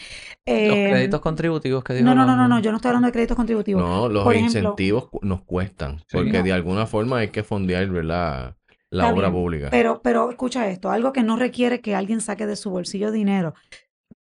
Los 0.45 0.57
Eh, 0.57 0.87
créditos 0.91 1.21
contributivos 1.21 1.81
que 1.83 1.93
dijo 1.93 2.05
no, 2.05 2.13
no, 2.13 2.25
no, 2.25 2.35
no, 2.35 2.47
no, 2.47 2.59
yo 2.59 2.71
no 2.71 2.77
estoy 2.77 2.89
hablando 2.89 3.07
de 3.07 3.13
créditos 3.13 3.37
contributivos. 3.37 3.81
No, 3.81 4.09
los 4.09 4.23
Por 4.25 4.35
ejemplo- 4.35 4.59
incentivos 4.59 5.07
cu- 5.09 5.19
nos 5.23 5.41
cuestan. 5.43 5.99
Sí. 5.99 6.05
Porque 6.17 6.39
No. 6.39 6.43
de 6.43 6.51
alguna 6.51 6.85
forma 6.85 7.19
hay 7.19 7.29
que 7.29 7.41
fondear 7.43 7.87
¿verdad? 7.87 8.57
la 8.91 9.03
Está 9.05 9.13
obra 9.15 9.29
bien, 9.29 9.41
pública. 9.41 9.67
Pero, 9.71 10.01
pero 10.03 10.29
escucha 10.29 10.67
esto, 10.69 10.91
algo 10.91 11.13
que 11.13 11.23
no 11.23 11.37
requiere 11.37 11.79
que 11.81 11.95
alguien 11.95 12.19
saque 12.21 12.45
de 12.45 12.55
su 12.57 12.69
bolsillo 12.69 13.11
dinero. 13.11 13.53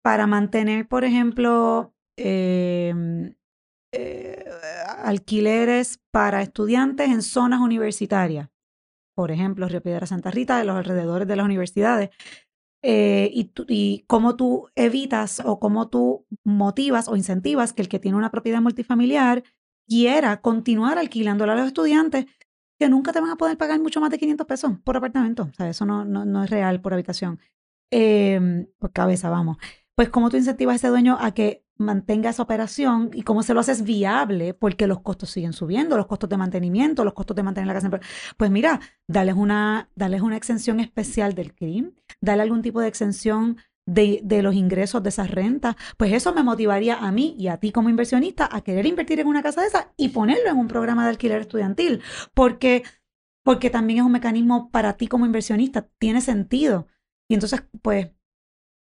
Para 0.04 0.28
mantener, 0.28 0.86
por 0.88 1.06
ejemplo, 1.06 1.94
em, 2.18 3.36
eh, 3.92 4.46
alquileres 5.04 6.00
para 6.12 6.42
estudiantes 6.42 7.10
en 7.10 7.22
zonas 7.22 7.62
universitarias. 7.62 8.50
Por 9.16 9.32
ejemplo, 9.32 9.68
Río 9.68 9.82
Piedra 9.82 10.08
Santa 10.08 10.32
Rita, 10.32 10.58
de 10.58 10.66
los 10.66 10.76
alrededores 10.76 11.28
de 11.28 11.36
las 11.36 11.46
universidades. 11.46 12.10
Eh, 12.86 13.32
y, 13.34 14.04
cómo 14.08 14.36
tú 14.36 14.68
evitas 14.76 15.42
o 15.46 15.58
cómo 15.58 15.88
tú 15.88 16.26
motivas 16.44 17.08
o 17.08 17.16
incentivas 17.16 17.72
que 17.72 17.82
el 17.82 17.88
que 17.88 18.00
tiene 18.00 18.18
una 18.18 18.30
propiedad 18.30 18.62
multifamiliar 18.62 19.44
quiera 19.88 20.42
continuar 20.42 20.98
alquilándola 20.98 21.54
a 21.54 21.56
los 21.56 21.68
estudiantes 21.68 22.26
que 22.78 22.90
nunca 22.90 23.14
te 23.14 23.22
van 23.22 23.30
a 23.30 23.38
poder 23.38 23.58
pagar 23.58 23.80
mucho 23.80 24.02
más 24.02 24.10
de 24.10 24.18
500 24.18 24.46
pesos 24.48 24.74
por 24.84 24.98
apartamento. 24.98 25.44
O 25.44 25.54
sea, 25.54 25.70
eso 25.70 25.86
no, 25.86 26.44
es 26.44 26.50
real 26.50 26.82
por 26.82 26.94
habitación. 26.94 27.40
Eh, 27.90 28.68
por 28.80 28.92
cabeza, 28.92 29.30
vamos. 29.30 29.58
Pues 29.96 30.10
cómo 30.10 30.30
tú 30.30 30.36
incentivas 30.38 30.74
a 30.74 30.76
ese 30.76 30.88
dueño 30.90 31.18
a 31.22 31.34
que 31.34 31.63
mantenga 31.78 32.30
esa 32.30 32.44
operación 32.44 33.10
y 33.14 33.24
cómo 33.24 33.44
se 33.44 33.54
lo 33.54 33.60
haces 33.60 33.84
viable 33.84 34.54
porque 34.54 34.88
los 34.88 35.02
costos 35.02 35.30
siguen 35.32 35.54
subiendo, 35.54 35.98
los 35.98 36.06
costos 36.08 36.30
de 36.30 36.38
mantenimiento, 36.38 37.04
los 37.04 37.14
costos 37.14 37.36
de 37.36 37.44
mantener 37.44 37.68
la 37.68 37.74
casa. 37.74 37.90
Pues 38.38 38.52
mira, 38.52 38.80
darles 39.08 39.36
una, 39.36 39.90
darles 39.96 40.22
una 40.22 40.38
exención 40.38 40.80
especial 40.80 41.34
del 41.34 41.54
crimen, 41.54 41.96
darle 42.22 42.44
algún 42.44 42.62
tipo 42.62 42.80
de 42.80 42.88
exención 42.88 43.58
de, 43.86 44.22
de 44.24 44.42
los 44.42 44.56
ingresos 44.56 45.04
de 45.04 45.10
esas 45.10 45.30
rentas, 45.32 45.76
pues 45.98 46.14
eso 46.14 46.34
me 46.34 46.44
motivaría 46.44 46.96
a 47.00 47.12
mí 47.12 47.36
y 47.38 47.48
a 47.48 47.58
ti 47.58 47.72
como 47.72 47.90
inversionista 47.90 48.48
a 48.50 48.62
querer 48.62 48.86
invertir 48.86 49.20
en 49.20 49.28
una 49.28 49.44
casa 49.44 49.62
de 49.62 49.68
esas 49.68 49.88
y 49.98 50.10
ponerlo 50.10 50.50
en 50.50 50.58
un 50.58 50.68
programa 50.68 51.04
de 51.04 51.10
alquiler 51.10 51.42
estudiantil, 51.42 52.02
porque, 52.34 52.84
porque 53.44 53.70
también 53.70 54.00
es 54.00 54.06
un 54.06 54.12
mecanismo 54.14 54.70
para 54.72 54.94
ti 54.94 55.08
como 55.08 55.26
inversionista, 55.26 55.90
tiene 56.00 56.22
sentido. 56.22 56.88
Y 57.28 57.34
entonces, 57.34 57.64
pues... 57.82 58.12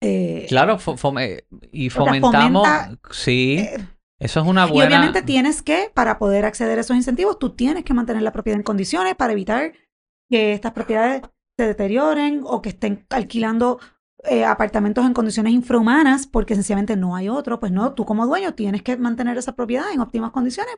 eh, 0.01 0.47
Claro, 0.49 0.79
fome- 0.79 1.45
y 1.73 1.91
fomentamos, 1.91 2.67
fomenta, 2.67 2.99
sí, 3.11 3.59
eh, 3.59 3.87
eso 4.19 4.41
es 4.41 4.47
una 4.47 4.67
y 4.67 4.71
buena... 4.73 4.87
obviamente 4.97 5.23
tienes 5.23 5.63
que, 5.63 5.91
para 5.95 6.19
poder 6.19 6.45
acceder 6.45 6.79
a 6.79 6.81
esos 6.81 6.97
incentivos, 6.97 7.39
tú 7.39 7.51
tienes 7.51 7.85
que 7.85 7.95
mantener 7.95 8.23
la 8.23 8.33
propiedad 8.33 8.59
en 8.59 8.65
condiciones 8.65 9.15
para 9.15 9.33
evitar 9.33 9.73
que 10.31 10.53
estas 10.53 10.73
propiedades 10.73 11.23
se 11.59 11.67
deterioren 11.67 12.43
o 12.45 12.63
que 12.63 12.71
estén 12.71 13.05
alquilando 13.11 13.79
eh, 14.25 14.45
apartamentos 14.45 15.05
en 15.05 15.13
condiciones 15.15 15.53
infrahumanas 15.53 16.27
porque 16.27 16.55
sencillamente 16.55 16.97
no 16.97 17.17
hay 17.17 17.29
otro. 17.29 17.59
Pues 17.61 17.73
no, 17.73 17.95
tú 17.95 18.05
como 18.05 18.27
dueño 18.27 18.55
tienes 18.55 18.83
que 18.83 18.97
mantener 18.97 19.37
esa 19.39 19.55
propiedad 19.55 19.93
en 19.93 20.01
óptimas 20.01 20.31
condiciones 20.31 20.77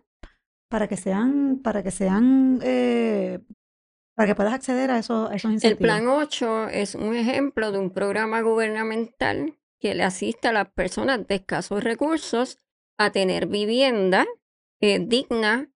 para 0.70 0.88
que 0.88 0.96
sean, 0.96 1.61
para 1.62 1.82
que 1.82 1.90
sean, 1.90 2.58
eh, 2.62 3.40
para 4.14 4.27
que 4.27 4.35
puedas 4.35 4.53
acceder 4.53 4.90
a 4.90 4.98
esos, 4.98 5.31
a 5.31 5.35
esos 5.35 5.51
El 5.51 5.55
incentivos. 5.55 5.79
Plan 5.79 6.09
8 6.09 6.68
es 6.68 6.94
un 6.94 7.14
ejemplo 7.16 7.72
de 7.72 7.79
un 7.79 7.90
programa 7.90 8.40
gubernamental 8.40 9.59
que 9.81 9.94
le 9.94 10.05
asiste 10.05 10.48
a 10.48 10.53
las 10.53 10.70
personas 10.70 11.27
de 11.27 11.35
escasos 11.35 11.83
recursos 11.83 12.59
a 12.98 13.11
tener 13.11 13.46
vivienda 13.46 14.27
eh, 14.81 14.98
digna, 14.98 15.70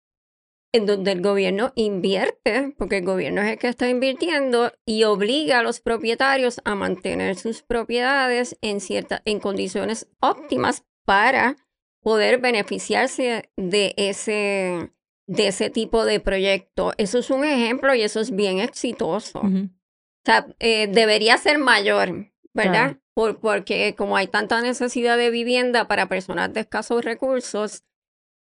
en 0.73 0.87
donde 0.87 1.13
el 1.13 1.21
gobierno 1.21 1.73
invierte, 1.75 2.73
porque 2.79 2.99
el 2.99 3.05
gobierno 3.05 3.43
es 3.43 3.51
el 3.51 3.59
que 3.59 3.69
está 3.69 3.89
invirtiendo 3.89 4.73
y 4.87 5.05
obliga 5.05 5.59
a 5.59 5.63
los 5.63 5.81
propietarios 5.81 6.61
a 6.65 6.75
mantener 6.75 7.37
sus 7.37 7.63
propiedades 7.63 8.57
en, 8.63 8.81
cierta, 8.81 9.21
en 9.25 9.41
condiciones 9.41 10.09
óptimas 10.21 10.85
para 11.05 11.57
poder 12.01 12.39
beneficiarse 12.39 13.51
de 13.57 13.95
ese, 13.97 14.93
de 15.33 15.49
ese 15.49 15.71
tipo 15.71 16.05
de 16.05 16.21
proyecto. 16.21 16.93
Eso 16.99 17.19
es 17.19 17.31
un 17.31 17.45
ejemplo 17.45 17.95
y 17.95 18.03
eso 18.03 18.21
es 18.21 18.31
bien 18.31 18.59
exitoso. 18.59 19.41
O 19.41 20.25
sea, 20.25 20.47
eh, 20.61 20.89
debería 20.89 21.37
ser 21.37 21.59
mayor, 21.59 22.33
¿verdad? 22.53 22.73
Claro. 22.73 22.99
Por, 23.15 23.41
porque 23.41 23.95
como 23.97 24.17
hay 24.17 24.27
tanta 24.27 24.63
necesidad 24.63 25.19
de 25.19 25.31
vivienda 25.31 25.87
para 25.87 26.09
personas 26.09 26.53
de 26.53 26.61
escasos 26.61 27.05
recursos, 27.05 27.85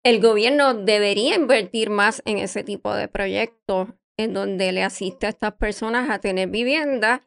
el 0.05 0.21
gobierno 0.21 0.75
debería 0.75 1.35
invertir 1.35 1.91
más 1.91 2.23
en 2.25 2.39
ese 2.39 2.63
tipo 2.65 2.95
de 2.95 3.09
proyectos 3.09 3.89
en 4.17 4.35
donde 4.35 4.73
le 4.73 4.83
asiste 4.83 5.27
a 5.27 5.31
estas 5.31 5.55
personas 5.55 6.11
a 6.11 6.19
tener 6.19 6.49
vivienda. 6.49 7.23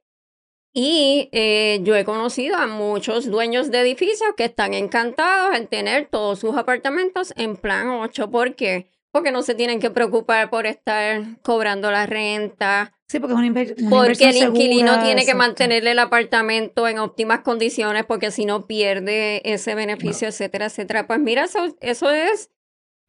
Y 0.74 1.30
eh, 1.32 1.80
yo 1.84 1.96
he 1.96 2.04
conocido 2.04 2.58
a 2.58 2.68
muchos 2.68 3.30
dueños 3.32 3.72
de 3.72 3.80
edificios 3.80 4.34
que 4.36 4.46
están 4.46 4.74
encantados 4.74 5.56
en 5.56 5.68
tener 5.68 6.08
todos 6.08 6.40
sus 6.40 6.58
apartamentos 6.58 7.34
en 7.38 7.56
plan 7.56 7.88
8. 7.88 8.30
¿Por 8.30 8.56
qué? 8.56 8.92
Porque 9.16 9.32
no 9.32 9.44
se 9.44 9.56
tienen 9.56 9.80
que 9.80 9.92
preocupar 9.92 10.50
por 10.50 10.66
estar 10.68 11.24
cobrando 11.42 11.90
la 11.90 12.06
renta, 12.06 12.92
Sí, 13.08 13.22
porque 13.22 13.34
es 13.34 13.40
una, 13.40 13.48
una 13.48 14.08
porque 14.08 14.30
el 14.30 14.36
inquilino 14.36 14.90
segura, 14.90 15.04
tiene 15.06 15.26
que 15.26 15.36
mantenerle 15.36 15.92
el 15.92 16.00
apartamento 16.00 16.86
en 16.86 17.00
óptimas 17.00 17.40
condiciones 17.40 18.04
porque 18.04 18.30
si 18.30 18.44
no 18.44 18.68
pierde 18.68 19.42
ese 19.46 19.74
beneficio, 19.74 20.28
etcétera, 20.28 20.66
etcétera. 20.66 21.08
Pues 21.08 21.22
mira, 21.22 21.46
eso, 21.46 21.78
eso 21.80 22.12
es 22.12 22.52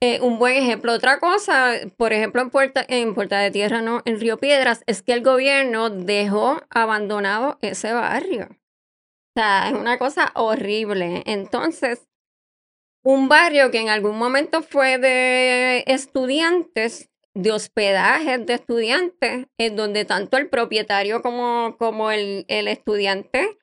eh, 0.01 0.21
un 0.21 0.39
buen 0.39 0.55
ejemplo. 0.55 0.93
Otra 0.93 1.19
cosa, 1.19 1.73
por 1.97 2.13
ejemplo, 2.13 2.41
en 2.41 2.51
Puerta, 2.51 2.85
en 2.87 3.13
Puerta 3.13 3.41
de 3.41 3.51
Tierra, 3.51 3.83
no, 3.83 4.03
en 4.05 4.21
Río 4.21 4.39
Piedras, 4.39 4.85
es 4.87 5.03
que 5.03 5.13
el 5.13 5.25
gobierno 5.25 5.91
dejó 5.91 6.63
abandonado 6.71 7.59
ese 7.63 7.93
barrio. 7.93 8.47
O 8.51 9.41
sea, 9.41 9.71
es 9.71 9.75
una 9.75 9.99
cosa 9.99 10.31
horrible. 10.37 11.25
Entonces, 11.27 12.07
un 13.07 13.29
barrio 13.29 13.71
que 13.71 13.79
en 13.79 13.89
algún 13.89 14.19
momento 14.19 14.63
fue 14.63 14.99
de 14.99 15.85
estudiantes, 15.87 17.09
de 17.35 17.53
hospedajes 17.53 18.45
de 18.45 18.55
estudiantes, 18.55 19.47
en 19.59 19.77
donde 19.77 20.05
tanto 20.05 20.37
el 20.39 20.49
propietario 20.49 21.23
como, 21.23 21.77
como 21.79 22.11
el, 22.11 22.45
el 22.49 22.67
estudiante 22.67 23.59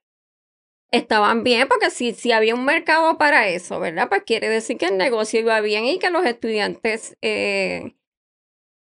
estaban 0.91 1.43
bien, 1.43 1.67
porque 1.67 1.89
si, 1.89 2.13
si 2.13 2.31
había 2.31 2.55
un 2.55 2.63
mercado 2.63 3.17
para 3.17 3.49
eso, 3.49 3.81
¿verdad? 3.81 4.07
Pues 4.07 4.23
quiere 4.25 4.47
decir 4.47 4.77
que 4.77 4.85
el 4.85 4.97
negocio 4.97 5.41
iba 5.41 5.59
bien 5.59 5.83
y 5.87 5.99
que 5.99 6.09
los 6.09 6.25
estudiantes 6.25 7.17
eh, 7.21 7.95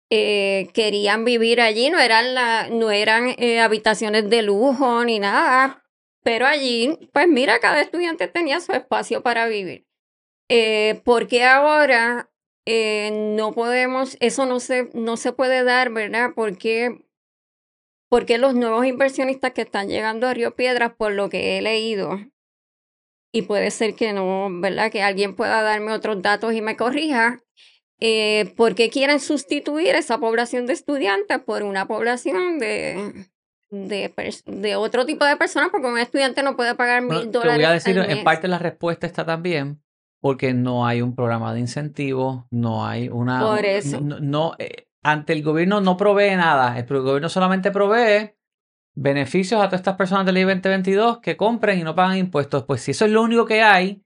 eh, 0.09 0.69
querían 0.73 1.25
vivir 1.25 1.59
allí, 1.59 1.89
no 1.89 1.99
eran, 1.99 2.33
la, 2.33 2.69
no 2.69 2.91
eran 2.91 3.35
eh, 3.39 3.59
habitaciones 3.59 4.29
de 4.29 4.41
lujo 4.41 5.03
ni 5.03 5.19
nada, 5.19 5.83
pero 6.23 6.45
allí, 6.45 6.97
pues 7.11 7.27
mira, 7.27 7.59
cada 7.59 7.81
estudiante 7.81 8.29
tenía 8.29 8.61
su 8.61 8.71
espacio 8.71 9.21
para 9.21 9.47
vivir. 9.47 9.84
Eh, 10.49 11.01
¿Por 11.03 11.27
qué 11.27 11.43
ahora 11.43 12.29
eh, 12.65 13.11
no 13.35 13.53
podemos, 13.53 14.17
eso 14.19 14.45
no 14.45 14.59
se, 14.59 14.89
no 14.93 15.17
se 15.17 15.31
puede 15.31 15.63
dar, 15.63 15.91
¿verdad? 15.91 16.31
Porque, 16.35 17.05
porque 18.09 18.37
los 18.37 18.53
nuevos 18.55 18.85
inversionistas 18.85 19.53
que 19.53 19.61
están 19.63 19.87
llegando 19.87 20.27
a 20.27 20.33
Río 20.33 20.55
Piedras, 20.55 20.93
por 20.93 21.11
lo 21.11 21.29
que 21.29 21.57
he 21.57 21.61
leído, 21.61 22.19
y 23.33 23.41
puede 23.43 23.71
ser 23.71 23.95
que 23.95 24.13
no, 24.13 24.47
¿verdad? 24.51 24.91
Que 24.91 25.01
alguien 25.01 25.35
pueda 25.35 25.61
darme 25.61 25.91
otros 25.91 26.21
datos 26.21 26.53
y 26.53 26.61
me 26.61 26.77
corrija, 26.77 27.41
eh, 27.99 28.53
¿por 28.55 28.75
qué 28.75 28.89
quieren 28.89 29.19
sustituir 29.19 29.95
esa 29.95 30.19
población 30.19 30.67
de 30.67 30.73
estudiantes 30.73 31.39
por 31.39 31.63
una 31.63 31.87
población 31.87 32.59
de, 32.59 33.25
de, 33.71 34.13
de 34.45 34.75
otro 34.75 35.05
tipo 35.05 35.25
de 35.25 35.37
personas? 35.37 35.69
Porque 35.69 35.87
un 35.87 35.97
estudiante 35.97 36.43
no 36.43 36.55
puede 36.55 36.75
pagar 36.75 37.03
Bueno, 37.03 37.21
mil 37.21 37.31
te 37.31 37.37
dólares. 37.37 37.57
voy 37.57 37.65
a 37.65 37.71
decir, 37.71 37.99
al 37.99 38.09
en 38.11 38.23
parte 38.23 38.47
la 38.47 38.59
respuesta 38.59 39.05
está 39.07 39.25
también 39.25 39.81
porque 40.25 40.55
no 40.55 40.87
hay 40.87 41.03
un 41.03 41.13
programa 41.13 41.53
de 41.53 41.59
incentivos, 41.59 42.45
no 42.49 42.83
hay 42.83 43.09
una... 43.09 43.41
Por 43.41 43.63
eso. 43.63 44.01
No, 44.01 44.19
no, 44.19 44.55
eh, 44.57 44.87
ante 45.03 45.33
el 45.33 45.43
gobierno 45.43 45.81
no 45.81 45.97
provee 45.97 46.35
nada, 46.35 46.79
el 46.79 46.87
gobierno 46.87 47.29
solamente 47.29 47.69
provee 47.69 48.33
beneficios 48.95 49.61
a 49.61 49.65
todas 49.65 49.81
estas 49.81 49.97
personas 49.97 50.25
de 50.25 50.31
ley 50.31 50.41
2022 50.45 51.19
que 51.19 51.37
compren 51.37 51.77
y 51.77 51.83
no 51.83 51.93
pagan 51.93 52.17
impuestos. 52.17 52.63
Pues 52.63 52.81
si 52.81 52.89
eso 52.89 53.05
es 53.05 53.11
lo 53.11 53.21
único 53.21 53.45
que 53.45 53.61
hay, 53.61 54.01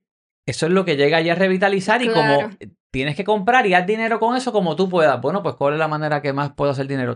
eso 0.45 0.65
es 0.65 0.73
lo 0.73 0.83
que 0.83 0.97
llega 0.97 1.21
ya 1.21 1.31
a 1.31 1.35
revitalizar 1.37 2.01
y 2.01 2.09
como 2.09 2.49
tienes 2.91 3.15
que 3.15 3.23
comprar 3.23 3.65
y 3.65 3.73
haz 3.73 3.87
dinero 3.87 4.19
con 4.19 4.35
eso 4.35 4.51
como 4.51 4.75
tú 4.75 4.89
puedas. 4.89 5.21
Bueno, 5.21 5.41
pues 5.41 5.55
¿cuál 5.55 5.75
es 5.75 5.79
la 5.79 5.87
manera 5.87 6.21
que 6.21 6.33
más 6.33 6.51
puedo 6.51 6.71
hacer 6.71 6.87
dinero? 6.87 7.15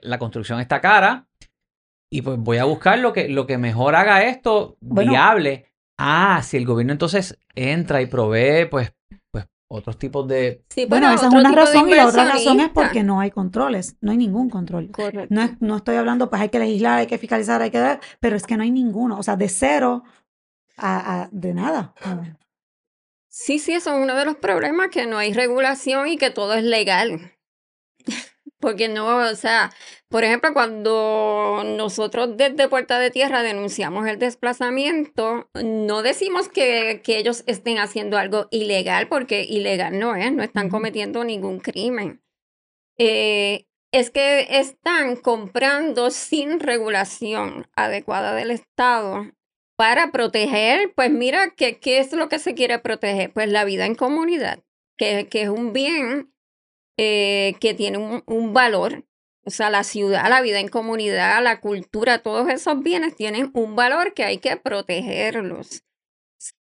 La 0.00 0.18
construcción 0.18 0.60
está 0.60 0.80
cara 0.80 1.28
y 2.10 2.22
pues 2.22 2.38
voy 2.38 2.56
a 2.56 2.64
buscar 2.64 2.98
lo 3.00 3.12
que, 3.12 3.28
lo 3.28 3.46
que 3.46 3.58
mejor 3.58 3.94
haga 3.94 4.22
esto 4.22 4.78
Bueno. 4.80 5.10
viable. 5.12 5.73
Ah, 5.98 6.42
si 6.42 6.56
el 6.56 6.66
gobierno 6.66 6.92
entonces 6.92 7.38
entra 7.54 8.02
y 8.02 8.06
provee 8.06 8.66
pues, 8.70 8.92
pues 9.30 9.46
otros 9.68 9.98
tipos 9.98 10.26
de... 10.26 10.64
Sí, 10.68 10.86
Bueno, 10.86 11.10
esa 11.12 11.28
es 11.28 11.32
una 11.32 11.52
razón 11.52 11.88
y 11.88 11.94
la 11.94 12.06
otra 12.06 12.24
razón 12.24 12.60
es 12.60 12.68
porque 12.70 13.02
no 13.02 13.20
hay 13.20 13.30
controles, 13.30 13.96
no 14.00 14.10
hay 14.10 14.16
ningún 14.16 14.50
control. 14.50 14.90
Correcto. 14.90 15.32
No, 15.34 15.42
es- 15.42 15.60
no 15.60 15.76
estoy 15.76 15.96
hablando, 15.96 16.28
pues 16.30 16.42
hay 16.42 16.48
que 16.48 16.58
legislar, 16.58 16.98
hay 16.98 17.06
que 17.06 17.18
fiscalizar, 17.18 17.62
hay 17.62 17.70
que 17.70 17.78
dar, 17.78 18.00
pero 18.20 18.36
es 18.36 18.44
que 18.44 18.56
no 18.56 18.62
hay 18.64 18.70
ninguno, 18.70 19.18
o 19.18 19.22
sea, 19.22 19.36
de 19.36 19.48
cero 19.48 20.02
a, 20.76 21.22
a- 21.22 21.28
de 21.32 21.54
nada. 21.54 21.94
Sí, 23.28 23.58
sí, 23.58 23.72
eso 23.72 23.94
es 23.96 24.02
uno 24.02 24.14
de 24.14 24.24
los 24.24 24.36
problemas, 24.36 24.88
que 24.90 25.06
no 25.06 25.18
hay 25.18 25.32
regulación 25.32 26.08
y 26.08 26.16
que 26.18 26.30
todo 26.30 26.54
es 26.54 26.64
legal. 26.64 27.32
Porque 28.64 28.88
no, 28.88 29.18
o 29.18 29.34
sea, 29.34 29.74
por 30.08 30.24
ejemplo, 30.24 30.54
cuando 30.54 31.62
nosotros 31.66 32.34
desde 32.38 32.66
Puerta 32.66 32.98
de 32.98 33.10
Tierra 33.10 33.42
denunciamos 33.42 34.06
el 34.08 34.18
desplazamiento, 34.18 35.50
no 35.62 36.02
decimos 36.02 36.48
que, 36.48 37.02
que 37.04 37.18
ellos 37.18 37.44
estén 37.46 37.76
haciendo 37.76 38.16
algo 38.16 38.48
ilegal, 38.50 39.06
porque 39.06 39.44
ilegal 39.44 39.98
no 39.98 40.16
es, 40.16 40.32
no 40.32 40.42
están 40.42 40.70
cometiendo 40.70 41.24
ningún 41.24 41.60
crimen. 41.60 42.22
Eh, 42.96 43.66
es 43.92 44.10
que 44.10 44.46
están 44.48 45.16
comprando 45.16 46.10
sin 46.10 46.58
regulación 46.58 47.66
adecuada 47.76 48.34
del 48.34 48.50
Estado 48.50 49.30
para 49.76 50.10
proteger, 50.10 50.94
pues 50.94 51.10
mira, 51.10 51.50
¿qué, 51.54 51.78
qué 51.80 51.98
es 51.98 52.14
lo 52.14 52.30
que 52.30 52.38
se 52.38 52.54
quiere 52.54 52.78
proteger? 52.78 53.30
Pues 53.30 53.50
la 53.50 53.64
vida 53.64 53.84
en 53.84 53.94
comunidad, 53.94 54.60
que, 54.96 55.28
que 55.28 55.42
es 55.42 55.50
un 55.50 55.74
bien 55.74 56.33
eh, 56.96 57.54
que 57.60 57.74
tiene 57.74 57.98
un, 57.98 58.22
un 58.26 58.52
valor. 58.52 59.04
O 59.46 59.50
sea, 59.50 59.68
la 59.68 59.84
ciudad, 59.84 60.28
la 60.28 60.40
vida 60.40 60.60
en 60.60 60.68
comunidad, 60.68 61.42
la 61.42 61.60
cultura, 61.60 62.22
todos 62.22 62.48
esos 62.48 62.82
bienes 62.82 63.14
tienen 63.14 63.50
un 63.52 63.76
valor 63.76 64.14
que 64.14 64.24
hay 64.24 64.38
que 64.38 64.56
protegerlos. 64.56 65.84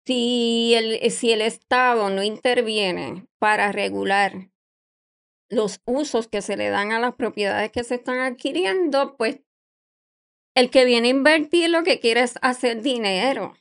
Si 0.04 0.74
el, 0.74 1.10
si 1.10 1.32
el 1.32 1.42
Estado 1.42 2.10
no 2.10 2.22
interviene 2.22 3.26
para 3.38 3.72
regular 3.72 4.50
los 5.48 5.80
usos 5.84 6.28
que 6.28 6.40
se 6.40 6.56
le 6.56 6.70
dan 6.70 6.92
a 6.92 6.98
las 6.98 7.14
propiedades 7.14 7.70
que 7.70 7.84
se 7.84 7.96
están 7.96 8.18
adquiriendo, 8.20 9.16
pues 9.16 9.40
el 10.54 10.70
que 10.70 10.84
viene 10.84 11.08
a 11.08 11.12
invertir 11.12 11.70
lo 11.70 11.82
que 11.82 12.00
quiere 12.00 12.22
es 12.22 12.34
hacer 12.42 12.82
dinero. 12.82 13.54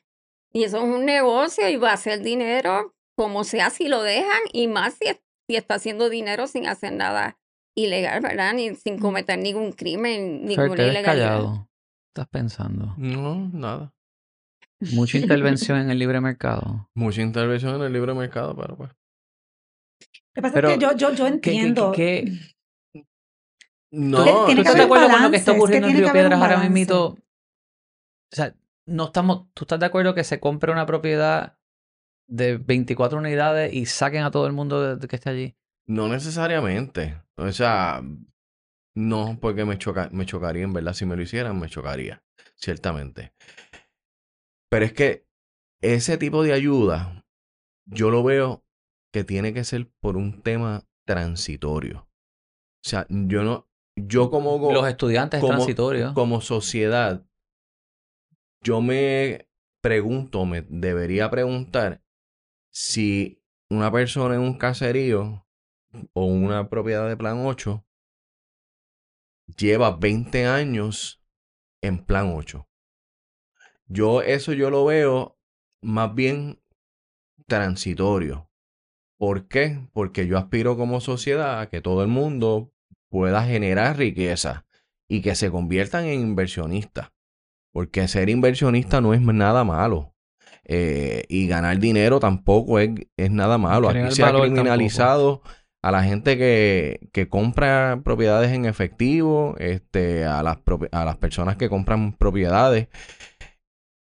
Y 0.53 0.63
eso 0.63 0.78
es 0.78 0.84
un 0.84 1.05
negocio 1.05 1.67
y 1.69 1.78
va 1.78 1.91
a 1.91 1.95
hacer 1.95 2.22
dinero 2.22 2.95
como 3.15 3.43
sea 3.43 3.69
si 3.69 3.88
lo 3.88 4.03
dejan 4.03 4.41
y 4.51 4.67
más 4.67 4.95
si, 4.95 5.07
si 5.52 5.58
está 5.58 5.76
haciendo 5.76 6.10
dinero 6.10 6.47
sin 6.47 6.66
hacer 6.66 6.93
nada 6.93 7.38
ilegal, 7.76 8.22
¿verdad? 8.22 8.54
Ni 8.54 8.74
sin 8.76 8.97
cometer 8.97 9.38
ningún 9.38 9.74
crimen, 9.74 10.43
ves 10.45 10.58
ilegalidad. 10.58 11.04
callado. 11.04 11.70
¿Estás 12.10 12.28
pensando? 12.30 12.93
No, 12.97 13.49
nada. 13.54 13.93
Mucha 14.93 15.18
intervención 15.18 15.78
en 15.80 15.89
el 15.91 15.99
libre 15.99 16.22
mercado. 16.22 16.89
Mucha 16.95 17.22
intervención 17.22 17.76
en 17.76 17.82
el 17.82 17.91
libre 17.91 18.14
mercado, 18.14 18.56
pero 18.56 18.78
pues. 18.78 18.91
Lo 18.91 20.34
que 20.36 20.41
pasa 20.41 20.54
Pero, 20.54 20.70
es 20.70 20.78
que 20.78 20.82
yo, 20.82 20.91
yo, 20.95 21.12
yo 21.14 21.26
¿Qué- 21.26 21.41
qué- 21.41 21.52
entiendo. 21.52 21.91
qué- 21.91 22.32
qué- 22.93 23.06
No, 23.91 24.24
Tiene 24.24 24.39
¿Tú 24.47 24.56
que 24.56 24.62
estás 24.62 24.76
de 24.76 24.82
acuerdo 24.84 25.10
con 25.10 25.22
lo 25.22 25.32
que 25.32 25.36
está 25.38 25.52
que 25.52 25.58
ocurriendo 25.58 25.88
en 25.89 25.97
Río 25.97 26.06
que 26.08 26.12
Piedras 26.14 26.41
ahora 26.41 26.70
mismo? 26.70 26.95
O 26.97 27.18
sea, 28.32 28.56
no 28.86 29.06
estamos, 29.08 29.47
¿tú 29.54 29.66
estás 29.66 29.82
de 29.82 29.86
acuerdo 29.86 30.16
que 30.16 30.24
se 30.24 30.39
compre 30.39 30.72
una 30.72 30.86
propiedad 30.86 31.58
de 32.28 32.57
24 32.57 33.17
unidades 33.17 33.74
y 33.74 33.86
saquen 33.86 34.24
a 34.24 34.32
todo 34.32 34.47
el 34.47 34.53
mundo 34.53 34.97
que 35.07 35.15
esté 35.15 35.30
allí? 35.30 35.55
No 35.88 36.07
necesariamente. 36.07 37.22
O 37.38 37.51
sea, 37.51 38.01
no, 38.95 39.38
porque 39.41 39.65
me, 39.65 39.78
choca, 39.78 40.09
me 40.11 40.26
chocaría, 40.26 40.63
en 40.63 40.74
verdad. 40.74 40.93
Si 40.93 41.05
me 41.05 41.15
lo 41.15 41.22
hicieran, 41.22 41.59
me 41.59 41.67
chocaría. 41.69 42.24
Ciertamente. 42.55 43.34
Pero 44.69 44.86
es 44.86 44.93
que 44.93 45.26
ese 45.82 46.17
tipo 46.17 46.43
de 46.43 46.53
ayuda, 46.53 47.26
yo 47.86 48.09
lo 48.09 48.24
veo 48.24 48.63
que 49.13 49.24
tiene 49.24 49.53
que 49.53 49.63
ser 49.63 49.89
por 49.99 50.15
un 50.15 50.41
tema 50.41 50.84
transitorio. 51.05 52.07
O 52.84 52.88
sea, 52.88 53.05
yo 53.09 53.43
no, 53.43 53.67
yo 53.97 54.30
como, 54.30 54.72
Los 54.72 54.88
estudiantes 54.88 55.39
es 55.39 55.41
como- 55.41 55.55
transitorio. 55.55 56.13
como 56.13 56.39
sociedad, 56.39 57.26
yo 58.63 58.82
me 58.82 59.49
pregunto, 59.84 60.45
me 60.45 60.61
debería 60.61 61.30
preguntar 61.30 62.01
si 62.72 63.43
una 63.69 63.91
persona 63.91 64.36
en 64.36 64.41
un 64.41 64.57
caserío 64.57 65.45
o 66.13 66.26
una 66.26 66.69
propiedad 66.69 67.07
de 67.07 67.17
plan 67.17 67.45
8 67.45 67.86
lleva 69.57 69.95
20 69.97 70.45
años 70.45 71.22
en 71.82 72.03
plan 72.03 72.34
8. 72.36 72.67
Yo 73.86 74.22
eso 74.22 74.53
yo 74.53 74.69
lo 74.69 74.86
veo 74.86 75.38
más 75.82 76.15
bien 76.15 76.61
transitorio. 77.47 78.49
¿Por 79.17 79.47
qué? 79.47 79.88
Porque 79.93 80.26
yo 80.26 80.38
aspiro 80.38 80.78
como 80.78 81.01
sociedad 81.01 81.59
a 81.59 81.69
que 81.69 81.82
todo 81.82 82.01
el 82.01 82.07
mundo 82.07 82.74
pueda 83.09 83.45
generar 83.45 83.97
riqueza 83.97 84.65
y 85.07 85.22
que 85.22 85.36
se 85.36 85.51
conviertan 85.51 86.05
en 86.05 86.22
inversionistas. 86.22 87.11
Porque 87.74 88.07
ser 88.07 88.30
inversionista 88.30 89.01
no 89.01 89.13
es 89.13 89.22
nada 89.22 89.63
malo. 89.63 90.11
Eh, 90.74 91.26
y 91.28 91.47
ganar 91.47 91.80
dinero 91.80 92.22
tampoco 92.22 92.80
es, 92.80 92.91
es 93.17 93.30
nada 93.30 93.57
malo. 93.57 93.89
Aquí 93.89 94.15
se 94.15 94.24
ha 94.24 94.28
criminalizado 94.53 95.41
a 95.84 95.91
la 95.91 96.03
gente 96.03 96.38
que, 96.38 97.09
que 97.11 97.28
compra 97.28 97.99
propiedades 98.05 98.51
en 98.53 98.63
efectivo, 98.65 99.55
este, 99.57 100.24
a, 100.24 100.41
las 100.43 100.59
a 100.93 101.03
las 101.03 101.17
personas 101.17 101.57
que 101.57 101.67
compran 101.67 102.13
propiedades. 102.13 102.88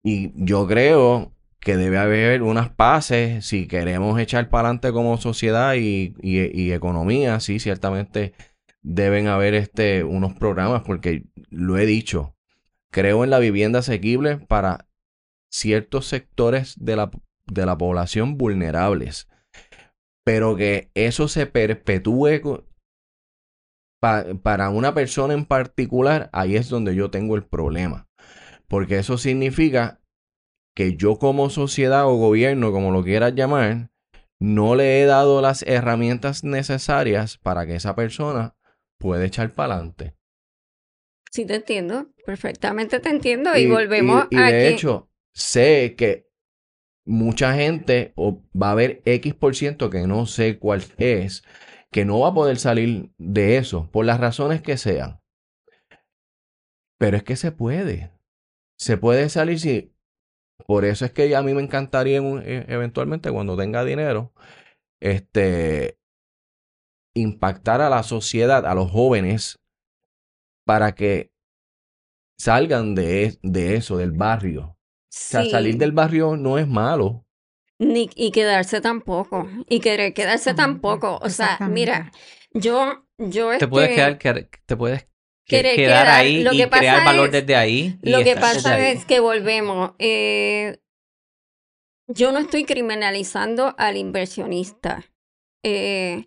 Y 0.04 0.32
yo 0.36 0.66
creo 0.68 1.34
que 1.60 1.76
debe 1.78 1.98
haber 1.98 2.42
unas 2.44 2.70
paces 2.70 3.46
si 3.46 3.68
queremos 3.68 4.20
echar 4.20 4.50
para 4.50 4.70
adelante 4.70 4.92
como 4.92 5.18
sociedad 5.18 5.74
y, 5.76 6.14
y- 6.22 6.62
y 6.62 6.72
economía. 6.72 7.40
Sí, 7.40 7.60
ciertamente 7.60 8.34
deben 8.82 9.28
haber 9.28 9.56
este, 9.56 10.04
unos 10.04 10.34
programas 10.36 10.84
porque 10.84 11.24
lo 11.50 11.78
he 11.78 11.86
dicho. 11.86 12.36
Creo 12.92 13.24
en 13.26 13.30
la 13.32 13.40
vivienda 13.40 13.80
asequible 13.80 14.38
para 14.38 14.86
ciertos 15.56 16.06
sectores 16.08 16.76
de 16.78 16.98
la, 16.98 17.12
de 17.48 17.66
la 17.66 17.78
población 17.78 18.38
vulnerables. 18.38 19.30
Pero 20.26 20.56
que 20.56 20.90
eso 20.96 21.28
se 21.28 21.46
perpetúe 21.46 22.66
pa- 24.02 24.26
para 24.44 24.70
una 24.70 24.94
persona 24.94 25.34
en 25.34 25.46
particular, 25.46 26.30
ahí 26.34 26.56
es 26.56 26.70
donde 26.70 26.96
yo 26.96 27.10
tengo 27.10 27.36
el 27.36 27.46
problema. 27.46 28.08
Porque 28.68 28.98
eso 28.98 29.18
significa 29.18 30.02
que 30.76 30.98
yo 30.98 31.18
como 31.20 31.50
sociedad 31.50 32.06
o 32.06 32.16
gobierno, 32.16 32.72
como 32.72 32.92
lo 32.92 33.04
quieras 33.04 33.34
llamar, 33.36 33.92
no 34.42 34.76
le 34.76 35.02
he 35.02 35.06
dado 35.06 35.42
las 35.42 35.64
herramientas 35.64 36.44
necesarias 36.44 37.38
para 37.38 37.66
que 37.66 37.76
esa 37.76 37.96
persona 37.96 38.56
pueda 39.00 39.24
echar 39.24 39.54
para 39.54 39.76
adelante. 39.76 40.16
Sí, 41.32 41.46
te 41.46 41.56
entiendo, 41.56 42.08
perfectamente 42.26 43.00
te 43.00 43.10
entiendo. 43.10 43.56
Y, 43.58 43.68
volvemos 43.68 44.26
y 44.32 44.36
a 44.38 44.52
de 44.52 44.52
que 44.62 44.70
hecho, 44.70 45.10
sé 45.36 45.96
que 45.98 46.28
mucha 47.06 47.56
gente, 47.56 48.14
o 48.18 48.44
va 48.62 48.70
a 48.70 48.72
haber 48.74 49.02
X 49.06 49.34
por 49.36 49.56
ciento 49.56 49.90
que 49.90 50.08
no 50.08 50.26
sé 50.28 50.60
cuál 50.60 50.84
es, 50.98 51.44
que 51.92 52.06
no 52.06 52.20
va 52.22 52.30
a 52.30 52.34
poder 52.36 52.58
salir 52.60 53.12
de 53.18 53.58
eso, 53.58 53.90
por 53.92 54.06
las 54.06 54.20
razones 54.20 54.62
que 54.62 54.78
sean. 54.78 55.22
Pero 56.98 57.18
es 57.18 57.24
que 57.24 57.36
se 57.36 57.52
puede. 57.52 58.12
Se 58.80 58.98
puede 58.98 59.30
salir 59.30 59.60
si... 59.60 59.94
Por 60.68 60.86
eso 60.86 61.06
es 61.06 61.14
que 61.14 61.36
a 61.36 61.44
mí 61.44 61.54
me 61.54 61.64
encantaría 61.64 62.20
e- 62.20 62.66
eventualmente 62.70 63.32
cuando 63.32 63.58
tenga 63.58 63.86
dinero, 63.86 64.34
este, 65.02 66.00
impactar 67.16 67.82
a 67.82 67.90
la 67.90 68.04
sociedad, 68.04 68.66
a 68.66 68.76
los 68.76 68.92
jóvenes, 68.92 69.60
para 70.66 70.94
que 70.96 71.32
salgan 72.38 72.96
de, 72.96 73.38
de 73.44 73.76
eso, 73.76 73.98
del 73.98 74.14
barrio. 74.14 74.75
O 75.16 75.18
sea, 75.18 75.44
sí, 75.44 75.50
salir 75.50 75.78
del 75.78 75.94
barrio 75.94 76.36
no 76.36 76.58
es 76.58 76.68
malo. 76.68 77.26
ni, 77.80 78.10
y 78.16 78.32
quedarse 78.32 78.82
tampoco. 78.82 79.48
Y 79.70 79.80
querer 79.80 80.14
quedarse 80.14 80.50
Exactamente, 80.52 80.82
tampoco. 80.82 81.20
O 81.26 81.30
sea, 81.30 81.58
mira, 81.70 82.12
yo, 82.52 83.06
yo 83.18 83.58
Te 83.58 83.68
puedes 83.68 83.90
quedar, 83.96 84.18
quedar- 84.18 84.50
te 84.66 84.76
puedes 84.78 85.04
que- 85.46 85.58
Querer 85.58 85.76
quedar 85.76 86.06
quedar. 86.06 86.20
ahí 86.20 86.44
Lo 86.44 86.54
y 86.54 86.58
que 86.58 86.68
pasa 86.68 86.80
crear 86.80 87.06
valor 87.06 87.28
es- 87.28 87.32
desde 87.34 87.56
ahí. 87.56 87.98
Lo 88.02 88.24
que 88.24 88.36
pasa 88.36 88.76
ahí. 88.76 88.98
es 88.98 89.06
que 89.06 89.20
volvemos. 89.20 89.92
eh, 90.00 90.78
yo 92.08 92.32
no 92.32 92.40
estoy 92.40 92.66
criminalizando 92.66 93.74
al 93.78 93.98
inversionista. 93.98 95.04
Eh, 95.64 96.26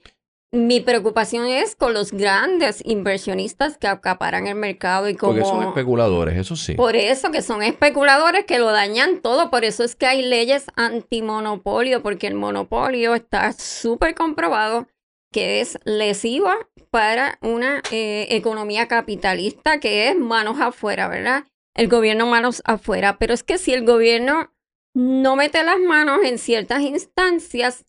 mi 0.50 0.80
preocupación 0.80 1.46
es 1.46 1.76
con 1.76 1.92
los 1.92 2.10
grandes 2.10 2.82
inversionistas 2.84 3.76
que 3.76 3.86
acaparan 3.86 4.46
el 4.46 4.54
mercado 4.54 5.08
y 5.08 5.14
Porque 5.14 5.42
son 5.42 5.56
como 5.56 5.68
especuladores, 5.68 6.38
eso 6.38 6.56
sí. 6.56 6.74
por 6.74 6.96
eso 6.96 7.30
que 7.30 7.42
son 7.42 7.62
especuladores 7.62 8.46
que 8.46 8.58
lo 8.58 8.72
dañan 8.72 9.20
todo. 9.20 9.50
Por 9.50 9.64
eso 9.64 9.84
es 9.84 9.94
que 9.94 10.06
hay 10.06 10.22
leyes 10.22 10.66
antimonopolio, 10.76 12.02
porque 12.02 12.26
el 12.26 12.34
monopolio 12.34 13.14
está 13.14 13.52
súper 13.52 14.14
comprobado 14.14 14.86
que 15.30 15.60
es 15.60 15.78
lesiva 15.84 16.56
para 16.90 17.38
una 17.42 17.82
eh, 17.90 18.28
economía 18.30 18.88
capitalista 18.88 19.78
que 19.80 20.08
es 20.08 20.16
manos 20.16 20.58
afuera, 20.60 21.08
¿verdad? 21.08 21.44
El 21.74 21.88
gobierno 21.88 22.26
manos 22.26 22.62
afuera. 22.64 23.18
Pero 23.18 23.34
es 23.34 23.42
que 23.42 23.58
si 23.58 23.74
el 23.74 23.84
gobierno 23.84 24.50
no 24.94 25.36
mete 25.36 25.62
las 25.62 25.78
manos 25.78 26.20
en 26.24 26.38
ciertas 26.38 26.80
instancias, 26.80 27.84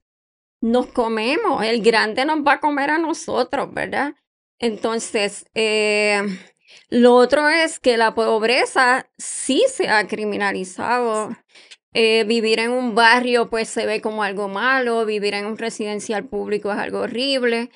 nos 0.62 0.88
comemos. 0.88 1.64
El 1.64 1.82
grande 1.82 2.26
nos 2.26 2.40
va 2.40 2.54
a 2.54 2.60
comer 2.60 2.90
a 2.90 2.98
nosotros, 2.98 3.74
¿verdad? 3.74 4.14
Entonces, 4.60 5.46
eh, 5.56 6.22
lo 6.90 7.16
otro 7.16 7.50
es 7.50 7.80
que 7.80 7.98
la 7.98 8.14
pobreza 8.14 9.10
sí 9.18 9.64
se 9.70 9.90
ha 9.90 10.08
criminalizado 10.08 11.36
eh, 11.94 12.24
vivir 12.24 12.60
en 12.60 12.72
un 12.72 12.94
barrio 12.94 13.50
pues 13.50 13.68
se 13.68 13.88
ve 13.88 14.00
como 14.00 14.22
algo 14.22 14.48
malo, 14.48 15.06
vivir 15.06 15.34
en 15.34 15.46
un 15.48 15.58
residencial 15.58 16.28
público 16.28 16.72
es 16.72 16.78
algo 16.78 17.00
horrible, 17.00 17.72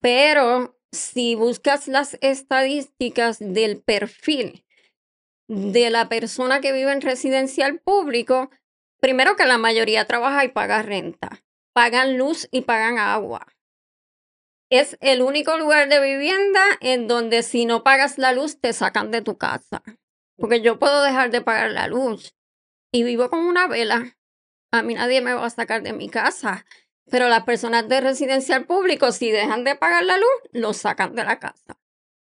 pero 0.00 0.78
si 0.92 1.34
buscas 1.34 1.88
las 1.88 2.16
estadísticas 2.20 3.38
del 3.40 3.82
perfil 3.82 4.64
de 5.48 5.90
la 5.90 6.08
persona 6.08 6.60
que 6.60 6.72
vive 6.72 6.92
en 6.92 7.00
residencial 7.00 7.80
público, 7.80 8.50
primero 9.00 9.34
que 9.34 9.46
la 9.46 9.58
mayoría 9.58 10.04
trabaja 10.06 10.44
y 10.44 10.48
paga 10.48 10.82
renta, 10.82 11.42
pagan 11.72 12.18
luz 12.18 12.48
y 12.50 12.62
pagan 12.62 12.98
agua. 12.98 13.46
Es 14.70 14.96
el 15.00 15.22
único 15.22 15.58
lugar 15.58 15.88
de 15.88 16.00
vivienda 16.00 16.62
en 16.80 17.08
donde 17.08 17.42
si 17.42 17.66
no 17.66 17.82
pagas 17.82 18.18
la 18.18 18.32
luz 18.32 18.60
te 18.60 18.72
sacan 18.72 19.10
de 19.10 19.22
tu 19.22 19.36
casa. 19.36 19.82
Porque 20.36 20.60
yo 20.60 20.78
puedo 20.78 21.02
dejar 21.02 21.30
de 21.30 21.42
pagar 21.42 21.70
la 21.72 21.88
luz 21.88 22.34
y 22.92 23.02
vivo 23.02 23.28
con 23.30 23.40
una 23.40 23.66
vela. 23.66 24.16
A 24.70 24.82
mí 24.82 24.94
nadie 24.94 25.20
me 25.20 25.34
va 25.34 25.44
a 25.44 25.50
sacar 25.50 25.82
de 25.82 25.92
mi 25.92 26.08
casa. 26.08 26.64
Pero 27.10 27.28
las 27.28 27.42
personas 27.42 27.88
de 27.88 28.00
residencial 28.00 28.66
público, 28.66 29.10
si 29.10 29.30
dejan 29.30 29.64
de 29.64 29.74
pagar 29.74 30.04
la 30.04 30.16
luz, 30.16 30.40
lo 30.52 30.72
sacan 30.72 31.14
de 31.14 31.24
la 31.24 31.40
casa. 31.40 31.80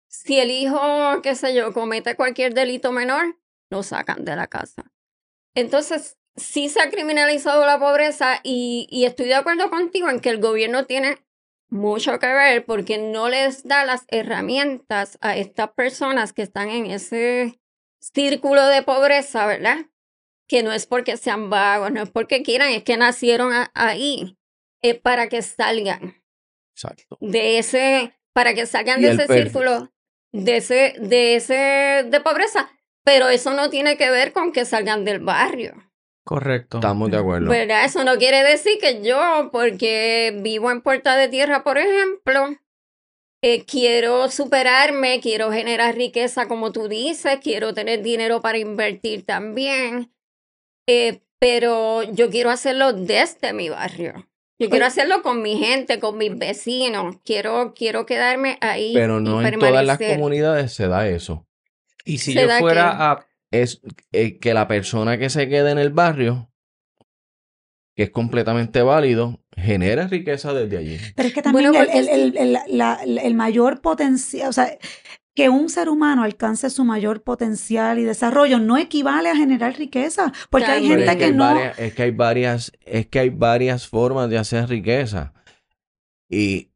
Si 0.09 0.41
el 0.41 0.51
hijo, 0.51 1.21
qué 1.23 1.35
sé 1.35 1.55
yo, 1.55 1.73
comete 1.73 2.17
cualquier 2.17 2.55
delito 2.55 2.91
menor, 2.91 3.39
lo 3.71 3.83
sacan 3.83 4.25
de 4.25 4.35
la 4.35 4.47
casa. 4.47 4.91
Entonces, 5.55 6.19
sí 6.37 6.69
se 6.69 6.81
ha 6.81 6.91
criminalizado 6.91 7.65
la 7.67 7.79
pobreza 7.79 8.41
y, 8.43 8.87
y 8.91 9.05
estoy 9.05 9.27
de 9.27 9.35
acuerdo 9.35 9.71
contigo 9.71 10.09
en 10.09 10.21
que 10.21 10.31
el 10.31 10.41
gobierno 10.41 10.87
tiene 10.87 11.19
mucho 11.71 12.19
que 12.19 12.27
ver 12.27 12.65
porque 12.65 12.99
no 12.99 13.29
les 13.29 13.65
da 13.65 13.85
las 13.85 14.05
herramientas 14.09 15.19
a 15.21 15.37
estas 15.37 15.71
personas 15.71 16.33
que 16.33 16.43
están 16.43 16.69
en 16.69 16.87
ese 16.87 17.61
círculo 18.01 18.67
de 18.67 18.83
pobreza, 18.83 19.47
¿verdad? 19.47 19.87
Que 20.49 20.63
no 20.63 20.73
es 20.73 20.87
porque 20.87 21.17
sean 21.17 21.49
vagos, 21.49 21.93
no 21.93 22.03
es 22.03 22.11
porque 22.11 22.43
quieran, 22.43 22.71
es 22.71 22.83
que 22.83 22.97
nacieron 22.97 23.53
ahí 23.75 24.37
es 24.83 24.99
para 24.99 25.29
que 25.29 25.43
salgan 25.43 26.23
Exacto. 26.75 27.19
de 27.21 27.59
ese, 27.59 28.19
para 28.33 28.55
que 28.55 28.67
salgan 28.67 29.01
de 29.01 29.11
ese 29.13 29.27
círculo, 29.27 29.93
de 30.33 30.57
ese, 30.57 30.95
de 30.99 31.37
ese, 31.37 32.05
de 32.09 32.21
pobreza. 32.21 32.71
Pero 33.05 33.29
eso 33.29 33.53
no 33.53 33.71
tiene 33.71 33.97
que 33.97 34.11
ver 34.11 34.33
con 34.33 34.53
que 34.53 34.65
salgan 34.65 35.05
del 35.05 35.21
barrio. 35.21 35.90
Correcto. 36.31 36.77
Estamos 36.77 37.11
de 37.11 37.17
acuerdo. 37.17 37.51
¿Verdad? 37.51 37.85
Eso 37.85 38.05
no 38.05 38.17
quiere 38.17 38.45
decir 38.45 38.79
que 38.81 39.03
yo, 39.03 39.51
porque 39.51 40.33
vivo 40.45 40.71
en 40.71 40.81
Puerta 40.81 41.17
de 41.17 41.27
Tierra, 41.27 41.65
por 41.65 41.77
ejemplo, 41.77 42.57
eh, 43.43 43.65
quiero 43.65 44.31
superarme, 44.31 45.19
quiero 45.21 45.51
generar 45.51 45.97
riqueza, 45.97 46.47
como 46.47 46.71
tú 46.71 46.87
dices, 46.87 47.41
quiero 47.43 47.75
tener 47.75 48.03
dinero 48.03 48.41
para 48.41 48.59
invertir 48.59 49.27
también, 49.27 50.13
eh, 50.87 51.21
pero 51.41 52.05
yo 52.05 52.31
quiero 52.31 52.51
hacerlo 52.51 52.93
desde 52.93 53.53
mi 53.53 53.69
barrio. 53.69 54.29
Yo 54.61 54.71
quiero 54.71 54.87
hacerlo 54.87 55.23
con 55.23 55.43
mi 55.43 55.57
gente, 55.59 55.99
con 55.99 56.17
mis 56.17 56.39
vecinos. 56.39 57.17
Quiero, 57.25 57.75
quiero 57.75 58.07
quedarme 58.07 58.57
ahí. 58.61 58.93
Pero 58.95 59.19
y 59.19 59.25
no 59.25 59.43
en 59.45 59.59
todas 59.59 59.85
las 59.85 59.99
comunidades 59.99 60.73
se 60.73 60.87
da 60.87 61.09
eso. 61.09 61.45
Y 62.05 62.19
si 62.19 62.35
Se 62.35 62.43
yo 62.43 62.49
fuera 62.61 62.83
que- 62.97 63.03
a... 63.03 63.30
Es 63.53 63.81
eh, 64.13 64.39
que 64.39 64.55
la 64.55 64.69
persona 64.69 65.19
que 65.19 65.31
se 65.31 65.49
quede 65.49 65.71
en 65.73 65.79
el 65.79 65.91
barrio, 65.91 66.51
que 67.97 68.05
es 68.05 68.11
completamente 68.11 68.83
válido, 68.83 69.41
genere 69.57 70.07
riqueza 70.09 70.53
desde 70.55 70.79
allí. 70.79 70.99
Pero 71.17 71.29
es 71.29 71.35
que 71.35 71.43
también 71.43 71.73
Bueno, 71.73 71.91
el, 71.93 72.09
el- 72.09 72.37
el- 72.37 72.37
el- 72.37 72.79
la- 72.79 73.01
el 73.03 73.35
mayor 73.35 73.81
potencial, 73.81 74.49
o 74.49 74.53
sea, 74.53 74.79
que 75.35 75.49
un 75.49 75.69
ser 75.69 75.89
humano 75.89 76.23
alcance 76.23 76.71
su 76.71 76.85
mayor 76.85 77.23
potencial 77.23 77.99
y 77.99 78.05
desarrollo 78.05 78.59
no 78.59 78.77
equivale 78.77 79.31
a 79.31 79.37
generar 79.37 79.77
riqueza, 79.77 80.33
porque 80.51 80.67
hay 80.67 80.87
Claro. 80.87 80.97
Gente 81.01 81.11
es 81.13 81.17
que, 81.19 81.25
hay 81.25 81.33
no... 81.33 81.45
varias- 81.45 81.79
es 81.79 81.95
que 81.95 82.03
hay 82.03 82.11
varias, 82.11 82.73
es 82.81 83.07
que 83.07 83.19
hay 83.21 83.31
varias 83.31 83.89
formas 83.89 84.31
de 84.31 84.39
hacer 84.39 84.69
riqueza. 84.69 85.33
Y 86.29 86.71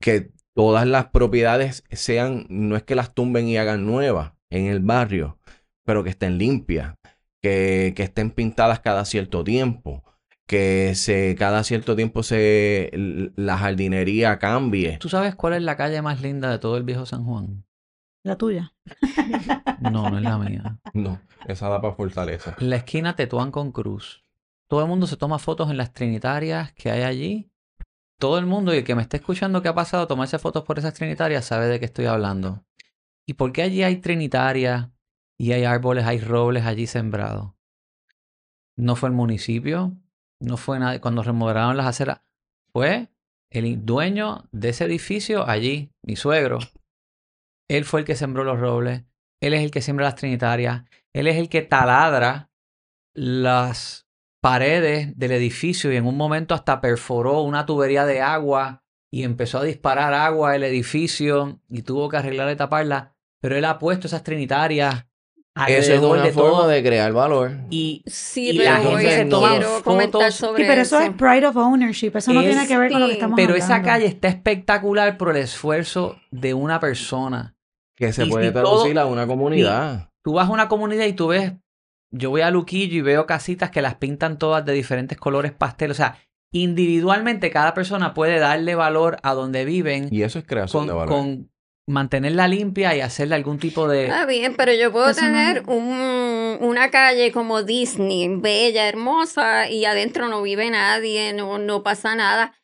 que 0.00 0.32
todas 0.54 0.86
las 0.86 1.06
propiedades 1.06 1.84
sean, 1.90 2.46
no 2.48 2.76
es 2.76 2.82
que 2.82 2.94
las 2.96 3.14
tumben 3.14 3.46
y 3.46 3.56
hagan 3.56 3.86
nuevas 3.86 4.32
en 4.50 4.66
el 4.66 4.80
barrio, 4.80 5.38
pero 5.84 6.04
que 6.04 6.10
estén 6.10 6.38
limpias, 6.38 6.94
que, 7.40 7.92
que 7.96 8.02
estén 8.02 8.30
pintadas 8.30 8.80
cada 8.80 9.04
cierto 9.04 9.44
tiempo, 9.44 10.04
que 10.46 10.94
se, 10.94 11.34
cada 11.38 11.64
cierto 11.64 11.96
tiempo 11.96 12.22
se 12.22 12.90
la 13.36 13.56
jardinería 13.58 14.38
cambie. 14.38 14.98
¿Tú 14.98 15.08
sabes 15.08 15.34
cuál 15.34 15.54
es 15.54 15.62
la 15.62 15.76
calle 15.76 16.02
más 16.02 16.20
linda 16.20 16.50
de 16.50 16.58
todo 16.58 16.76
el 16.76 16.82
viejo 16.82 17.06
San 17.06 17.24
Juan? 17.24 17.64
La 18.24 18.36
tuya. 18.36 18.74
No, 19.80 20.08
no 20.10 20.18
es 20.18 20.22
la 20.22 20.38
mía. 20.38 20.78
No, 20.94 21.20
esa 21.46 21.68
da 21.68 21.80
para 21.80 21.94
fortaleza. 21.94 22.54
La 22.60 22.76
esquina 22.76 23.16
Tetuán 23.16 23.50
con 23.50 23.72
Cruz. 23.72 24.24
Todo 24.68 24.82
el 24.82 24.88
mundo 24.88 25.06
se 25.06 25.16
toma 25.16 25.38
fotos 25.38 25.70
en 25.70 25.76
las 25.76 25.92
trinitarias 25.92 26.72
que 26.72 26.90
hay 26.90 27.02
allí. 27.02 27.50
Todo 28.20 28.38
el 28.38 28.46
mundo 28.46 28.72
y 28.72 28.78
el 28.78 28.84
que 28.84 28.94
me 28.94 29.02
esté 29.02 29.16
escuchando 29.16 29.60
que 29.60 29.68
ha 29.68 29.74
pasado 29.74 30.04
a 30.04 30.06
tomarse 30.06 30.38
fotos 30.38 30.62
por 30.62 30.78
esas 30.78 30.94
trinitarias 30.94 31.44
sabe 31.44 31.66
de 31.66 31.80
qué 31.80 31.86
estoy 31.86 32.06
hablando. 32.06 32.64
¿Y 33.26 33.34
por 33.34 33.52
qué 33.52 33.62
allí 33.62 33.82
hay 33.82 33.96
trinitarias 33.96 34.88
y 35.38 35.52
hay 35.52 35.64
árboles, 35.64 36.04
hay 36.04 36.20
robles 36.20 36.64
allí 36.64 36.86
sembrados? 36.86 37.52
No 38.76 38.96
fue 38.96 39.08
el 39.08 39.14
municipio, 39.14 39.96
no 40.40 40.56
fue 40.56 40.78
nadie. 40.78 41.00
Cuando 41.00 41.22
remodelaron 41.22 41.76
las 41.76 41.86
aceras, 41.86 42.22
fue 42.72 43.08
el 43.50 43.84
dueño 43.84 44.48
de 44.52 44.70
ese 44.70 44.84
edificio 44.84 45.48
allí, 45.48 45.92
mi 46.02 46.16
suegro. 46.16 46.58
Él 47.68 47.84
fue 47.84 48.00
el 48.00 48.06
que 48.06 48.16
sembró 48.16 48.44
los 48.44 48.58
robles, 48.58 49.04
él 49.40 49.54
es 49.54 49.62
el 49.62 49.70
que 49.70 49.82
siembra 49.82 50.06
las 50.06 50.16
trinitarias, 50.16 50.84
él 51.12 51.26
es 51.26 51.36
el 51.36 51.48
que 51.48 51.62
taladra 51.62 52.50
las 53.14 54.06
paredes 54.40 55.16
del 55.18 55.32
edificio 55.32 55.92
y 55.92 55.96
en 55.96 56.06
un 56.06 56.16
momento 56.16 56.54
hasta 56.54 56.80
perforó 56.80 57.42
una 57.42 57.66
tubería 57.66 58.04
de 58.04 58.20
agua 58.20 58.82
y 59.10 59.24
empezó 59.24 59.58
a 59.58 59.64
disparar 59.64 60.14
agua 60.14 60.52
al 60.52 60.64
edificio 60.64 61.60
y 61.68 61.82
tuvo 61.82 62.08
que 62.08 62.16
arreglar 62.16 62.50
y 62.50 62.56
taparla. 62.56 63.14
Pero 63.40 63.56
él 63.56 63.64
ha 63.64 63.78
puesto 63.78 64.06
esas 64.06 64.24
trinitarias 64.24 65.06
Esa 65.54 65.94
es 65.94 66.00
una 66.00 66.22
de 66.22 66.32
forma 66.32 66.50
todo. 66.60 66.68
de 66.68 66.82
crear 66.82 67.12
valor. 67.12 67.52
Y 67.68 68.02
Sí, 68.06 68.50
Y 68.50 68.58
pero 68.58 68.70
la 68.72 68.80
gente 68.80 69.10
se 69.10 69.24
toma 69.26 69.60
fotos. 69.82 70.34
sobre 70.34 70.62
Sí, 70.62 70.68
pero 70.68 70.80
eso 70.82 70.98
es 71.00 71.10
pride 71.10 71.46
of 71.46 71.56
ownership, 71.56 72.12
eso 72.14 72.32
no 72.32 72.40
Es- 72.40 72.50
tiene 72.50 72.66
que 72.66 72.78
ver 72.78 72.90
con 72.90 73.00
lo 73.02 73.06
que 73.06 73.12
estamos 73.14 73.36
pero 73.36 73.54
esa 73.54 73.66
hablando. 73.76 73.88
calle 73.88 74.06
está 74.06 74.28
espectacular 74.28 75.18
por 75.18 75.30
el 75.30 75.36
esfuerzo 75.42 76.16
de 76.30 76.54
una 76.54 76.80
persona. 76.80 77.54
Que 77.94 78.12
se 78.12 78.24
Y 78.24 78.30
puede 78.30 78.50
todo- 78.50 78.62
traducir 78.62 78.98
a 78.98 79.04
una 79.06 79.26
comunidad. 79.26 80.08
Tú 80.24 80.32
vas 80.34 80.48
a 80.48 80.52
una 80.52 80.68
comunidad 80.68 81.04
y 81.04 81.12
tú 81.12 81.28
ves, 81.28 81.52
yo 82.10 82.30
voy 82.30 82.40
a 82.40 82.50
Luquillo 82.50 82.96
y 82.96 83.02
veo 83.02 83.26
casitas 83.26 83.70
que 83.70 83.82
las 83.82 83.96
pintan 83.96 84.38
todas 84.38 84.64
de 84.64 84.72
diferentes 84.72 85.18
colores 85.18 85.52
pastel. 85.52 85.90
O 85.90 85.94
sea, 85.94 86.16
individualmente 86.52 87.50
cada 87.50 87.74
persona 87.74 88.14
puede 88.14 88.38
darle 88.38 88.74
valor 88.74 89.18
a 89.22 89.34
donde 89.34 89.64
viven 89.64 90.08
Y 90.10 90.22
eso 90.22 90.38
es 90.38 90.46
creación 90.46 90.80
con, 90.82 90.86
de 90.88 90.94
valor. 90.94 91.08
con 91.08 91.50
mantenerla 91.86 92.46
limpia 92.48 92.94
y 92.94 93.00
hacerle 93.00 93.34
algún 93.34 93.58
tipo 93.58 93.88
de... 93.88 94.04
Está 94.04 94.24
bien, 94.26 94.54
pero 94.56 94.72
yo 94.72 94.92
puedo 94.92 95.08
no- 95.08 95.14
tener 95.14 95.62
un- 95.66 96.58
una 96.60 96.90
calle 96.90 97.32
como 97.32 97.62
Disney, 97.62 98.28
bella, 98.36 98.88
hermosa, 98.88 99.68
y 99.68 99.84
adentro 99.84 100.28
no 100.28 100.42
vive 100.42 100.70
nadie, 100.70 101.32
no, 101.32 101.58
no 101.58 101.82
pasa 101.82 102.14
nada. 102.14 102.54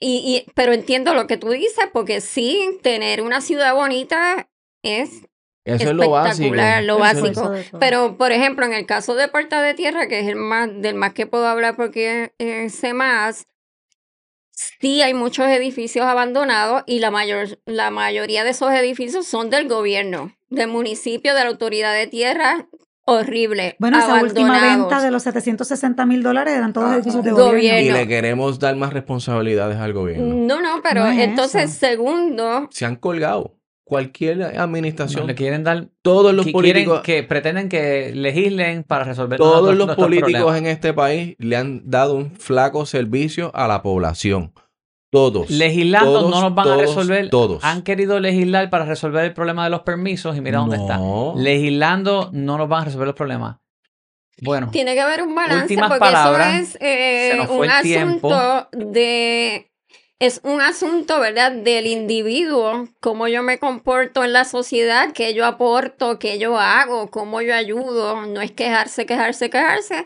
Y, 0.00 0.44
y- 0.46 0.50
pero 0.54 0.72
entiendo 0.72 1.14
lo 1.14 1.26
que 1.26 1.36
tú 1.36 1.50
dices, 1.50 1.84
porque 1.92 2.20
sí, 2.20 2.78
tener 2.82 3.22
una 3.22 3.40
ciudad 3.40 3.74
bonita 3.74 4.48
es 4.82 5.26
Eso 5.64 5.90
es 5.90 5.94
lo 5.94 6.10
básico. 6.10 6.54
lo 6.54 6.94
es- 6.94 7.00
básico. 7.00 7.52
Pero, 7.78 8.16
por 8.16 8.32
ejemplo, 8.32 8.64
en 8.66 8.72
el 8.72 8.86
caso 8.86 9.14
de 9.14 9.28
Puerta 9.28 9.62
de 9.62 9.74
Tierra, 9.74 10.08
que 10.08 10.20
es 10.20 10.26
el 10.26 10.36
más, 10.36 10.68
del 10.74 10.94
más 10.96 11.12
que 11.12 11.26
puedo 11.26 11.46
hablar 11.46 11.76
porque 11.76 12.32
sé 12.70 12.94
más, 12.94 13.46
sí 14.52 15.02
hay 15.02 15.14
muchos 15.14 15.46
edificios 15.48 16.04
abandonados 16.06 16.82
y 16.86 16.98
la, 16.98 17.10
mayor, 17.10 17.58
la 17.66 17.90
mayoría 17.90 18.44
de 18.44 18.50
esos 18.50 18.70
edificios 18.72 19.26
son 19.26 19.50
del 19.50 19.68
gobierno, 19.68 20.32
del 20.48 20.68
municipio, 20.68 21.34
de 21.34 21.44
la 21.44 21.50
autoridad 21.50 21.94
de 21.94 22.06
tierra. 22.06 22.66
Horrible. 23.06 23.74
Bueno, 23.80 23.98
esa 23.98 24.22
última 24.22 24.60
venta 24.60 25.00
de 25.02 25.10
los 25.10 25.24
760 25.24 26.06
mil 26.06 26.22
dólares 26.22 26.54
eran 26.54 26.72
todos 26.72 26.90
Ah, 26.90 26.94
edificios 26.96 27.24
de 27.24 27.32
gobierno. 27.32 27.52
gobierno. 27.54 27.80
Y 27.80 27.90
le 27.92 28.06
queremos 28.06 28.58
dar 28.60 28.76
más 28.76 28.92
responsabilidades 28.92 29.78
al 29.78 29.92
gobierno. 29.92 30.34
No, 30.34 30.60
no, 30.60 30.80
pero 30.82 31.04
No 31.04 31.10
es 31.10 31.18
entonces, 31.18 31.70
eso. 31.70 31.80
segundo, 31.80 32.68
Se 32.70 32.84
han 32.84 32.96
colgado. 32.96 33.56
Cualquier 33.90 34.42
administración, 34.56 35.22
No, 35.22 35.26
le 35.26 35.34
quieren 35.34 35.64
dar... 35.64 35.88
todos 36.02 36.32
los 36.32 36.46
que 36.46 36.52
quieren 36.52 36.72
políticos, 36.84 37.00
que 37.02 37.24
pretenden 37.24 37.68
que 37.68 38.12
legislen 38.14 38.84
para 38.84 39.02
resolver 39.02 39.36
todos 39.38 39.74
los 39.76 39.96
políticos 39.96 40.30
problemas. 40.30 40.58
en 40.58 40.66
este 40.66 40.92
país 40.94 41.34
le 41.38 41.56
han 41.56 41.90
dado 41.90 42.14
un 42.14 42.30
flaco 42.30 42.86
servicio 42.86 43.50
a 43.52 43.66
la 43.66 43.82
población. 43.82 44.52
Todos. 45.10 45.50
Legislando 45.50 46.20
Todos, 46.20 46.30
no 46.30 46.40
nos 46.40 46.54
van 46.54 46.64
todos, 46.66 46.78
a 46.78 46.80
resolver. 46.82 47.30
Todos. 47.30 47.64
Han 47.64 47.82
querido 47.82 48.20
legislar 48.20 48.70
para 48.70 48.84
resolver 48.84 49.24
el 49.24 49.34
problema 49.34 49.64
de 49.64 49.70
los 49.70 49.80
permisos 49.80 50.36
y 50.36 50.40
mira 50.40 50.60
dónde 50.60 50.76
está. 50.76 51.00
Legislando 51.34 52.30
no 52.32 52.56
nos 52.58 52.68
van 52.68 52.82
a 52.82 52.84
resolver 52.84 53.08
los 53.08 53.16
problemas. 53.16 53.56
Bueno, 54.42 54.68
Tiene 54.70 54.94
que 54.94 55.00
haber 55.00 55.22
un 55.22 55.34
balance 55.34 55.64
Últimas 55.64 55.88
porque 55.88 55.98
palabras. 55.98 56.54
eso 56.54 56.78
es 56.78 56.80
eh, 56.80 57.28
Se 57.32 57.36
nos 57.38 57.46
fue 57.48 57.66
un 57.66 57.82
tiempo. 57.82 58.32
asunto 58.32 58.68
de 58.92 59.69
es 60.20 60.42
un 60.44 60.60
asunto, 60.60 61.18
¿verdad?, 61.18 61.50
del 61.50 61.86
individuo, 61.86 62.88
cómo 63.00 63.26
yo 63.26 63.42
me 63.42 63.58
comporto 63.58 64.22
en 64.22 64.34
la 64.34 64.44
sociedad, 64.44 65.12
qué 65.14 65.32
yo 65.32 65.46
aporto, 65.46 66.18
qué 66.18 66.38
yo 66.38 66.58
hago, 66.58 67.10
cómo 67.10 67.40
yo 67.40 67.54
ayudo, 67.54 68.26
no 68.26 68.42
es 68.42 68.52
quejarse, 68.52 69.06
quejarse, 69.06 69.48
quejarse, 69.48 70.04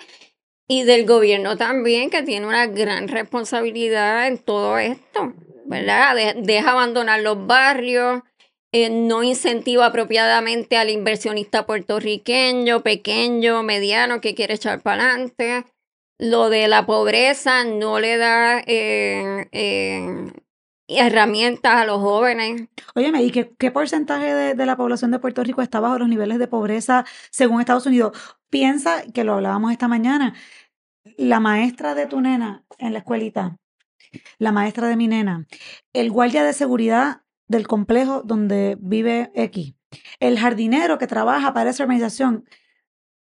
y 0.68 0.84
del 0.84 1.04
gobierno 1.04 1.56
también, 1.56 2.10
que 2.10 2.22
tiene 2.22 2.46
una 2.46 2.68
gran 2.68 3.08
responsabilidad 3.08 4.28
en 4.28 4.38
todo 4.38 4.78
esto, 4.78 5.34
¿verdad? 5.66 6.36
deja 6.36 6.70
abandonar 6.70 7.20
los 7.20 7.48
barrios, 7.48 8.22
eh, 8.70 8.90
no 8.90 9.24
incentiva 9.24 9.86
apropiadamente 9.86 10.76
al 10.76 10.90
inversionista 10.90 11.66
puertorriqueño, 11.66 12.84
pequeño, 12.84 13.64
mediano, 13.64 14.20
que 14.20 14.36
quiere 14.36 14.54
echar 14.54 14.80
para 14.80 15.10
adelante 15.10 15.64
lo 16.18 16.50
de 16.50 16.68
la 16.68 16.86
pobreza 16.86 17.64
no 17.64 17.98
le 17.98 18.16
da 18.16 18.60
eh, 18.60 19.48
eh, 19.52 20.32
herramientas 20.88 21.74
a 21.74 21.86
los 21.86 21.98
jóvenes. 22.00 22.68
Óyeme, 22.94 23.22
¿y 23.22 23.30
qué, 23.30 23.52
qué 23.58 23.70
porcentaje 23.70 24.32
de, 24.32 24.54
de, 24.54 24.66
la 24.66 24.76
población 24.76 25.10
de 25.10 25.18
Puerto 25.18 25.42
Rico 25.42 25.62
está 25.62 25.80
bajo 25.80 25.98
los 25.98 26.08
niveles 26.08 26.38
de 26.38 26.46
pobreza 26.46 27.04
según 27.30 27.60
Estados 27.60 27.86
Unidos? 27.86 28.16
Piensa, 28.50 29.02
que 29.12 29.24
lo 29.24 29.34
hablábamos 29.34 29.72
esta 29.72 29.88
mañana, 29.88 30.34
la 31.16 31.40
maestra 31.40 31.94
de 31.94 32.06
tu 32.06 32.20
nena 32.20 32.64
en 32.78 32.92
la 32.92 33.00
escuelita, 33.00 33.58
la 34.38 34.52
maestra 34.52 34.88
de 34.88 34.96
mi 34.96 35.08
nena, 35.08 35.46
el 35.92 36.10
guardia 36.10 36.44
de 36.44 36.52
seguridad 36.52 37.22
del 37.48 37.66
complejo 37.66 38.22
donde 38.22 38.76
vive 38.80 39.30
X, 39.34 39.74
el 40.20 40.38
jardinero 40.38 40.98
que 40.98 41.06
trabaja 41.06 41.52
para 41.52 41.70
esa 41.70 41.82
organización, 41.82 42.44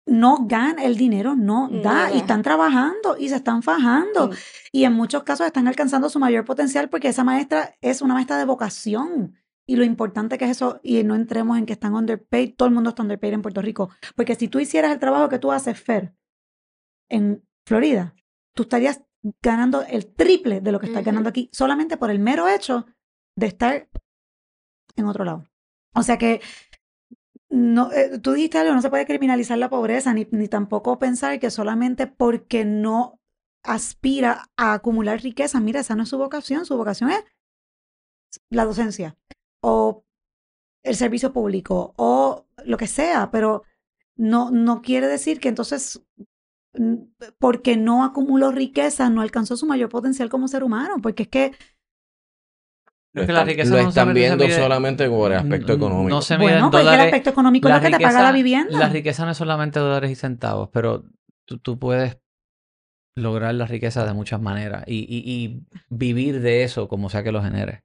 no 0.09 0.45
gana 0.47 0.83
el 0.83 0.97
dinero, 0.97 1.35
no 1.35 1.69
da, 1.69 2.11
y 2.11 2.17
están 2.17 2.41
trabajando 2.41 3.15
y 3.17 3.29
se 3.29 3.35
están 3.35 3.63
fajando. 3.63 4.31
Y 4.71 4.83
en 4.83 4.93
muchos 4.93 5.23
casos 5.23 5.45
están 5.45 5.67
alcanzando 5.67 6.09
su 6.09 6.19
mayor 6.19 6.45
potencial 6.45 6.89
porque 6.89 7.09
esa 7.09 7.23
maestra 7.23 7.75
es 7.81 8.01
una 8.01 8.13
maestra 8.15 8.37
de 8.37 8.45
vocación. 8.45 9.35
Y 9.67 9.75
lo 9.75 9.83
importante 9.83 10.39
que 10.39 10.45
es 10.45 10.51
eso, 10.51 10.79
y 10.81 11.03
no 11.03 11.13
entremos 11.13 11.57
en 11.57 11.67
que 11.67 11.73
están 11.73 11.93
underpaid, 11.93 12.55
todo 12.55 12.67
el 12.67 12.73
mundo 12.73 12.89
está 12.89 13.03
underpaid 13.03 13.33
en 13.33 13.43
Puerto 13.43 13.61
Rico. 13.61 13.89
Porque 14.15 14.33
si 14.33 14.47
tú 14.47 14.59
hicieras 14.59 14.91
el 14.91 14.99
trabajo 14.99 15.29
que 15.29 15.37
tú 15.37 15.51
haces, 15.51 15.79
Fer, 15.79 16.15
en 17.07 17.45
Florida, 17.67 18.15
tú 18.55 18.63
estarías 18.63 19.03
ganando 19.43 19.83
el 19.83 20.07
triple 20.07 20.61
de 20.61 20.71
lo 20.71 20.79
que 20.79 20.87
estás 20.87 21.03
ganando 21.03 21.29
aquí, 21.29 21.49
solamente 21.53 21.97
por 21.97 22.09
el 22.09 22.17
mero 22.19 22.47
hecho 22.47 22.87
de 23.35 23.45
estar 23.45 23.89
en 24.95 25.05
otro 25.05 25.23
lado. 25.23 25.45
O 25.93 26.03
sea 26.03 26.17
que 26.17 26.41
no, 27.49 27.91
eh, 27.91 28.19
tú 28.19 28.33
dijiste 28.33 28.57
algo, 28.57 28.73
no 28.73 28.81
se 28.81 28.89
puede 28.89 29.05
criminalizar 29.05 29.57
la 29.57 29.69
pobreza, 29.69 30.13
ni, 30.13 30.27
ni 30.31 30.47
tampoco 30.47 30.99
pensar 30.99 31.39
que 31.39 31.49
solamente 31.49 32.07
porque 32.07 32.65
no 32.65 33.19
aspira 33.63 34.49
a 34.55 34.73
acumular 34.73 35.21
riqueza, 35.21 35.59
mira, 35.59 35.81
esa 35.81 35.95
no 35.95 36.03
es 36.03 36.09
su 36.09 36.17
vocación, 36.17 36.65
su 36.65 36.77
vocación 36.77 37.11
es 37.11 37.23
la 38.49 38.65
docencia 38.65 39.17
o 39.61 40.03
el 40.83 40.95
servicio 40.95 41.33
público 41.33 41.93
o 41.97 42.45
lo 42.65 42.77
que 42.77 42.87
sea, 42.87 43.31
pero 43.31 43.63
no, 44.15 44.51
no 44.51 44.81
quiere 44.81 45.07
decir 45.07 45.39
que 45.39 45.49
entonces 45.49 46.01
porque 47.39 47.77
no 47.77 48.03
acumuló 48.03 48.51
riqueza 48.51 49.09
no 49.09 49.21
alcanzó 49.21 49.57
su 49.57 49.65
mayor 49.65 49.89
potencial 49.89 50.29
como 50.29 50.47
ser 50.47 50.63
humano, 50.63 50.97
porque 51.01 51.23
es 51.23 51.29
que 51.29 51.51
lo, 53.13 53.77
están 53.77 54.13
viendo 54.13 54.47
solamente 54.49 55.09
por 55.09 55.31
el 55.31 55.39
aspecto 55.39 55.73
económico. 55.73 56.09
No 56.09 56.21
se 56.21 56.37
bueno, 56.37 56.69
pues 56.69 56.83
el 56.83 56.99
aspecto 56.99 57.31
económico 57.31 57.67
es 57.67 57.75
lo 57.75 57.81
que 57.81 57.97
te 57.97 57.99
paga 57.99 58.23
la 58.23 58.31
vivienda. 58.31 58.77
La 58.77 58.89
riqueza 58.89 59.25
no 59.25 59.31
es 59.31 59.37
solamente 59.37 59.79
dólares 59.79 60.11
y 60.11 60.15
centavos, 60.15 60.69
pero 60.71 61.05
tú, 61.45 61.79
puedes 61.79 62.19
lograr 63.15 63.55
la 63.55 63.65
riqueza 63.65 64.05
de 64.05 64.13
muchas 64.13 64.41
maneras 64.41 64.83
y, 64.87 65.05
y, 65.09 65.65
vivir 65.89 66.41
de 66.41 66.63
eso 66.63 66.87
como 66.87 67.09
sea 67.09 67.23
que 67.23 67.31
lo 67.31 67.41
genere. 67.41 67.83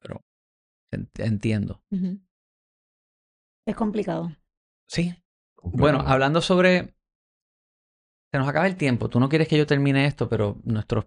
Pero 0.00 0.22
entiendo. 1.18 1.82
Es 3.66 3.76
complicado. 3.76 4.32
Sí. 4.88 5.14
Bueno, 5.62 6.02
hablando 6.06 6.40
sobre... 6.40 6.94
Se 8.32 8.38
nos 8.38 8.48
acaba 8.48 8.66
el 8.66 8.76
tiempo. 8.76 9.08
Tú 9.08 9.18
no 9.18 9.28
quieres 9.28 9.48
que 9.48 9.58
yo 9.58 9.66
termine 9.66 10.06
esto, 10.06 10.28
pero 10.28 10.60
nuestros 10.62 11.06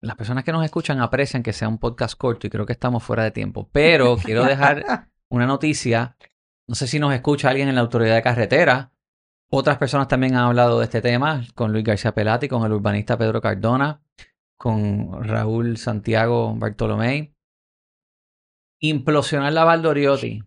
las 0.00 0.16
personas 0.16 0.44
que 0.44 0.52
nos 0.52 0.64
escuchan 0.64 1.00
aprecian 1.00 1.42
que 1.42 1.52
sea 1.52 1.68
un 1.68 1.78
podcast 1.78 2.16
corto 2.16 2.46
y 2.46 2.50
creo 2.50 2.66
que 2.66 2.72
estamos 2.72 3.02
fuera 3.02 3.24
de 3.24 3.30
tiempo. 3.30 3.68
Pero 3.72 4.16
quiero 4.16 4.44
dejar 4.44 5.08
una 5.28 5.46
noticia. 5.46 6.16
No 6.68 6.74
sé 6.74 6.86
si 6.86 6.98
nos 6.98 7.12
escucha 7.14 7.50
alguien 7.50 7.68
en 7.68 7.74
la 7.74 7.80
autoridad 7.80 8.14
de 8.14 8.22
carretera. 8.22 8.92
Otras 9.50 9.78
personas 9.78 10.08
también 10.08 10.34
han 10.34 10.44
hablado 10.44 10.78
de 10.78 10.84
este 10.84 11.00
tema, 11.00 11.42
con 11.54 11.72
Luis 11.72 11.84
García 11.84 12.14
Pelati, 12.14 12.48
con 12.48 12.64
el 12.64 12.72
urbanista 12.72 13.16
Pedro 13.16 13.40
Cardona, 13.40 14.02
con 14.56 15.24
Raúl 15.24 15.78
Santiago 15.78 16.54
Bartolomé. 16.54 17.34
Implosionar 18.80 19.52
la 19.52 19.64
Valdoriotti. 19.64 20.42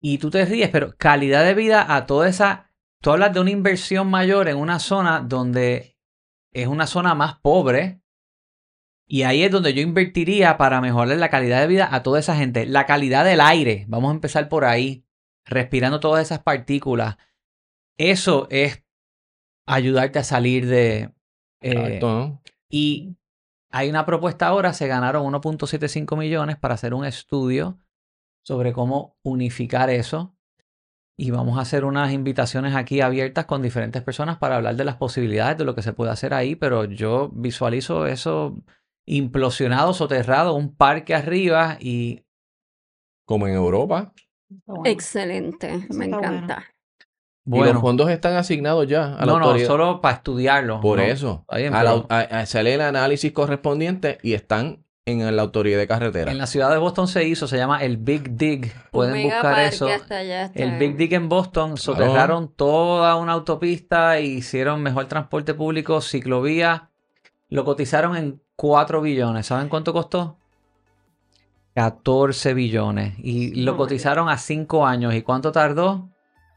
Y 0.00 0.18
tú 0.18 0.30
te 0.30 0.44
ríes, 0.44 0.68
pero 0.70 0.96
calidad 0.98 1.44
de 1.44 1.54
vida 1.54 1.94
a 1.94 2.06
toda 2.06 2.28
esa... 2.28 2.70
Tú 3.00 3.10
hablas 3.12 3.32
de 3.32 3.40
una 3.40 3.50
inversión 3.50 4.10
mayor 4.10 4.48
en 4.48 4.56
una 4.56 4.78
zona 4.78 5.20
donde 5.20 5.96
es 6.52 6.66
una 6.66 6.86
zona 6.86 7.14
más 7.14 7.38
pobre, 7.40 8.01
y 9.06 9.22
ahí 9.22 9.42
es 9.42 9.50
donde 9.50 9.74
yo 9.74 9.82
invertiría 9.82 10.56
para 10.56 10.80
mejorar 10.80 11.16
la 11.18 11.28
calidad 11.28 11.60
de 11.60 11.66
vida 11.66 11.88
a 11.94 12.02
toda 12.02 12.20
esa 12.20 12.36
gente. 12.36 12.66
La 12.66 12.86
calidad 12.86 13.24
del 13.24 13.40
aire, 13.40 13.84
vamos 13.88 14.10
a 14.10 14.14
empezar 14.14 14.48
por 14.48 14.64
ahí, 14.64 15.04
respirando 15.44 16.00
todas 16.00 16.24
esas 16.24 16.40
partículas. 16.40 17.16
Eso 17.98 18.46
es 18.50 18.82
ayudarte 19.66 20.18
a 20.18 20.24
salir 20.24 20.66
de... 20.66 21.12
Eh, 21.60 22.00
y 22.68 23.16
hay 23.70 23.88
una 23.88 24.06
propuesta 24.06 24.46
ahora, 24.46 24.72
se 24.72 24.86
ganaron 24.86 25.30
1.75 25.32 26.16
millones 26.16 26.56
para 26.56 26.74
hacer 26.74 26.94
un 26.94 27.04
estudio 27.04 27.78
sobre 28.44 28.72
cómo 28.72 29.18
unificar 29.22 29.90
eso. 29.90 30.34
Y 31.16 31.30
vamos 31.30 31.58
a 31.58 31.62
hacer 31.62 31.84
unas 31.84 32.12
invitaciones 32.12 32.74
aquí 32.74 33.00
abiertas 33.00 33.44
con 33.44 33.62
diferentes 33.62 34.02
personas 34.02 34.38
para 34.38 34.56
hablar 34.56 34.76
de 34.76 34.84
las 34.84 34.96
posibilidades 34.96 35.58
de 35.58 35.64
lo 35.64 35.74
que 35.74 35.82
se 35.82 35.92
puede 35.92 36.10
hacer 36.10 36.32
ahí, 36.34 36.56
pero 36.56 36.84
yo 36.84 37.28
visualizo 37.34 38.06
eso 38.06 38.56
implosionado, 39.06 39.94
soterrado, 39.94 40.54
un 40.54 40.74
parque 40.74 41.14
arriba 41.14 41.76
y... 41.80 42.24
Como 43.24 43.46
en 43.46 43.54
Europa. 43.54 44.12
Excelente, 44.84 45.86
me 45.90 46.06
encanta. 46.06 46.64
Bueno. 47.44 47.70
Y 47.70 47.72
los 47.72 47.82
fondos 47.82 48.10
están 48.10 48.36
asignados 48.36 48.86
ya 48.86 49.14
a 49.14 49.26
la 49.26 49.32
no, 49.32 49.38
No, 49.38 49.58
solo 49.60 50.00
para 50.00 50.16
estudiarlo. 50.16 50.80
Por 50.80 51.00
eso. 51.00 51.44
sale 52.46 52.74
el 52.74 52.80
análisis 52.80 53.32
correspondiente 53.32 54.18
y 54.22 54.34
están 54.34 54.84
en 55.04 55.34
la 55.34 55.42
autoridad 55.42 55.78
de 55.78 55.88
carretera. 55.88 56.30
En 56.30 56.38
la 56.38 56.46
ciudad 56.46 56.70
de 56.70 56.78
Boston 56.78 57.08
se 57.08 57.24
hizo, 57.24 57.48
se 57.48 57.56
llama 57.56 57.82
el 57.82 57.96
Big 57.96 58.36
Dig. 58.36 58.72
Pueden 58.92 59.24
buscar 59.24 59.58
eso. 59.60 59.88
El 60.54 60.78
Big 60.78 60.96
Dig 60.96 61.14
en 61.14 61.28
Boston 61.28 61.76
soterraron 61.76 62.54
toda 62.54 63.16
una 63.16 63.32
autopista 63.32 64.18
e 64.18 64.22
hicieron 64.22 64.82
mejor 64.82 65.06
transporte 65.06 65.54
público, 65.54 66.00
ciclovía. 66.00 66.91
Lo 67.52 67.66
cotizaron 67.66 68.16
en 68.16 68.40
4 68.56 69.02
billones. 69.02 69.46
¿Saben 69.46 69.68
cuánto 69.68 69.92
costó? 69.92 70.38
14 71.74 72.54
billones. 72.54 73.14
Y 73.18 73.62
lo 73.62 73.76
cotizaron 73.76 74.30
a 74.30 74.38
5 74.38 74.86
años. 74.86 75.14
¿Y 75.14 75.20
cuánto 75.20 75.52
tardó? 75.52 76.08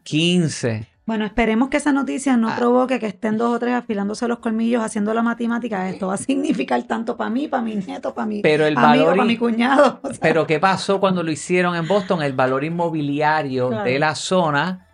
15. 0.04 0.88
Bueno, 1.06 1.26
esperemos 1.26 1.68
que 1.68 1.78
esa 1.78 1.92
noticia 1.92 2.38
no 2.38 2.50
ah. 2.50 2.56
provoque 2.56 2.98
que 3.00 3.08
estén 3.08 3.38
dos 3.38 3.54
o 3.54 3.60
tres 3.60 3.76
afilándose 3.76 4.26
los 4.30 4.40
colmillos 4.40 4.82
haciendo 4.82 5.14
la 5.14 5.22
matemática. 5.22 5.90
Esto 5.90 6.08
va 6.08 6.14
a 6.14 6.18
significar 6.18 6.82
tanto 6.84 7.18
para 7.18 7.30
mí, 7.30 7.50
para 7.50 7.62
mi 7.62 7.76
nieto, 7.76 8.14
para 8.14 8.26
mi 8.26 8.42
pero 8.42 8.66
el 8.66 8.78
amigo, 8.78 9.08
para 9.08 9.26
mi 9.26 9.36
cuñado. 9.36 10.00
Pero 10.22 10.48
¿qué 10.48 10.60
pasó 10.60 11.02
cuando 11.02 11.24
lo 11.24 11.32
hicieron 11.32 11.76
en 11.76 11.88
Boston? 11.90 12.24
El 12.24 12.32
valor 12.32 12.64
inmobiliario 12.64 13.70
de 13.70 14.00
la 14.00 14.16
zona 14.16 14.85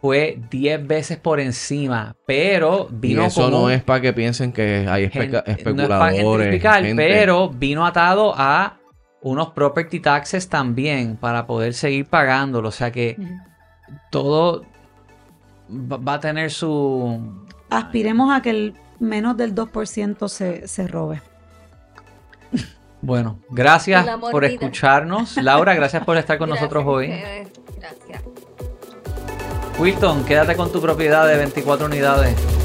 fue 0.00 0.40
10 0.50 0.86
veces 0.86 1.18
por 1.18 1.40
encima, 1.40 2.16
pero 2.26 2.88
vino 2.90 3.22
y 3.22 3.26
eso 3.26 3.50
no 3.50 3.68
es 3.68 3.82
para 3.82 4.00
que 4.00 4.12
piensen 4.12 4.52
que 4.52 4.86
hay 4.88 5.04
especuladores. 5.04 6.62
pero 6.96 7.50
vino 7.50 7.86
atado 7.86 8.32
a 8.34 8.78
unos 9.20 9.50
property 9.50 10.00
taxes 10.00 10.48
también 10.48 11.16
para 11.16 11.46
poder 11.46 11.74
seguir 11.74 12.06
pagándolo. 12.06 12.68
O 12.68 12.72
sea 12.72 12.90
que 12.90 13.16
todo 14.10 14.64
va 15.70 16.14
a 16.14 16.20
tener 16.20 16.50
su... 16.50 17.44
Aspiremos 17.68 18.34
a 18.34 18.40
que 18.40 18.50
el 18.50 18.74
menos 18.98 19.36
del 19.36 19.54
2% 19.54 20.28
se, 20.28 20.66
se 20.66 20.88
robe. 20.88 21.20
Bueno, 23.02 23.38
gracias 23.50 24.06
por 24.30 24.44
escucharnos. 24.44 25.36
Laura, 25.36 25.74
gracias 25.74 26.04
por 26.04 26.16
estar 26.16 26.38
con 26.38 26.48
nosotros 26.50 26.84
hoy. 26.86 27.08
Gracias. 27.78 28.22
Wilton, 29.80 30.24
quédate 30.26 30.56
con 30.56 30.70
tu 30.70 30.78
propiedad 30.78 31.26
de 31.26 31.38
24 31.38 31.86
unidades. 31.86 32.59